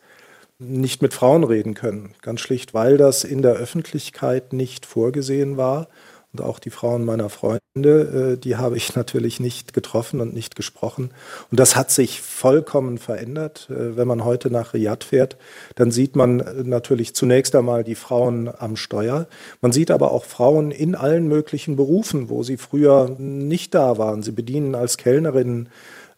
nicht 0.59 1.01
mit 1.01 1.13
Frauen 1.13 1.43
reden 1.43 1.73
können. 1.73 2.13
Ganz 2.21 2.41
schlicht, 2.41 2.73
weil 2.73 2.97
das 2.97 3.23
in 3.23 3.41
der 3.41 3.53
Öffentlichkeit 3.53 4.53
nicht 4.53 4.85
vorgesehen 4.85 5.57
war. 5.57 5.87
Und 6.33 6.43
auch 6.43 6.59
die 6.59 6.69
Frauen 6.69 7.05
meiner 7.05 7.29
Freunde, 7.29 8.33
äh, 8.33 8.37
die 8.37 8.57
habe 8.57 8.75
ich 8.75 8.95
natürlich 8.95 9.39
nicht 9.39 9.73
getroffen 9.73 10.19
und 10.19 10.33
nicht 10.33 10.55
gesprochen. 10.55 11.11
Und 11.51 11.59
das 11.59 11.75
hat 11.75 11.89
sich 11.89 12.21
vollkommen 12.21 12.97
verändert. 12.97 13.69
Äh, 13.69 13.95
wenn 13.95 14.07
man 14.07 14.25
heute 14.25 14.51
nach 14.51 14.73
Riyadh 14.73 15.05
fährt, 15.05 15.37
dann 15.75 15.91
sieht 15.91 16.15
man 16.15 16.41
äh, 16.41 16.63
natürlich 16.63 17.15
zunächst 17.15 17.55
einmal 17.55 17.83
die 17.83 17.95
Frauen 17.95 18.49
am 18.55 18.75
Steuer. 18.75 19.27
Man 19.61 19.71
sieht 19.71 19.89
aber 19.89 20.11
auch 20.11 20.25
Frauen 20.25 20.71
in 20.71 20.95
allen 20.95 21.27
möglichen 21.27 21.75
Berufen, 21.75 22.29
wo 22.29 22.43
sie 22.43 22.57
früher 22.57 23.15
nicht 23.17 23.73
da 23.73 23.97
waren. 23.97 24.21
Sie 24.21 24.31
bedienen 24.31 24.75
als 24.75 24.97
Kellnerinnen 24.97 25.69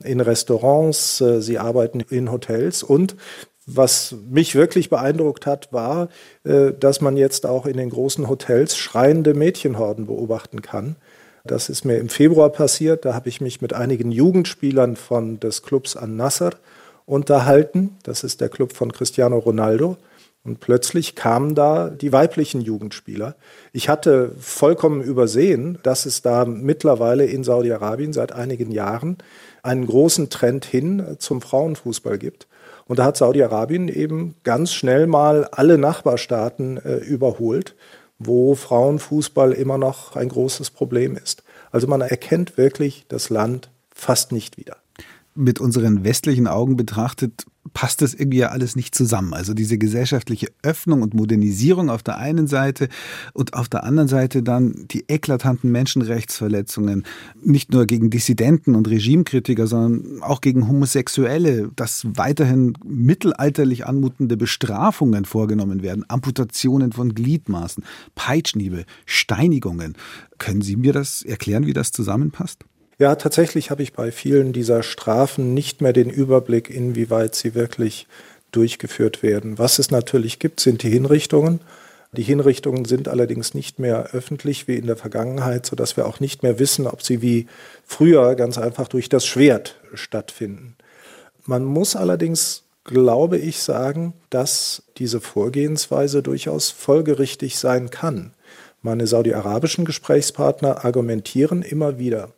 in 0.01 0.21
Restaurants, 0.21 1.21
sie 1.39 1.59
arbeiten 1.59 1.99
in 1.99 2.31
Hotels 2.31 2.83
und 2.83 3.17
was 3.75 4.15
mich 4.29 4.55
wirklich 4.55 4.89
beeindruckt 4.89 5.45
hat, 5.45 5.71
war, 5.71 6.09
äh, 6.43 6.71
dass 6.77 7.01
man 7.01 7.17
jetzt 7.17 7.45
auch 7.45 7.65
in 7.65 7.77
den 7.77 7.89
großen 7.89 8.27
Hotels 8.27 8.77
schreiende 8.77 9.33
Mädchenhorden 9.33 10.05
beobachten 10.07 10.61
kann. 10.61 10.95
Das 11.45 11.69
ist 11.69 11.85
mir 11.85 11.97
im 11.97 12.09
Februar 12.09 12.49
passiert. 12.49 13.05
Da 13.05 13.13
habe 13.13 13.29
ich 13.29 13.41
mich 13.41 13.61
mit 13.61 13.73
einigen 13.73 14.11
Jugendspielern 14.11 14.95
von 14.95 15.39
des 15.39 15.63
Clubs 15.63 15.95
An-Nasser 15.95 16.51
unterhalten. 17.05 17.97
Das 18.03 18.23
ist 18.23 18.41
der 18.41 18.49
Club 18.49 18.73
von 18.73 18.91
Cristiano 18.91 19.37
Ronaldo. 19.37 19.97
Und 20.43 20.61
plötzlich 20.61 21.15
kamen 21.15 21.53
da 21.53 21.89
die 21.89 22.13
weiblichen 22.13 22.61
Jugendspieler. 22.61 23.35
Ich 23.73 23.89
hatte 23.89 24.31
vollkommen 24.39 25.01
übersehen, 25.01 25.79
dass 25.83 26.05
es 26.05 26.21
da 26.21 26.45
mittlerweile 26.45 27.25
in 27.25 27.43
Saudi-Arabien 27.43 28.13
seit 28.13 28.31
einigen 28.31 28.71
Jahren 28.71 29.17
einen 29.63 29.85
großen 29.85 30.29
Trend 30.29 30.65
hin 30.65 31.17
zum 31.19 31.41
Frauenfußball 31.41 32.17
gibt. 32.17 32.47
Und 32.89 32.97
da 32.97 33.05
hat 33.05 33.17
Saudi-Arabien 33.17 33.87
eben 33.87 34.33
ganz 34.43 34.73
schnell 34.73 35.05
mal 35.05 35.45
alle 35.45 35.77
Nachbarstaaten 35.77 36.77
äh, 36.77 36.95
überholt, 36.95 37.75
wo 38.17 38.55
Frauenfußball 38.55 39.51
immer 39.53 39.77
noch 39.77 40.15
ein 40.15 40.27
großes 40.27 40.71
Problem 40.71 41.15
ist. 41.15 41.43
Also 41.71 41.85
man 41.85 42.01
erkennt 42.01 42.57
wirklich 42.57 43.05
das 43.07 43.29
Land 43.29 43.69
fast 43.93 44.31
nicht 44.31 44.57
wieder 44.57 44.77
mit 45.35 45.59
unseren 45.61 46.03
westlichen 46.03 46.47
Augen 46.47 46.75
betrachtet, 46.75 47.45
passt 47.73 48.01
das 48.01 48.13
irgendwie 48.13 48.39
ja 48.39 48.49
alles 48.49 48.75
nicht 48.75 48.95
zusammen. 48.95 49.33
Also 49.33 49.53
diese 49.53 49.77
gesellschaftliche 49.77 50.47
Öffnung 50.63 51.01
und 51.01 51.13
Modernisierung 51.13 51.89
auf 51.89 52.03
der 52.03 52.17
einen 52.17 52.47
Seite 52.47 52.89
und 53.33 53.53
auf 53.53 53.69
der 53.69 53.83
anderen 53.83 54.07
Seite 54.07 54.43
dann 54.43 54.85
die 54.89 55.05
eklatanten 55.07 55.71
Menschenrechtsverletzungen, 55.71 57.03
nicht 57.43 57.71
nur 57.71 57.85
gegen 57.85 58.09
Dissidenten 58.09 58.75
und 58.75 58.89
Regimekritiker, 58.89 59.67
sondern 59.67 60.21
auch 60.21 60.41
gegen 60.41 60.67
Homosexuelle, 60.67 61.69
dass 61.75 62.05
weiterhin 62.15 62.73
mittelalterlich 62.83 63.85
anmutende 63.85 64.37
Bestrafungen 64.37 65.25
vorgenommen 65.25 65.83
werden, 65.83 66.05
Amputationen 66.07 66.91
von 66.91 67.13
Gliedmaßen, 67.13 67.83
Peitschniebe, 68.15 68.85
Steinigungen. 69.05 69.95
Können 70.37 70.61
Sie 70.61 70.75
mir 70.75 70.93
das 70.93 71.21
erklären, 71.21 71.65
wie 71.65 71.73
das 71.73 71.91
zusammenpasst? 71.91 72.65
Ja, 72.99 73.15
tatsächlich 73.15 73.71
habe 73.71 73.81
ich 73.81 73.93
bei 73.93 74.11
vielen 74.11 74.51
dieser 74.51 74.83
Strafen 74.83 75.53
nicht 75.53 75.81
mehr 75.81 75.93
den 75.93 76.09
Überblick, 76.09 76.69
inwieweit 76.69 77.33
sie 77.33 77.55
wirklich 77.55 78.07
durchgeführt 78.51 79.23
werden. 79.23 79.57
Was 79.57 79.79
es 79.79 79.89
natürlich 79.89 80.37
gibt, 80.37 80.59
sind 80.59 80.83
die 80.83 80.89
Hinrichtungen. 80.89 81.61
Die 82.11 82.23
Hinrichtungen 82.23 82.83
sind 82.83 83.07
allerdings 83.07 83.53
nicht 83.53 83.79
mehr 83.79 84.09
öffentlich 84.11 84.67
wie 84.67 84.75
in 84.75 84.85
der 84.85 84.97
Vergangenheit, 84.97 85.65
sodass 85.65 85.95
wir 85.95 86.07
auch 86.07 86.19
nicht 86.19 86.43
mehr 86.43 86.59
wissen, 86.59 86.87
ob 86.87 87.01
sie 87.01 87.21
wie 87.21 87.47
früher 87.85 88.35
ganz 88.35 88.57
einfach 88.57 88.89
durch 88.89 89.07
das 89.07 89.25
Schwert 89.25 89.75
stattfinden. 89.93 90.75
Man 91.45 91.63
muss 91.63 91.95
allerdings, 91.95 92.63
glaube 92.83 93.37
ich, 93.37 93.59
sagen, 93.61 94.13
dass 94.29 94.83
diese 94.97 95.21
Vorgehensweise 95.21 96.21
durchaus 96.21 96.69
folgerichtig 96.69 97.57
sein 97.59 97.91
kann. 97.91 98.33
Meine 98.81 99.07
saudi-arabischen 99.07 99.85
Gesprächspartner 99.85 100.85
argumentieren 100.85 101.61
immer 101.63 101.99
wieder, 101.99 102.29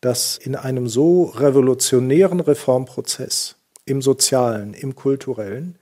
dass 0.00 0.36
in 0.36 0.54
einem 0.54 0.88
so 0.88 1.24
revolutionären 1.24 2.40
Reformprozess 2.40 3.56
im 3.84 4.02
sozialen, 4.02 4.74
im 4.74 4.94
kulturellen 4.94 5.76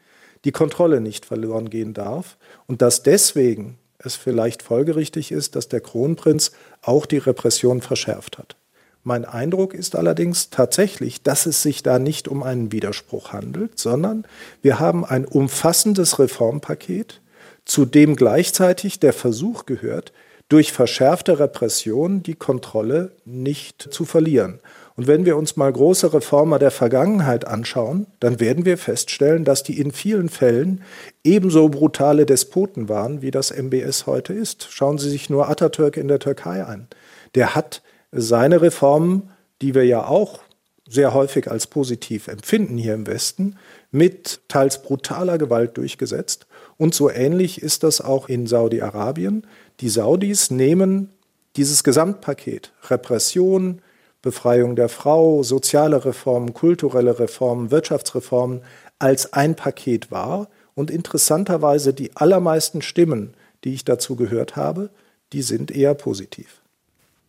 die 0.45 0.53
Kontrolle 0.53 1.01
nicht 1.01 1.27
verloren 1.27 1.71
gehen 1.71 1.93
darf 1.93 2.37
und 2.67 2.81
dass 2.83 3.03
deswegen 3.03 3.79
es 3.99 4.15
vielleicht 4.15 4.63
folgerichtig 4.63 5.33
ist, 5.33 5.57
dass 5.57 5.69
der 5.69 5.81
Kronprinz 5.81 6.53
auch 6.83 7.07
die 7.07 7.19
Repression 7.19 7.83
verschärft 7.83 8.39
hat. 8.39 8.57
Mein 9.03 9.25
Eindruck 9.25 9.73
ist 9.73 9.95
allerdings 9.95 10.51
tatsächlich, 10.51 11.23
dass 11.23 11.47
es 11.47 11.63
sich 11.63 11.83
da 11.83 11.99
nicht 11.99 12.27
um 12.27 12.43
einen 12.43 12.73
Widerspruch 12.73 13.33
handelt, 13.33 13.79
sondern 13.79 14.27
wir 14.63 14.81
haben 14.81 15.05
ein 15.05 15.25
umfassendes 15.25 16.19
Reformpaket, 16.19 17.21
zu 17.65 17.85
dem 17.85 18.17
gleichzeitig 18.17 19.01
der 19.01 19.13
Versuch 19.13 19.67
gehört, 19.67 20.13
durch 20.49 20.73
verschärfte 20.73 21.39
Repression 21.39 22.23
die 22.23 22.35
Kontrolle 22.35 23.13
nicht 23.25 23.83
zu 23.83 24.05
verlieren. 24.05 24.61
Und 24.95 25.07
wenn 25.07 25.27
wir 25.27 25.37
uns 25.37 25.57
mal 25.57 25.71
große 25.71 26.15
Reformer 26.15 26.59
der 26.59 26.71
Vergangenheit 26.71 27.47
anschauen, 27.47 28.07
dann 28.21 28.41
werden 28.41 28.65
wir 28.65 28.79
feststellen, 28.79 29.45
dass 29.45 29.63
die 29.63 29.79
in 29.79 29.93
vielen 29.93 30.29
Fällen 30.29 30.83
ebenso 31.23 31.69
brutale 31.69 32.25
Despoten 32.25 32.89
waren, 32.89 33.21
wie 33.21 33.31
das 33.31 33.51
MBS 33.51 34.07
heute 34.07 34.33
ist. 34.33 34.69
Schauen 34.71 34.97
Sie 34.99 35.11
sich 35.11 35.29
nur 35.29 35.49
Atatürk 35.51 35.97
in 35.97 36.09
der 36.09 36.19
Türkei 36.19 36.65
an. 36.65 36.89
Der 37.35 37.55
hat 37.55 37.83
seine 38.11 38.63
Reformen, 38.63 39.31
die 39.61 39.75
wir 39.75 39.85
ja 39.85 40.07
auch 40.07 40.41
sehr 40.89 41.15
häufig 41.15 41.51
als 41.51 41.67
positiv 41.67 42.29
empfinden 42.29 42.79
hier 42.79 42.95
im 42.95 43.07
Westen, 43.07 43.57
mit 43.91 44.41
teils 44.49 44.83
brutaler 44.83 45.39
Gewalt 45.39 45.77
durchgesetzt. 45.77 46.47
Und 46.77 46.95
so 46.95 47.11
ähnlich 47.11 47.63
ist 47.63 47.83
das 47.83 48.01
auch 48.01 48.29
in 48.29 48.47
Saudi-Arabien. 48.47 49.47
Die 49.81 49.89
Saudis 49.89 50.51
nehmen 50.51 51.11
dieses 51.57 51.83
Gesamtpaket 51.83 52.73
Repression, 52.89 53.83
Befreiung 54.23 54.77
der 54.77 54.89
Frau, 54.89 55.43
soziale 55.43 56.05
Reformen, 56.05 56.55
kulturelle 56.55 57.19
Reformen, 57.19 57.71
Wirtschaftsreformen 57.71 58.63
als 58.99 59.33
ein 59.33 59.55
Paket 59.55 60.11
wahr. 60.11 60.49
Und 60.75 60.91
interessanterweise 60.91 61.95
die 61.95 62.15
allermeisten 62.17 62.83
Stimmen, 62.83 63.35
die 63.65 63.73
ich 63.73 63.85
dazu 63.85 64.15
gehört 64.15 64.57
habe, 64.57 64.91
die 65.33 65.43
sind 65.43 65.71
eher 65.71 65.95
positiv 65.95 66.61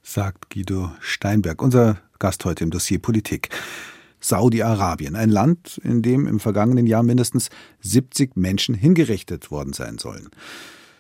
sagt 0.08 0.50
Guido 0.50 0.92
Steinberg, 1.02 1.62
unser 1.62 1.98
Gast 2.18 2.46
heute 2.46 2.64
im 2.64 2.72
Dossier 2.72 3.00
Politik. 3.00 3.50
Saudi-Arabien, 4.22 5.16
ein 5.16 5.30
Land, 5.30 5.80
in 5.84 6.02
dem 6.02 6.28
im 6.28 6.40
vergangenen 6.40 6.88
Jahr 6.88 7.04
mindestens 7.04 7.50
70 7.82 8.36
Menschen 8.36 8.74
hingerichtet 8.74 9.52
worden 9.52 9.74
sein 9.74 9.98
sollen. 9.98 10.30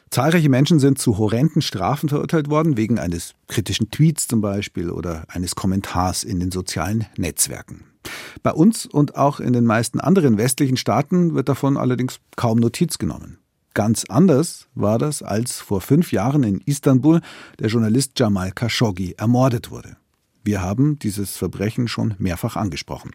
Zahlreiche 0.09 0.49
Menschen 0.49 0.79
sind 0.79 0.99
zu 0.99 1.17
horrenden 1.17 1.61
Strafen 1.61 2.09
verurteilt 2.09 2.49
worden, 2.49 2.77
wegen 2.77 2.99
eines 2.99 3.33
kritischen 3.47 3.89
Tweets 3.91 4.27
zum 4.27 4.41
Beispiel 4.41 4.89
oder 4.89 5.23
eines 5.29 5.55
Kommentars 5.55 6.23
in 6.23 6.39
den 6.39 6.51
sozialen 6.51 7.05
Netzwerken. 7.17 7.85
Bei 8.43 8.51
uns 8.51 8.85
und 8.85 9.15
auch 9.15 9.39
in 9.39 9.53
den 9.53 9.65
meisten 9.65 9.99
anderen 9.99 10.37
westlichen 10.37 10.77
Staaten 10.77 11.33
wird 11.33 11.49
davon 11.49 11.77
allerdings 11.77 12.19
kaum 12.35 12.59
Notiz 12.59 12.97
genommen. 12.97 13.39
Ganz 13.77 14.05
anders 14.09 14.65
war 14.73 14.97
das, 14.97 15.21
als 15.21 15.59
vor 15.59 15.81
fünf 15.81 16.11
Jahren 16.11 16.41
in 16.41 16.61
Istanbul 16.65 17.21
der 17.59 17.67
Journalist 17.67 18.13
Jamal 18.17 18.51
Khashoggi 18.51 19.13
ermordet 19.19 19.69
wurde. 19.69 19.97
Wir 20.43 20.63
haben 20.63 20.97
dieses 20.97 21.37
Verbrechen 21.37 21.87
schon 21.87 22.15
mehrfach 22.17 22.55
angesprochen. 22.55 23.11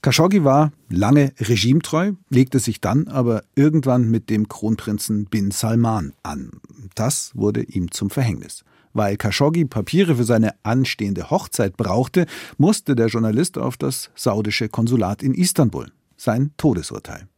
Khashoggi 0.00 0.42
war 0.42 0.72
lange 0.88 1.34
regimetreu, 1.38 2.12
legte 2.30 2.60
sich 2.60 2.80
dann 2.80 3.08
aber 3.08 3.42
irgendwann 3.54 4.10
mit 4.10 4.30
dem 4.30 4.48
Kronprinzen 4.48 5.26
bin 5.26 5.50
Salman 5.50 6.14
an. 6.22 6.50
Das 6.94 7.32
wurde 7.34 7.62
ihm 7.62 7.90
zum 7.90 8.08
Verhängnis. 8.08 8.64
Weil 8.94 9.18
Khashoggi 9.18 9.66
Papiere 9.66 10.16
für 10.16 10.24
seine 10.24 10.54
anstehende 10.62 11.28
Hochzeit 11.28 11.76
brauchte, 11.76 12.24
musste 12.56 12.96
der 12.96 13.08
Journalist 13.08 13.58
auf 13.58 13.76
das 13.76 14.08
saudische 14.14 14.70
Konsulat 14.70 15.22
in 15.22 15.34
Istanbul. 15.34 15.92
Sein 16.16 16.52
Todesurteil. 16.56 17.28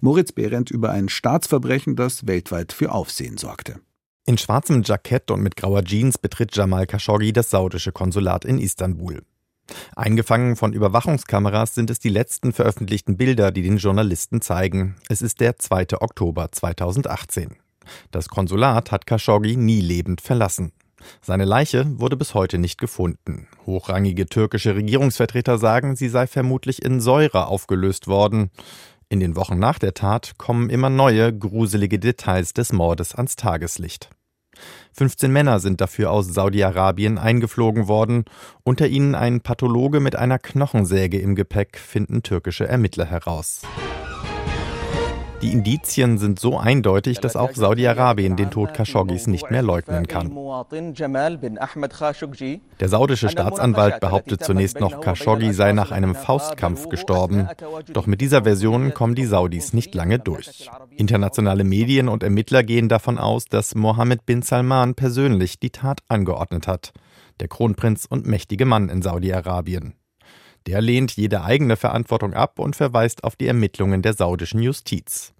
Moritz 0.00 0.32
Behrendt 0.32 0.70
über 0.70 0.90
ein 0.90 1.08
Staatsverbrechen, 1.08 1.96
das 1.96 2.26
weltweit 2.26 2.72
für 2.72 2.92
Aufsehen 2.92 3.36
sorgte. 3.36 3.80
In 4.24 4.38
schwarzem 4.38 4.82
Jackett 4.84 5.30
und 5.30 5.42
mit 5.42 5.56
grauer 5.56 5.84
Jeans 5.84 6.16
betritt 6.18 6.54
Jamal 6.56 6.86
Khashoggi 6.86 7.32
das 7.32 7.50
saudische 7.50 7.92
Konsulat 7.92 8.44
in 8.44 8.58
Istanbul. 8.58 9.22
Eingefangen 9.96 10.56
von 10.56 10.72
Überwachungskameras 10.72 11.74
sind 11.74 11.90
es 11.90 11.98
die 11.98 12.08
letzten 12.08 12.52
veröffentlichten 12.52 13.16
Bilder, 13.16 13.50
die 13.50 13.62
den 13.62 13.78
Journalisten 13.78 14.40
zeigen. 14.40 14.96
Es 15.08 15.22
ist 15.22 15.40
der 15.40 15.58
2. 15.58 16.00
Oktober 16.00 16.50
2018. 16.52 17.56
Das 18.10 18.28
Konsulat 18.28 18.92
hat 18.92 19.06
Khashoggi 19.06 19.56
nie 19.56 19.80
lebend 19.80 20.20
verlassen. 20.20 20.72
Seine 21.20 21.44
Leiche 21.44 21.98
wurde 21.98 22.16
bis 22.16 22.34
heute 22.34 22.58
nicht 22.58 22.78
gefunden. 22.78 23.48
Hochrangige 23.66 24.26
türkische 24.26 24.76
Regierungsvertreter 24.76 25.58
sagen, 25.58 25.96
sie 25.96 26.08
sei 26.08 26.28
vermutlich 26.28 26.82
in 26.82 27.00
Säure 27.00 27.46
aufgelöst 27.46 28.06
worden. 28.06 28.50
In 29.12 29.20
den 29.20 29.36
Wochen 29.36 29.58
nach 29.58 29.78
der 29.78 29.92
Tat 29.92 30.38
kommen 30.38 30.70
immer 30.70 30.88
neue, 30.88 31.36
gruselige 31.36 31.98
Details 31.98 32.54
des 32.54 32.72
Mordes 32.72 33.14
ans 33.14 33.36
Tageslicht. 33.36 34.08
15 34.94 35.30
Männer 35.30 35.60
sind 35.60 35.82
dafür 35.82 36.10
aus 36.10 36.32
Saudi-Arabien 36.32 37.18
eingeflogen 37.18 37.88
worden, 37.88 38.24
unter 38.64 38.88
ihnen 38.88 39.14
ein 39.14 39.42
Pathologe 39.42 40.00
mit 40.00 40.16
einer 40.16 40.38
Knochensäge 40.38 41.18
im 41.18 41.34
Gepäck, 41.34 41.76
finden 41.76 42.22
türkische 42.22 42.66
Ermittler 42.66 43.04
heraus. 43.04 43.60
Die 45.42 45.52
Indizien 45.52 46.18
sind 46.18 46.38
so 46.38 46.56
eindeutig, 46.58 47.18
dass 47.18 47.34
auch 47.34 47.52
Saudi-Arabien 47.52 48.36
den 48.36 48.50
Tod 48.50 48.74
Khashoggis 48.74 49.26
nicht 49.26 49.50
mehr 49.50 49.62
leugnen 49.62 50.06
kann. 50.06 50.30
Der 52.80 52.88
saudische 52.88 53.28
Staatsanwalt 53.28 54.00
behauptet 54.00 54.44
zunächst 54.44 54.78
noch, 54.78 55.00
Khashoggi 55.00 55.52
sei 55.52 55.72
nach 55.72 55.90
einem 55.90 56.14
Faustkampf 56.14 56.88
gestorben. 56.88 57.48
Doch 57.92 58.06
mit 58.06 58.20
dieser 58.20 58.44
Version 58.44 58.94
kommen 58.94 59.14
die 59.14 59.26
Saudis 59.26 59.72
nicht 59.72 59.94
lange 59.94 60.18
durch. 60.18 60.70
Internationale 60.96 61.64
Medien 61.64 62.08
und 62.08 62.22
Ermittler 62.22 62.62
gehen 62.62 62.88
davon 62.88 63.18
aus, 63.18 63.46
dass 63.46 63.74
Mohammed 63.74 64.24
bin 64.24 64.42
Salman 64.42 64.94
persönlich 64.94 65.58
die 65.58 65.70
Tat 65.70 66.00
angeordnet 66.08 66.68
hat. 66.68 66.92
Der 67.40 67.48
Kronprinz 67.48 68.06
und 68.08 68.26
mächtige 68.26 68.66
Mann 68.66 68.88
in 68.88 69.02
Saudi-Arabien. 69.02 69.94
Der 70.66 70.80
lehnt 70.80 71.12
jede 71.16 71.42
eigene 71.42 71.76
Verantwortung 71.76 72.34
ab 72.34 72.58
und 72.58 72.76
verweist 72.76 73.24
auf 73.24 73.36
die 73.36 73.46
Ermittlungen 73.46 74.02
der 74.02 74.14
saudischen 74.14 74.62
Justiz. 74.62 75.32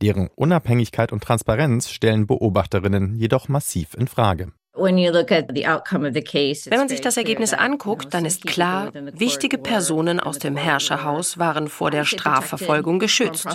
Deren 0.00 0.28
Unabhängigkeit 0.34 1.12
und 1.12 1.22
Transparenz 1.22 1.90
stellen 1.90 2.26
Beobachterinnen 2.26 3.16
jedoch 3.16 3.48
massiv 3.48 3.94
in 3.94 4.08
Frage. 4.08 4.52
Wenn 4.76 6.78
man 6.78 6.88
sich 6.88 7.00
das 7.00 7.16
Ergebnis 7.16 7.52
anguckt, 7.52 8.12
dann 8.12 8.24
ist 8.24 8.44
klar, 8.44 8.90
wichtige 8.92 9.56
Personen 9.56 10.18
aus 10.18 10.40
dem 10.40 10.56
Herrscherhaus 10.56 11.38
waren 11.38 11.68
vor 11.68 11.92
der 11.92 12.04
Strafverfolgung 12.04 12.98
geschützt. 12.98 13.46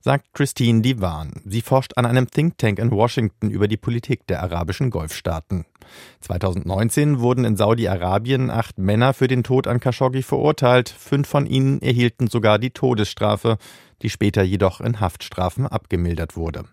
Sagt 0.00 0.26
Christine 0.32 0.82
Divan. 0.82 1.32
Sie 1.44 1.62
forscht 1.62 1.94
an 1.96 2.06
einem 2.06 2.30
Think 2.30 2.58
Tank 2.58 2.78
in 2.78 2.92
Washington 2.92 3.50
über 3.50 3.66
die 3.66 3.76
Politik 3.76 4.24
der 4.28 4.40
arabischen 4.42 4.90
Golfstaaten. 4.90 5.64
2019 6.20 7.18
wurden 7.18 7.44
in 7.44 7.56
Saudi-Arabien 7.56 8.50
acht 8.50 8.78
Männer 8.78 9.14
für 9.14 9.26
den 9.26 9.42
Tod 9.42 9.66
an 9.66 9.80
Khashoggi 9.80 10.22
verurteilt. 10.22 10.88
Fünf 10.88 11.28
von 11.28 11.46
ihnen 11.46 11.82
erhielten 11.82 12.28
sogar 12.28 12.60
die 12.60 12.70
Todesstrafe, 12.70 13.58
die 14.02 14.10
später 14.10 14.42
jedoch 14.42 14.80
in 14.80 15.00
Haftstrafen 15.00 15.66
abgemildert 15.66 16.36
wurde. 16.36 16.66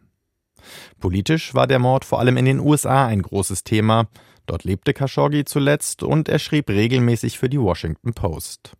Politisch 0.99 1.53
war 1.53 1.67
der 1.67 1.79
Mord 1.79 2.05
vor 2.05 2.19
allem 2.19 2.37
in 2.37 2.45
den 2.45 2.59
USA 2.59 3.05
ein 3.07 3.21
großes 3.21 3.63
Thema. 3.63 4.07
Dort 4.45 4.63
lebte 4.63 4.93
Khashoggi 4.93 5.45
zuletzt 5.45 6.03
und 6.03 6.29
er 6.29 6.39
schrieb 6.39 6.69
regelmäßig 6.69 7.37
für 7.37 7.49
die 7.49 7.59
Washington 7.59 8.13
Post. 8.13 8.73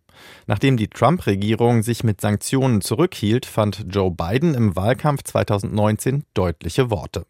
Nachdem 0.46 0.76
die 0.76 0.88
Trump-Regierung 0.88 1.82
sich 1.82 2.04
mit 2.04 2.20
Sanktionen 2.20 2.80
zurückhielt, 2.80 3.46
fand 3.46 3.86
Joe 3.88 4.10
Biden 4.10 4.54
im 4.54 4.76
Wahlkampf 4.76 5.22
2019 5.24 6.24
deutliche 6.34 6.90
Worte. 6.90 7.26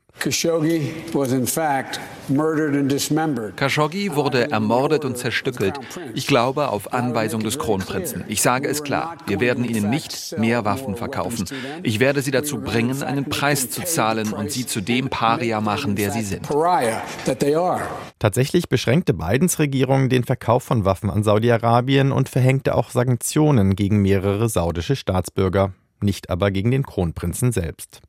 Khashoggi 3.57 4.15
wurde 4.15 4.51
ermordet 4.51 5.05
und 5.05 5.17
zerstückelt. 5.17 5.75
Ich 6.15 6.27
glaube 6.27 6.69
auf 6.69 6.93
Anweisung 6.93 7.43
des 7.43 7.59
Kronprinzen. 7.59 8.25
Ich 8.29 8.43
sage 8.43 8.69
es 8.69 8.83
klar, 8.83 9.17
wir 9.27 9.41
werden 9.41 9.65
ihnen 9.65 9.89
nicht 9.91 10.37
mehr 10.39 10.65
Waffen 10.65 10.97
verkaufen. 10.97 11.47
Ich 11.83 12.01
werde 12.01 12.23
sie 12.23 12.31
dazu 12.31 12.61
bringen, 12.61 13.03
einen 13.03 13.27
Preis 13.27 13.71
zu 13.71 13.83
zahlen 13.83 14.33
und 14.33 14.51
sie 14.51 14.67
zu 14.67 14.81
dem 14.81 15.09
Paria 15.09 15.61
machen, 15.61 15.97
der 15.97 16.11
sie 16.11 16.23
sind. 16.23 16.49
Tatsächlich 18.19 18.69
beschränkte 18.69 19.15
Bidens 19.15 19.59
Regierung 19.59 20.09
den 20.09 20.25
Verkauf 20.25 20.65
von 20.65 20.85
Waffen 20.85 21.11
an 21.11 21.23
Saudi-Arabien 21.23 22.13
und 22.13 22.29
verhängte 22.29 22.75
auch 22.75 22.91
Sanktionen 22.91 23.77
gegen 23.77 24.03
mehrere 24.03 24.49
saudische 24.49 24.97
Staatsbürger, 24.97 25.73
nicht 26.01 26.29
aber 26.29 26.51
gegen 26.51 26.71
den 26.71 26.83
Kronprinzen 26.85 27.53
selbst. 27.53 28.03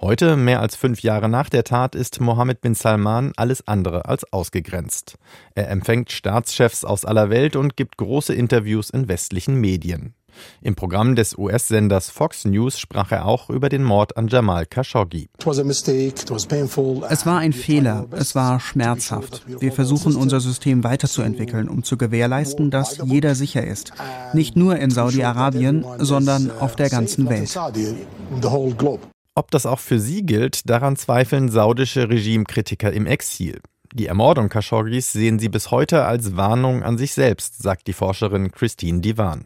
Heute, 0.00 0.36
mehr 0.36 0.60
als 0.60 0.76
fünf 0.76 1.02
Jahre 1.02 1.28
nach 1.28 1.48
der 1.48 1.64
Tat, 1.64 1.94
ist 1.94 2.20
Mohammed 2.20 2.60
bin 2.60 2.74
Salman 2.74 3.32
alles 3.36 3.66
andere 3.66 4.04
als 4.06 4.32
ausgegrenzt. 4.32 5.18
Er 5.54 5.70
empfängt 5.70 6.10
Staatschefs 6.10 6.84
aus 6.84 7.04
aller 7.04 7.30
Welt 7.30 7.56
und 7.56 7.76
gibt 7.76 7.96
große 7.96 8.34
Interviews 8.34 8.90
in 8.90 9.08
westlichen 9.08 9.56
Medien. 9.56 10.14
Im 10.60 10.74
Programm 10.74 11.14
des 11.14 11.36
US-Senders 11.36 12.10
Fox 12.10 12.44
News 12.44 12.78
sprach 12.78 13.12
er 13.12 13.26
auch 13.26 13.50
über 13.50 13.68
den 13.68 13.82
Mord 13.82 14.16
an 14.16 14.28
Jamal 14.28 14.66
Khashoggi. 14.66 15.28
Es 15.38 17.26
war 17.26 17.38
ein 17.38 17.52
Fehler, 17.52 18.06
es 18.12 18.34
war 18.34 18.60
schmerzhaft. 18.60 19.42
Wir 19.60 19.72
versuchen 19.72 20.16
unser 20.16 20.40
System 20.40 20.84
weiterzuentwickeln, 20.84 21.68
um 21.68 21.82
zu 21.82 21.96
gewährleisten, 21.96 22.70
dass 22.70 22.98
jeder 23.04 23.34
sicher 23.34 23.64
ist. 23.64 23.92
Nicht 24.32 24.56
nur 24.56 24.76
in 24.76 24.90
Saudi-Arabien, 24.90 25.84
sondern 25.98 26.50
auf 26.50 26.76
der 26.76 26.90
ganzen 26.90 27.28
Welt. 27.28 27.58
Ob 29.38 29.52
das 29.52 29.66
auch 29.66 29.78
für 29.78 30.00
sie 30.00 30.26
gilt, 30.26 30.68
daran 30.68 30.96
zweifeln 30.96 31.48
saudische 31.48 32.08
Regimekritiker 32.08 32.92
im 32.92 33.06
Exil. 33.06 33.60
Die 33.98 34.06
Ermordung 34.06 34.48
Khashoggis 34.48 35.12
sehen 35.12 35.40
sie 35.40 35.48
bis 35.48 35.72
heute 35.72 36.04
als 36.04 36.36
Warnung 36.36 36.84
an 36.84 36.98
sich 36.98 37.14
selbst, 37.14 37.60
sagt 37.60 37.88
die 37.88 37.92
Forscherin 37.92 38.52
Christine 38.52 39.00
Divan. 39.00 39.44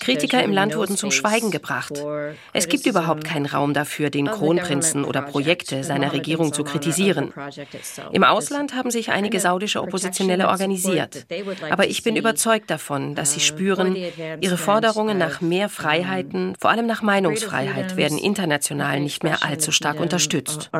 Kritiker 0.00 0.42
im 0.42 0.50
Land 0.50 0.74
wurden 0.74 0.96
zum 0.96 1.10
Schweigen 1.10 1.50
gebracht. 1.50 2.02
Es 2.54 2.68
gibt 2.68 2.86
überhaupt 2.86 3.24
keinen 3.24 3.44
Raum 3.44 3.74
dafür, 3.74 4.08
den 4.08 4.28
Kronprinzen 4.28 5.04
oder 5.04 5.20
Projekte 5.20 5.84
seiner 5.84 6.14
Regierung 6.14 6.54
zu 6.54 6.64
kritisieren. 6.64 7.34
Im 8.12 8.24
Ausland 8.24 8.74
haben 8.74 8.90
sich 8.90 9.10
einige 9.10 9.38
saudische 9.38 9.82
Oppositionelle 9.82 10.48
organisiert. 10.48 11.26
Aber 11.68 11.86
ich 11.86 12.02
bin 12.02 12.16
überzeugt 12.16 12.70
davon, 12.70 13.14
dass 13.14 13.34
sie 13.34 13.40
spüren, 13.40 13.94
ihre 14.40 14.56
Forderungen 14.56 15.18
nach 15.18 15.42
mehr 15.42 15.68
Freiheiten, 15.68 16.54
vor 16.58 16.70
allem 16.70 16.86
nach 16.86 17.02
Meinungsfreiheit, 17.02 17.96
werden 17.98 18.16
international 18.16 19.00
nicht 19.00 19.22
mehr 19.22 19.44
allzu 19.44 19.70
stark 19.70 20.00
unterstützt. 20.00 20.70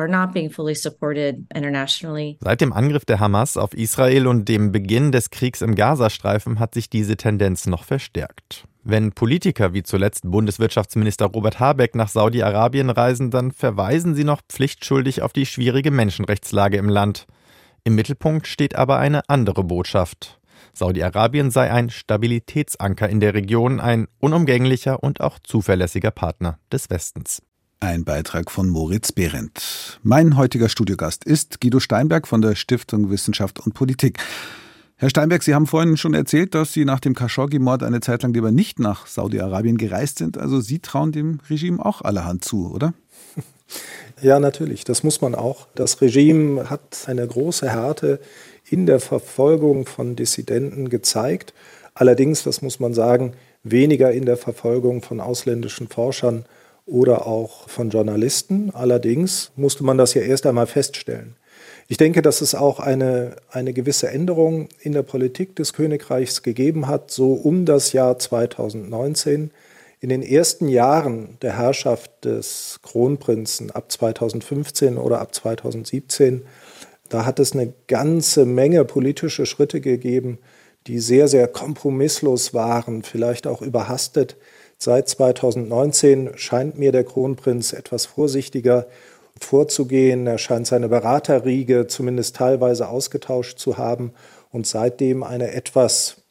Seit 2.41 2.61
dem 2.61 2.73
Angriff 2.73 3.05
der 3.05 3.19
Hamas 3.19 3.57
auf 3.57 3.73
Israel 3.73 4.27
und 4.27 4.49
dem 4.49 4.71
Beginn 4.71 5.11
des 5.11 5.29
Kriegs 5.29 5.61
im 5.61 5.75
Gazastreifen 5.75 6.59
hat 6.59 6.73
sich 6.73 6.89
diese 6.89 7.17
Tendenz 7.17 7.65
noch 7.65 7.83
verstärkt. 7.83 8.65
Wenn 8.83 9.13
Politiker 9.13 9.73
wie 9.73 9.83
zuletzt 9.83 10.29
Bundeswirtschaftsminister 10.29 11.27
Robert 11.27 11.59
Habeck 11.59 11.95
nach 11.95 12.09
Saudi-Arabien 12.09 12.89
reisen, 12.89 13.31
dann 13.31 13.51
verweisen 13.51 14.13
sie 14.13 14.25
noch 14.25 14.41
pflichtschuldig 14.49 15.21
auf 15.21 15.31
die 15.31 15.45
schwierige 15.45 15.89
Menschenrechtslage 15.89 16.77
im 16.77 16.89
Land. 16.89 17.25
Im 17.85 17.95
Mittelpunkt 17.95 18.47
steht 18.47 18.75
aber 18.75 18.99
eine 18.99 19.27
andere 19.29 19.63
Botschaft. 19.63 20.39
Saudi-Arabien 20.73 21.51
sei 21.51 21.71
ein 21.71 21.89
Stabilitätsanker 21.89 23.07
in 23.07 23.19
der 23.19 23.33
Region, 23.33 23.79
ein 23.79 24.07
unumgänglicher 24.19 25.01
und 25.01 25.21
auch 25.21 25.39
zuverlässiger 25.39 26.11
Partner 26.11 26.59
des 26.71 26.89
Westens. 26.89 27.41
Ein 27.83 28.05
Beitrag 28.05 28.49
von 28.49 28.69
Moritz 28.69 29.11
Behrendt. 29.11 29.99
Mein 30.03 30.37
heutiger 30.37 30.69
Studiogast 30.69 31.25
ist 31.25 31.59
Guido 31.59 31.81
Steinberg 31.81 32.29
von 32.29 32.41
der 32.41 32.55
Stiftung 32.55 33.09
Wissenschaft 33.09 33.59
und 33.59 33.73
Politik. 33.73 34.19
Herr 34.95 35.09
Steinberg, 35.09 35.43
Sie 35.43 35.53
haben 35.53 35.67
vorhin 35.67 35.97
schon 35.97 36.13
erzählt, 36.13 36.55
dass 36.55 36.71
Sie 36.71 36.85
nach 36.85 37.01
dem 37.01 37.13
Khashoggi-Mord 37.13 37.83
eine 37.83 37.99
Zeit 37.99 38.23
lang 38.23 38.33
lieber 38.33 38.51
nicht 38.51 38.79
nach 38.79 39.05
Saudi-Arabien 39.05 39.77
gereist 39.77 40.19
sind. 40.19 40.37
Also 40.37 40.61
Sie 40.61 40.79
trauen 40.79 41.11
dem 41.11 41.41
Regime 41.49 41.85
auch 41.85 42.01
allerhand 42.01 42.45
zu, 42.45 42.71
oder? 42.73 42.93
Ja, 44.21 44.39
natürlich. 44.39 44.85
Das 44.85 45.03
muss 45.03 45.19
man 45.19 45.35
auch. 45.35 45.67
Das 45.75 45.99
Regime 45.99 46.69
hat 46.69 47.05
eine 47.07 47.27
große 47.27 47.69
Härte 47.69 48.21
in 48.69 48.85
der 48.85 49.01
Verfolgung 49.01 49.87
von 49.87 50.15
Dissidenten 50.15 50.87
gezeigt. 50.87 51.53
Allerdings, 51.95 52.43
das 52.43 52.61
muss 52.61 52.79
man 52.79 52.93
sagen, 52.93 53.33
weniger 53.63 54.11
in 54.11 54.25
der 54.25 54.37
Verfolgung 54.37 55.01
von 55.01 55.19
ausländischen 55.19 55.89
Forschern 55.89 56.45
oder 56.85 57.27
auch 57.27 57.69
von 57.69 57.89
Journalisten. 57.89 58.71
Allerdings 58.73 59.51
musste 59.55 59.83
man 59.83 59.97
das 59.97 60.13
ja 60.13 60.21
erst 60.21 60.45
einmal 60.45 60.67
feststellen. 60.67 61.35
Ich 61.87 61.97
denke, 61.97 62.21
dass 62.21 62.41
es 62.41 62.55
auch 62.55 62.79
eine, 62.79 63.35
eine 63.51 63.73
gewisse 63.73 64.09
Änderung 64.09 64.69
in 64.79 64.93
der 64.93 65.03
Politik 65.03 65.55
des 65.55 65.73
Königreichs 65.73 66.41
gegeben 66.41 66.87
hat, 66.87 67.11
so 67.11 67.33
um 67.33 67.65
das 67.65 67.93
Jahr 67.93 68.17
2019. 68.17 69.51
In 69.99 70.09
den 70.09 70.21
ersten 70.21 70.67
Jahren 70.67 71.37
der 71.41 71.57
Herrschaft 71.57 72.25
des 72.25 72.79
Kronprinzen 72.83 73.71
ab 73.71 73.91
2015 73.91 74.97
oder 74.97 75.19
ab 75.19 75.33
2017, 75.33 76.43
da 77.09 77.25
hat 77.25 77.39
es 77.39 77.53
eine 77.53 77.73
ganze 77.87 78.45
Menge 78.45 78.85
politische 78.85 79.45
Schritte 79.45 79.81
gegeben, 79.81 80.39
die 80.87 80.99
sehr, 80.99 81.27
sehr 81.27 81.47
kompromisslos 81.47 82.53
waren, 82.53 83.03
vielleicht 83.03 83.47
auch 83.47 83.61
überhastet. 83.61 84.35
Seit 84.83 85.07
2019 85.07 86.31
scheint 86.35 86.77
mir 86.77 86.91
der 86.91 87.05
Kronprinz 87.05 87.71
etwas 87.71 88.05
vorsichtiger 88.05 88.85
vorzugehen. 89.39 90.27
Er 90.27 90.37
scheint 90.37 90.67
seine 90.67 90.89
Beraterriege 90.89 91.87
zumindest 91.87 92.35
teilweise 92.35 92.89
ausgetauscht 92.89 93.59
zu 93.59 93.77
haben 93.77 94.11
und 94.51 94.67
seitdem 94.67 95.23
eine 95.23 95.53
etwas 95.53 96.23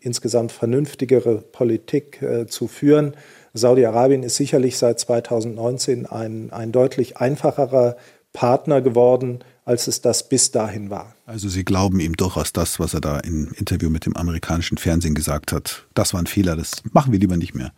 insgesamt 0.00 0.52
vernünftigere 0.52 1.38
Politik 1.38 2.22
äh, 2.22 2.46
zu 2.46 2.68
führen. 2.68 3.16
Saudi-Arabien 3.52 4.22
ist 4.22 4.36
sicherlich 4.36 4.78
seit 4.78 5.00
2019 5.00 6.06
ein, 6.06 6.52
ein 6.52 6.70
deutlich 6.70 7.16
einfacherer 7.16 7.96
Partner 8.32 8.80
geworden, 8.80 9.40
als 9.64 9.88
es 9.88 10.02
das 10.02 10.28
bis 10.28 10.52
dahin 10.52 10.88
war. 10.88 11.16
Also 11.26 11.48
Sie 11.48 11.64
glauben 11.64 11.98
ihm 11.98 12.14
durchaus 12.14 12.52
das, 12.52 12.78
was 12.78 12.94
er 12.94 13.00
da 13.00 13.18
im 13.18 13.50
Interview 13.56 13.90
mit 13.90 14.06
dem 14.06 14.16
amerikanischen 14.16 14.78
Fernsehen 14.78 15.16
gesagt 15.16 15.50
hat. 15.50 15.88
Das 15.94 16.14
war 16.14 16.22
ein 16.22 16.28
Fehler, 16.28 16.54
das 16.54 16.82
machen 16.92 17.10
wir 17.10 17.18
lieber 17.18 17.36
nicht 17.36 17.56
mehr. 17.56 17.72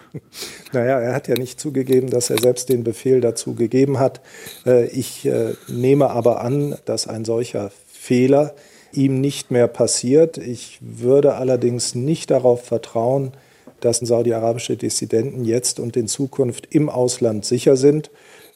Naja, 0.72 1.00
er 1.00 1.14
hat 1.14 1.28
ja 1.28 1.34
nicht 1.34 1.60
zugegeben, 1.60 2.08
dass 2.08 2.30
er 2.30 2.38
selbst 2.38 2.68
den 2.68 2.82
Befehl 2.82 3.20
dazu 3.20 3.54
gegeben 3.54 3.98
hat. 3.98 4.20
Äh, 4.64 4.86
ich 4.86 5.26
äh, 5.26 5.54
nehme 5.68 6.10
aber 6.10 6.40
an, 6.40 6.76
dass 6.86 7.06
ein 7.06 7.24
solcher 7.24 7.70
Fehler 7.86 8.54
ihm 8.92 9.20
nicht 9.20 9.50
mehr 9.50 9.68
passiert. 9.68 10.38
Ich 10.38 10.78
würde 10.80 11.34
allerdings 11.34 11.94
nicht 11.94 12.30
darauf 12.30 12.64
vertrauen, 12.64 13.32
dass 13.80 13.98
saudi-arabische 13.98 14.76
Dissidenten 14.76 15.44
jetzt 15.44 15.80
und 15.80 15.96
in 15.96 16.08
Zukunft 16.08 16.68
im 16.70 16.88
Ausland 16.88 17.44
sicher 17.44 17.76
sind. 17.76 18.10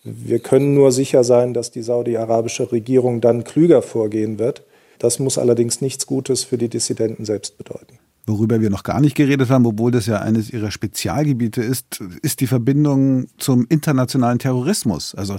Wir 0.04 0.38
können 0.38 0.74
nur 0.74 0.92
sicher 0.92 1.24
sein, 1.24 1.52
dass 1.52 1.72
die 1.72 1.82
saudi-arabische 1.82 2.70
Regierung 2.70 3.20
dann 3.20 3.44
klüger 3.44 3.82
vorgehen 3.82 4.38
wird. 4.38 4.62
Das 4.98 5.18
muss 5.18 5.36
allerdings 5.36 5.80
nichts 5.80 6.06
Gutes 6.06 6.44
für 6.44 6.58
die 6.58 6.68
Dissidenten 6.68 7.24
selbst 7.24 7.58
bedeuten. 7.58 7.98
Worüber 8.26 8.60
wir 8.60 8.70
noch 8.70 8.82
gar 8.82 9.00
nicht 9.00 9.14
geredet 9.14 9.50
haben, 9.50 9.66
obwohl 9.66 9.92
das 9.92 10.06
ja 10.06 10.18
eines 10.20 10.50
ihrer 10.50 10.72
Spezialgebiete 10.72 11.62
ist, 11.62 12.00
ist 12.22 12.40
die 12.40 12.48
Verbindung 12.48 13.28
zum 13.38 13.66
internationalen 13.68 14.40
Terrorismus. 14.40 15.14
Also 15.14 15.38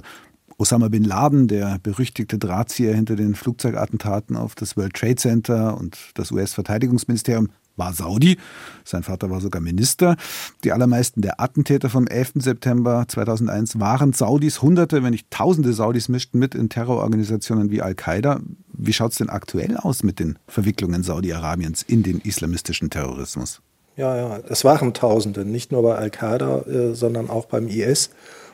Osama 0.56 0.88
bin 0.88 1.04
Laden, 1.04 1.48
der 1.48 1.78
berüchtigte 1.82 2.38
Drahtzieher 2.38 2.94
hinter 2.94 3.14
den 3.14 3.34
Flugzeugattentaten 3.34 4.36
auf 4.36 4.54
das 4.54 4.76
World 4.76 4.94
Trade 4.94 5.16
Center 5.16 5.78
und 5.78 5.96
das 6.14 6.32
US-Verteidigungsministerium, 6.32 7.50
war 7.78 7.92
Saudi. 7.92 8.36
Sein 8.84 9.02
Vater 9.02 9.30
war 9.30 9.40
sogar 9.40 9.62
Minister. 9.62 10.16
Die 10.64 10.72
allermeisten 10.72 11.22
der 11.22 11.40
Attentäter 11.40 11.88
vom 11.88 12.06
11. 12.06 12.32
September 12.36 13.04
2001 13.08 13.80
waren 13.80 14.12
Saudis. 14.12 14.62
Hunderte, 14.62 15.02
wenn 15.02 15.12
nicht 15.12 15.30
Tausende 15.30 15.72
Saudis 15.72 16.08
mischten 16.08 16.38
mit 16.38 16.54
in 16.54 16.68
Terrororganisationen 16.68 17.70
wie 17.70 17.82
Al-Qaida. 17.82 18.40
Wie 18.72 18.92
schaut 18.92 19.12
es 19.12 19.18
denn 19.18 19.30
aktuell 19.30 19.76
aus 19.76 20.02
mit 20.02 20.18
den 20.18 20.38
Verwicklungen 20.46 21.02
Saudi-Arabiens 21.02 21.82
in 21.82 22.02
den 22.02 22.20
islamistischen 22.20 22.90
Terrorismus? 22.90 23.60
Ja, 23.96 24.16
ja, 24.16 24.40
es 24.48 24.64
waren 24.64 24.94
Tausende, 24.94 25.44
nicht 25.44 25.72
nur 25.72 25.82
bei 25.82 25.96
Al-Qaida, 25.96 26.62
äh, 26.66 26.94
sondern 26.94 27.30
auch 27.30 27.46
beim 27.46 27.66
IS. 27.66 28.10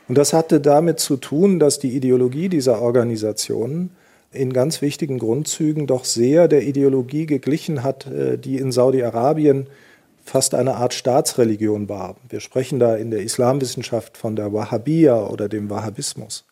Und 0.07 0.17
das 0.17 0.33
hatte 0.33 0.59
damit 0.59 0.99
zu 0.99 1.17
tun, 1.17 1.59
dass 1.59 1.79
die 1.79 1.95
Ideologie 1.95 2.49
dieser 2.49 2.81
Organisationen 2.81 3.91
in 4.35 4.53
ganz 4.53 4.81
wichtigen 4.81 5.19
Grundzügen 5.19 5.87
doch 5.87 6.05
sehr 6.05 6.47
der 6.47 6.63
Ideologie 6.63 7.25
geglichen 7.25 7.83
hat, 7.83 8.07
äh, 8.07 8.37
die 8.37 8.57
in 8.57 8.71
Saudi-Arabien 8.71 9.67
fast 10.23 10.55
eine 10.55 10.75
Art 10.75 10.93
Staatsreligion 10.93 11.87
war. 11.87 12.17
Wir 12.27 12.39
sprechen 12.39 12.79
da 12.79 12.95
in 12.95 13.11
der 13.11 13.21
Islamwissenschaft 13.21 14.17
von 14.17 14.35
der 14.35 14.51
Wahhabiyya 14.53 15.27
oder 15.27 15.47
dem 15.47 15.69
Wahhabismus. 15.69 16.45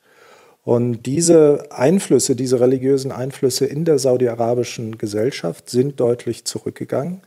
Und 0.63 1.05
diese 1.05 1.67
Einflüsse, 1.71 2.35
diese 2.35 2.59
religiösen 2.59 3.11
Einflüsse 3.11 3.65
in 3.65 3.83
der 3.83 3.99
saudi-arabischen 3.99 4.97
Gesellschaft 4.97 5.69
sind 5.69 5.99
deutlich 5.99 6.45
zurückgegangen. 6.45 7.21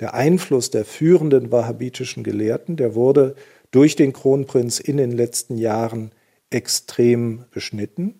Der 0.00 0.14
Einfluss 0.14 0.70
der 0.70 0.84
führenden 0.84 1.52
wahhabitischen 1.52 2.22
Gelehrten, 2.22 2.76
der 2.76 2.94
wurde 2.94 3.34
durch 3.72 3.96
den 3.96 4.12
Kronprinz 4.12 4.80
in 4.80 4.96
den 4.96 5.10
letzten 5.10 5.58
Jahren 5.58 6.12
extrem 6.50 7.44
beschnitten. 7.50 8.14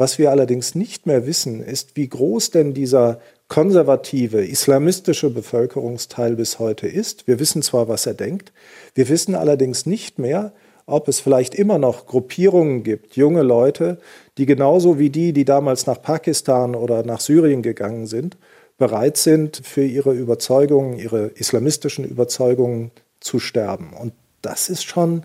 Was 0.00 0.18
wir 0.18 0.30
allerdings 0.30 0.74
nicht 0.74 1.04
mehr 1.04 1.26
wissen, 1.26 1.62
ist, 1.62 1.94
wie 1.94 2.08
groß 2.08 2.52
denn 2.52 2.72
dieser 2.72 3.20
konservative, 3.48 4.42
islamistische 4.42 5.28
Bevölkerungsteil 5.28 6.36
bis 6.36 6.58
heute 6.58 6.88
ist. 6.88 7.26
Wir 7.26 7.38
wissen 7.38 7.60
zwar, 7.60 7.86
was 7.86 8.06
er 8.06 8.14
denkt, 8.14 8.50
wir 8.94 9.10
wissen 9.10 9.34
allerdings 9.34 9.84
nicht 9.84 10.18
mehr, 10.18 10.54
ob 10.86 11.06
es 11.08 11.20
vielleicht 11.20 11.54
immer 11.54 11.76
noch 11.76 12.06
Gruppierungen 12.06 12.82
gibt, 12.82 13.14
junge 13.14 13.42
Leute, 13.42 13.98
die 14.38 14.46
genauso 14.46 14.98
wie 14.98 15.10
die, 15.10 15.34
die 15.34 15.44
damals 15.44 15.86
nach 15.86 16.00
Pakistan 16.00 16.74
oder 16.74 17.02
nach 17.02 17.20
Syrien 17.20 17.60
gegangen 17.60 18.06
sind, 18.06 18.38
bereit 18.78 19.18
sind, 19.18 19.60
für 19.62 19.84
ihre 19.84 20.14
Überzeugungen, 20.14 20.98
ihre 20.98 21.26
islamistischen 21.26 22.06
Überzeugungen 22.06 22.90
zu 23.20 23.38
sterben. 23.38 23.92
Und 23.92 24.14
das 24.40 24.70
ist 24.70 24.84
schon 24.84 25.24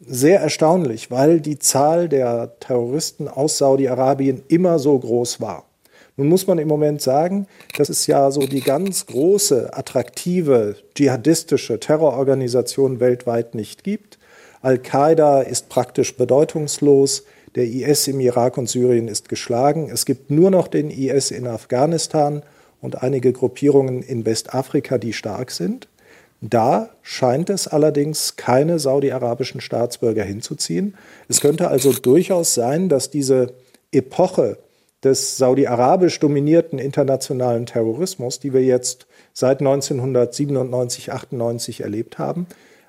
sehr 0.00 0.40
erstaunlich, 0.40 1.10
weil 1.10 1.40
die 1.40 1.58
Zahl 1.58 2.08
der 2.08 2.58
Terroristen 2.60 3.28
aus 3.28 3.58
Saudi-Arabien 3.58 4.42
immer 4.48 4.78
so 4.78 4.98
groß 4.98 5.40
war. 5.40 5.64
Nun 6.16 6.28
muss 6.28 6.46
man 6.46 6.58
im 6.58 6.68
Moment 6.68 7.02
sagen, 7.02 7.46
dass 7.76 7.90
es 7.90 8.06
ja 8.06 8.30
so 8.30 8.40
die 8.40 8.62
ganz 8.62 9.06
große, 9.06 9.74
attraktive, 9.74 10.76
dschihadistische 10.94 11.78
Terrororganisation 11.78 13.00
weltweit 13.00 13.54
nicht 13.54 13.84
gibt. 13.84 14.18
Al-Qaida 14.62 15.42
ist 15.42 15.68
praktisch 15.68 16.16
bedeutungslos. 16.16 17.24
Der 17.54 17.64
IS 17.64 18.08
im 18.08 18.20
Irak 18.20 18.56
und 18.56 18.68
Syrien 18.68 19.08
ist 19.08 19.28
geschlagen. 19.28 19.90
Es 19.92 20.06
gibt 20.06 20.30
nur 20.30 20.50
noch 20.50 20.68
den 20.68 20.90
IS 20.90 21.30
in 21.30 21.46
Afghanistan 21.46 22.42
und 22.80 23.02
einige 23.02 23.32
Gruppierungen 23.32 24.02
in 24.02 24.24
Westafrika, 24.24 24.98
die 24.98 25.12
stark 25.12 25.50
sind. 25.50 25.88
Da 26.40 26.90
scheint 27.02 27.48
es 27.50 27.66
allerdings 27.66 28.36
keine 28.36 28.78
saudi-arabischen 28.78 29.60
Staatsbürger 29.60 30.24
hinzuziehen. 30.24 30.94
Es 31.28 31.40
könnte 31.40 31.68
also 31.68 31.92
durchaus 31.92 32.54
sein, 32.54 32.88
dass 32.88 33.10
diese 33.10 33.54
Epoche 33.90 34.58
des 35.02 35.38
saudi-arabisch 35.38 36.18
dominierten 36.20 36.78
internationalen 36.78 37.66
Terrorismus, 37.66 38.40
die 38.40 38.52
wir 38.52 38.62
jetzt 38.62 39.06
seit 39.32 39.60
1997, 39.60 41.12
98 41.12 41.80
erlebt 41.80 42.18
haben, 42.18 42.46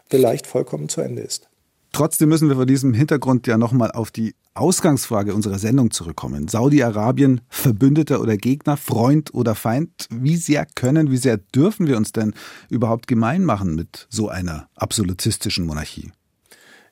vielleicht 0.09 0.47
vollkommen 0.47 0.89
zu 0.89 1.01
Ende 1.01 1.21
ist. 1.21 1.47
Trotzdem 1.91 2.29
müssen 2.29 2.49
wir 2.49 2.55
vor 2.55 2.65
diesem 2.65 2.93
Hintergrund 2.93 3.47
ja 3.47 3.57
nochmal 3.57 3.91
auf 3.91 4.11
die 4.11 4.35
Ausgangsfrage 4.53 5.33
unserer 5.33 5.59
Sendung 5.59 5.91
zurückkommen. 5.91 6.47
Saudi-Arabien, 6.47 7.41
Verbündeter 7.49 8.21
oder 8.21 8.37
Gegner, 8.37 8.75
Freund 8.75 9.33
oder 9.33 9.55
Feind? 9.55 10.07
Wie 10.09 10.35
sehr 10.35 10.65
können, 10.75 11.11
wie 11.11 11.17
sehr 11.17 11.37
dürfen 11.37 11.87
wir 11.87 11.97
uns 11.97 12.11
denn 12.11 12.33
überhaupt 12.69 13.07
gemein 13.07 13.45
machen 13.45 13.75
mit 13.75 14.07
so 14.09 14.29
einer 14.29 14.67
absolutistischen 14.75 15.65
Monarchie? 15.65 16.11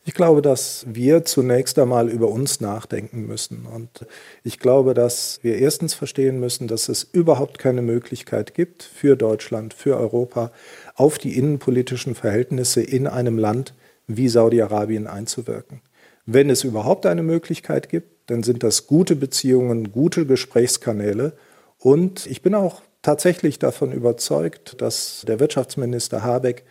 Ich 0.08 0.14
glaube, 0.14 0.43
dass 0.43 0.86
wir 0.88 1.26
zunächst 1.26 1.80
einmal 1.80 2.10
über 2.10 2.30
uns 2.30 2.62
nachdenken 2.62 3.26
müssen. 3.26 3.66
Und 3.66 4.06
ich 4.43 4.60
glaube, 4.60 4.93
dass 4.93 5.39
wir 5.41 5.58
erstens 5.58 5.96
verstehen 5.96 6.39
müssen, 6.39 6.68
dass 6.68 6.89
es 6.89 7.04
überhaupt 7.04 7.58
keine 7.58 7.82
Möglichkeit 7.82 8.54
gibt 8.54 8.84
für 8.84 9.16
Deutschland, 9.16 9.74
für 9.74 9.98
Europa, 9.98 10.52
auf 10.93 11.18
die 11.18 11.36
innenpolitischen 11.36 12.14
Verhältnisse 12.14 12.84
in 12.84 13.08
einem 13.08 13.39
Land 13.39 13.74
wie 14.08 14.30
Saudi-Arabien 14.30 15.08
einzuwirken. 15.08 15.82
Wenn 16.26 16.49
es 16.49 16.64
überhaupt 16.64 17.06
eine 17.06 17.24
Möglichkeit 17.24 17.89
gibt, 17.89 18.30
dann 18.30 18.43
sind 18.43 18.64
das 18.64 18.88
gute 18.88 19.16
Beziehungen, 19.16 19.91
gute 19.91 20.26
Gesprächskanäle. 20.26 21.34
Und 21.78 22.26
ich 22.26 22.41
bin 22.41 22.56
auch 22.56 22.82
tatsächlich 23.01 23.60
davon 23.60 23.91
überzeugt, 23.91 24.82
dass 24.82 25.24
der 25.28 25.39
Wirtschaftsminister 25.39 26.24
Habeck 26.24 26.64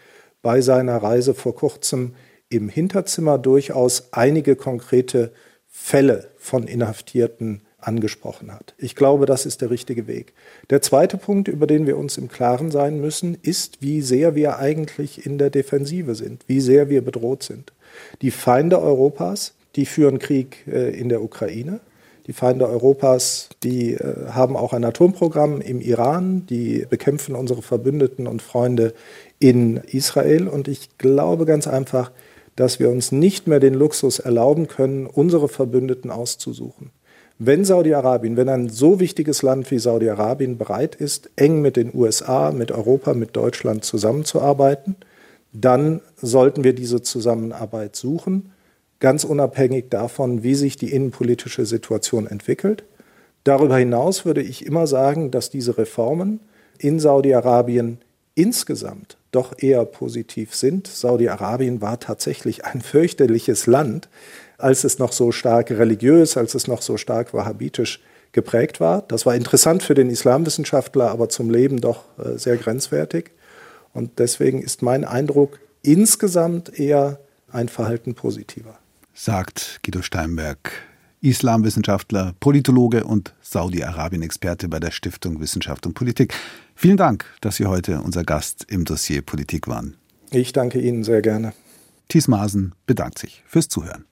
bei 0.43 0.61
seiner 0.61 0.97
Reise 0.97 1.35
vor 1.35 1.55
kurzem 1.55 2.14
im 2.49 2.68
Hinterzimmer 2.68 3.39
durchaus 3.39 4.09
einige 4.12 4.57
konkrete 4.57 5.32
Fälle 5.68 6.30
von 6.37 6.66
Inhaftierten 6.66 7.62
angesprochen 7.87 8.53
hat. 8.53 8.74
Ich 8.78 8.95
glaube, 8.95 9.26
das 9.26 9.47
ist 9.47 9.61
der 9.61 9.70
richtige 9.70 10.07
Weg. 10.07 10.32
Der 10.70 10.82
zweite 10.82 11.16
Punkt, 11.16 11.49
über 11.49 11.66
den 11.66 11.87
wir 11.87 11.97
uns 11.97 12.18
im 12.18 12.28
Klaren 12.28 12.70
sein 12.70 13.01
müssen, 13.01 13.37
ist, 13.43 13.82
wie 13.82 14.01
sehr 14.01 14.35
wir 14.35 14.59
eigentlich 14.59 15.26
in 15.26 15.39
der 15.39 15.51
Defensive 15.51 16.14
sind, 16.14 16.45
wie 16.47 16.61
sehr 16.61 16.89
wir 16.89 17.03
bedroht 17.03 17.43
sind. 17.43 17.72
Die 18.22 18.30
Feinde 18.30 18.80
Europas, 18.80 19.55
die 19.76 19.87
führen 19.87 20.18
Krieg 20.18 20.64
äh, 20.66 20.99
in 20.99 21.09
der 21.09 21.22
Ukraine. 21.22 21.80
Die 22.26 22.32
Feinde 22.32 22.66
Europas, 22.66 23.51
die 23.62 23.93
äh, 23.95 24.28
haben 24.30 24.57
auch 24.57 24.72
ein 24.72 24.85
Atomprogramm 24.85 25.61
im 25.61 25.80
Iran, 25.80 26.47
die 26.47 26.87
bekämpfen 26.89 27.35
unsere 27.35 27.61
Verbündeten 27.61 28.26
und 28.26 28.41
Freunde 28.41 28.95
in 29.39 29.76
Israel. 29.76 30.49
Und 30.49 30.68
ich 30.68 30.97
glaube 30.97 31.45
ganz 31.45 31.66
einfach, 31.66 32.12
dass 32.57 32.78
wir 32.78 32.89
uns 32.89 33.12
nicht 33.12 33.47
mehr 33.47 33.61
den 33.61 33.74
Luxus 33.74 34.20
erlauben 34.20 34.68
können, 34.68 35.07
unsere 35.07 35.49
Verbündeten 35.49 36.11
auszusuchen. 36.11 36.91
Wenn 37.39 37.64
Saudi-Arabien, 37.64 38.37
wenn 38.37 38.49
ein 38.49 38.68
so 38.68 39.01
wichtiges 39.01 39.43
Land 39.43 39.70
wie 39.72 39.80
Saudi-Arabien 39.80 40.57
bereit 40.57 40.95
ist, 40.95 41.30
eng 41.35 41.61
mit 41.61 41.76
den 41.76 41.93
USA, 41.93 42.53
mit 42.53 42.70
Europa, 42.70 43.12
mit 43.12 43.35
Deutschland 43.35 43.85
zusammenzuarbeiten, 43.85 44.95
dann 45.53 46.01
sollten 46.16 46.62
wir 46.62 46.74
diese 46.74 47.03
Zusammenarbeit 47.03 47.97
suchen, 47.97 48.53
ganz 49.01 49.24
unabhängig 49.24 49.87
davon, 49.91 50.45
wie 50.45 50.55
sich 50.55 50.76
die 50.76 50.93
innenpolitische 50.93 51.66
Situation 51.66 52.28
entwickelt. 52.28 52.85
Darüber 53.43 53.78
hinaus 53.78 54.24
würde 54.24 54.43
ich 54.43 54.64
immer 54.64 54.87
sagen, 54.87 55.30
dass 55.30 55.51
diese 55.51 55.76
Reformen 55.76 56.41
in 56.78 57.01
Saudi-Arabien 57.01 57.99
insgesamt 58.37 59.16
doch 59.32 59.55
eher 59.59 59.85
positiv 59.85 60.55
sind. 60.55 60.87
Saudi-Arabien 60.87 61.80
war 61.80 61.99
tatsächlich 61.99 62.64
ein 62.64 62.80
fürchterliches 62.80 63.66
Land, 63.66 64.09
als 64.59 64.85
es 64.85 64.99
noch 64.99 65.13
so 65.13 65.33
stark 65.33 65.71
religiös, 65.71 66.37
als 66.37 66.55
es 66.55 66.67
noch 66.67 66.83
so 66.83 66.97
stark 66.97 67.35
wahhabitisch 67.35 68.01
geprägt 68.33 68.81
war. 68.81 69.03
Das 69.03 69.27
war 69.27 69.35
interessant 69.35 69.83
für 69.83 69.95
den 69.95 70.11
Islamwissenschaftler, 70.11 71.11
aber 71.11 71.29
zum 71.29 71.51
Leben 71.51 71.81
doch 71.81 72.05
äh, 72.19 72.37
sehr 72.37 72.57
grenzwertig. 72.57 73.31
Und 73.93 74.19
deswegen 74.19 74.61
ist 74.61 74.83
mein 74.83 75.05
Eindruck 75.05 75.61
insgesamt 75.83 76.79
eher 76.79 77.21
ein 77.51 77.69
Verhalten 77.69 78.15
positiver. 78.15 78.79
Sagt 79.15 79.81
Guido 79.85 80.03
Steinberg, 80.03 80.73
Islamwissenschaftler, 81.21 82.35
Politologe 82.41 83.05
und 83.05 83.33
Saudi-Arabien-Experte 83.41 84.69
bei 84.69 84.81
der 84.81 84.91
Stiftung 84.91 85.41
Wissenschaft 85.41 85.87
und 85.87 85.95
Politik. 85.95 86.35
Vielen 86.75 86.97
Dank, 86.97 87.25
dass 87.41 87.57
Sie 87.57 87.67
heute 87.67 88.01
unser 88.01 88.25
Gast 88.25 88.67
im 88.69 88.85
Dossier 88.85 89.23
Politik 89.23 89.69
waren. 89.69 89.97
Ich 90.33 90.53
danke 90.53 90.81
Ihnen 90.81 91.05
sehr 91.05 91.23
gerne. 91.23 91.53
Thies 92.09 92.27
Maasen 92.29 92.75
bedankt 92.87 93.19
sich 93.19 93.45
fürs 93.47 93.69
Zuhören. 93.69 94.05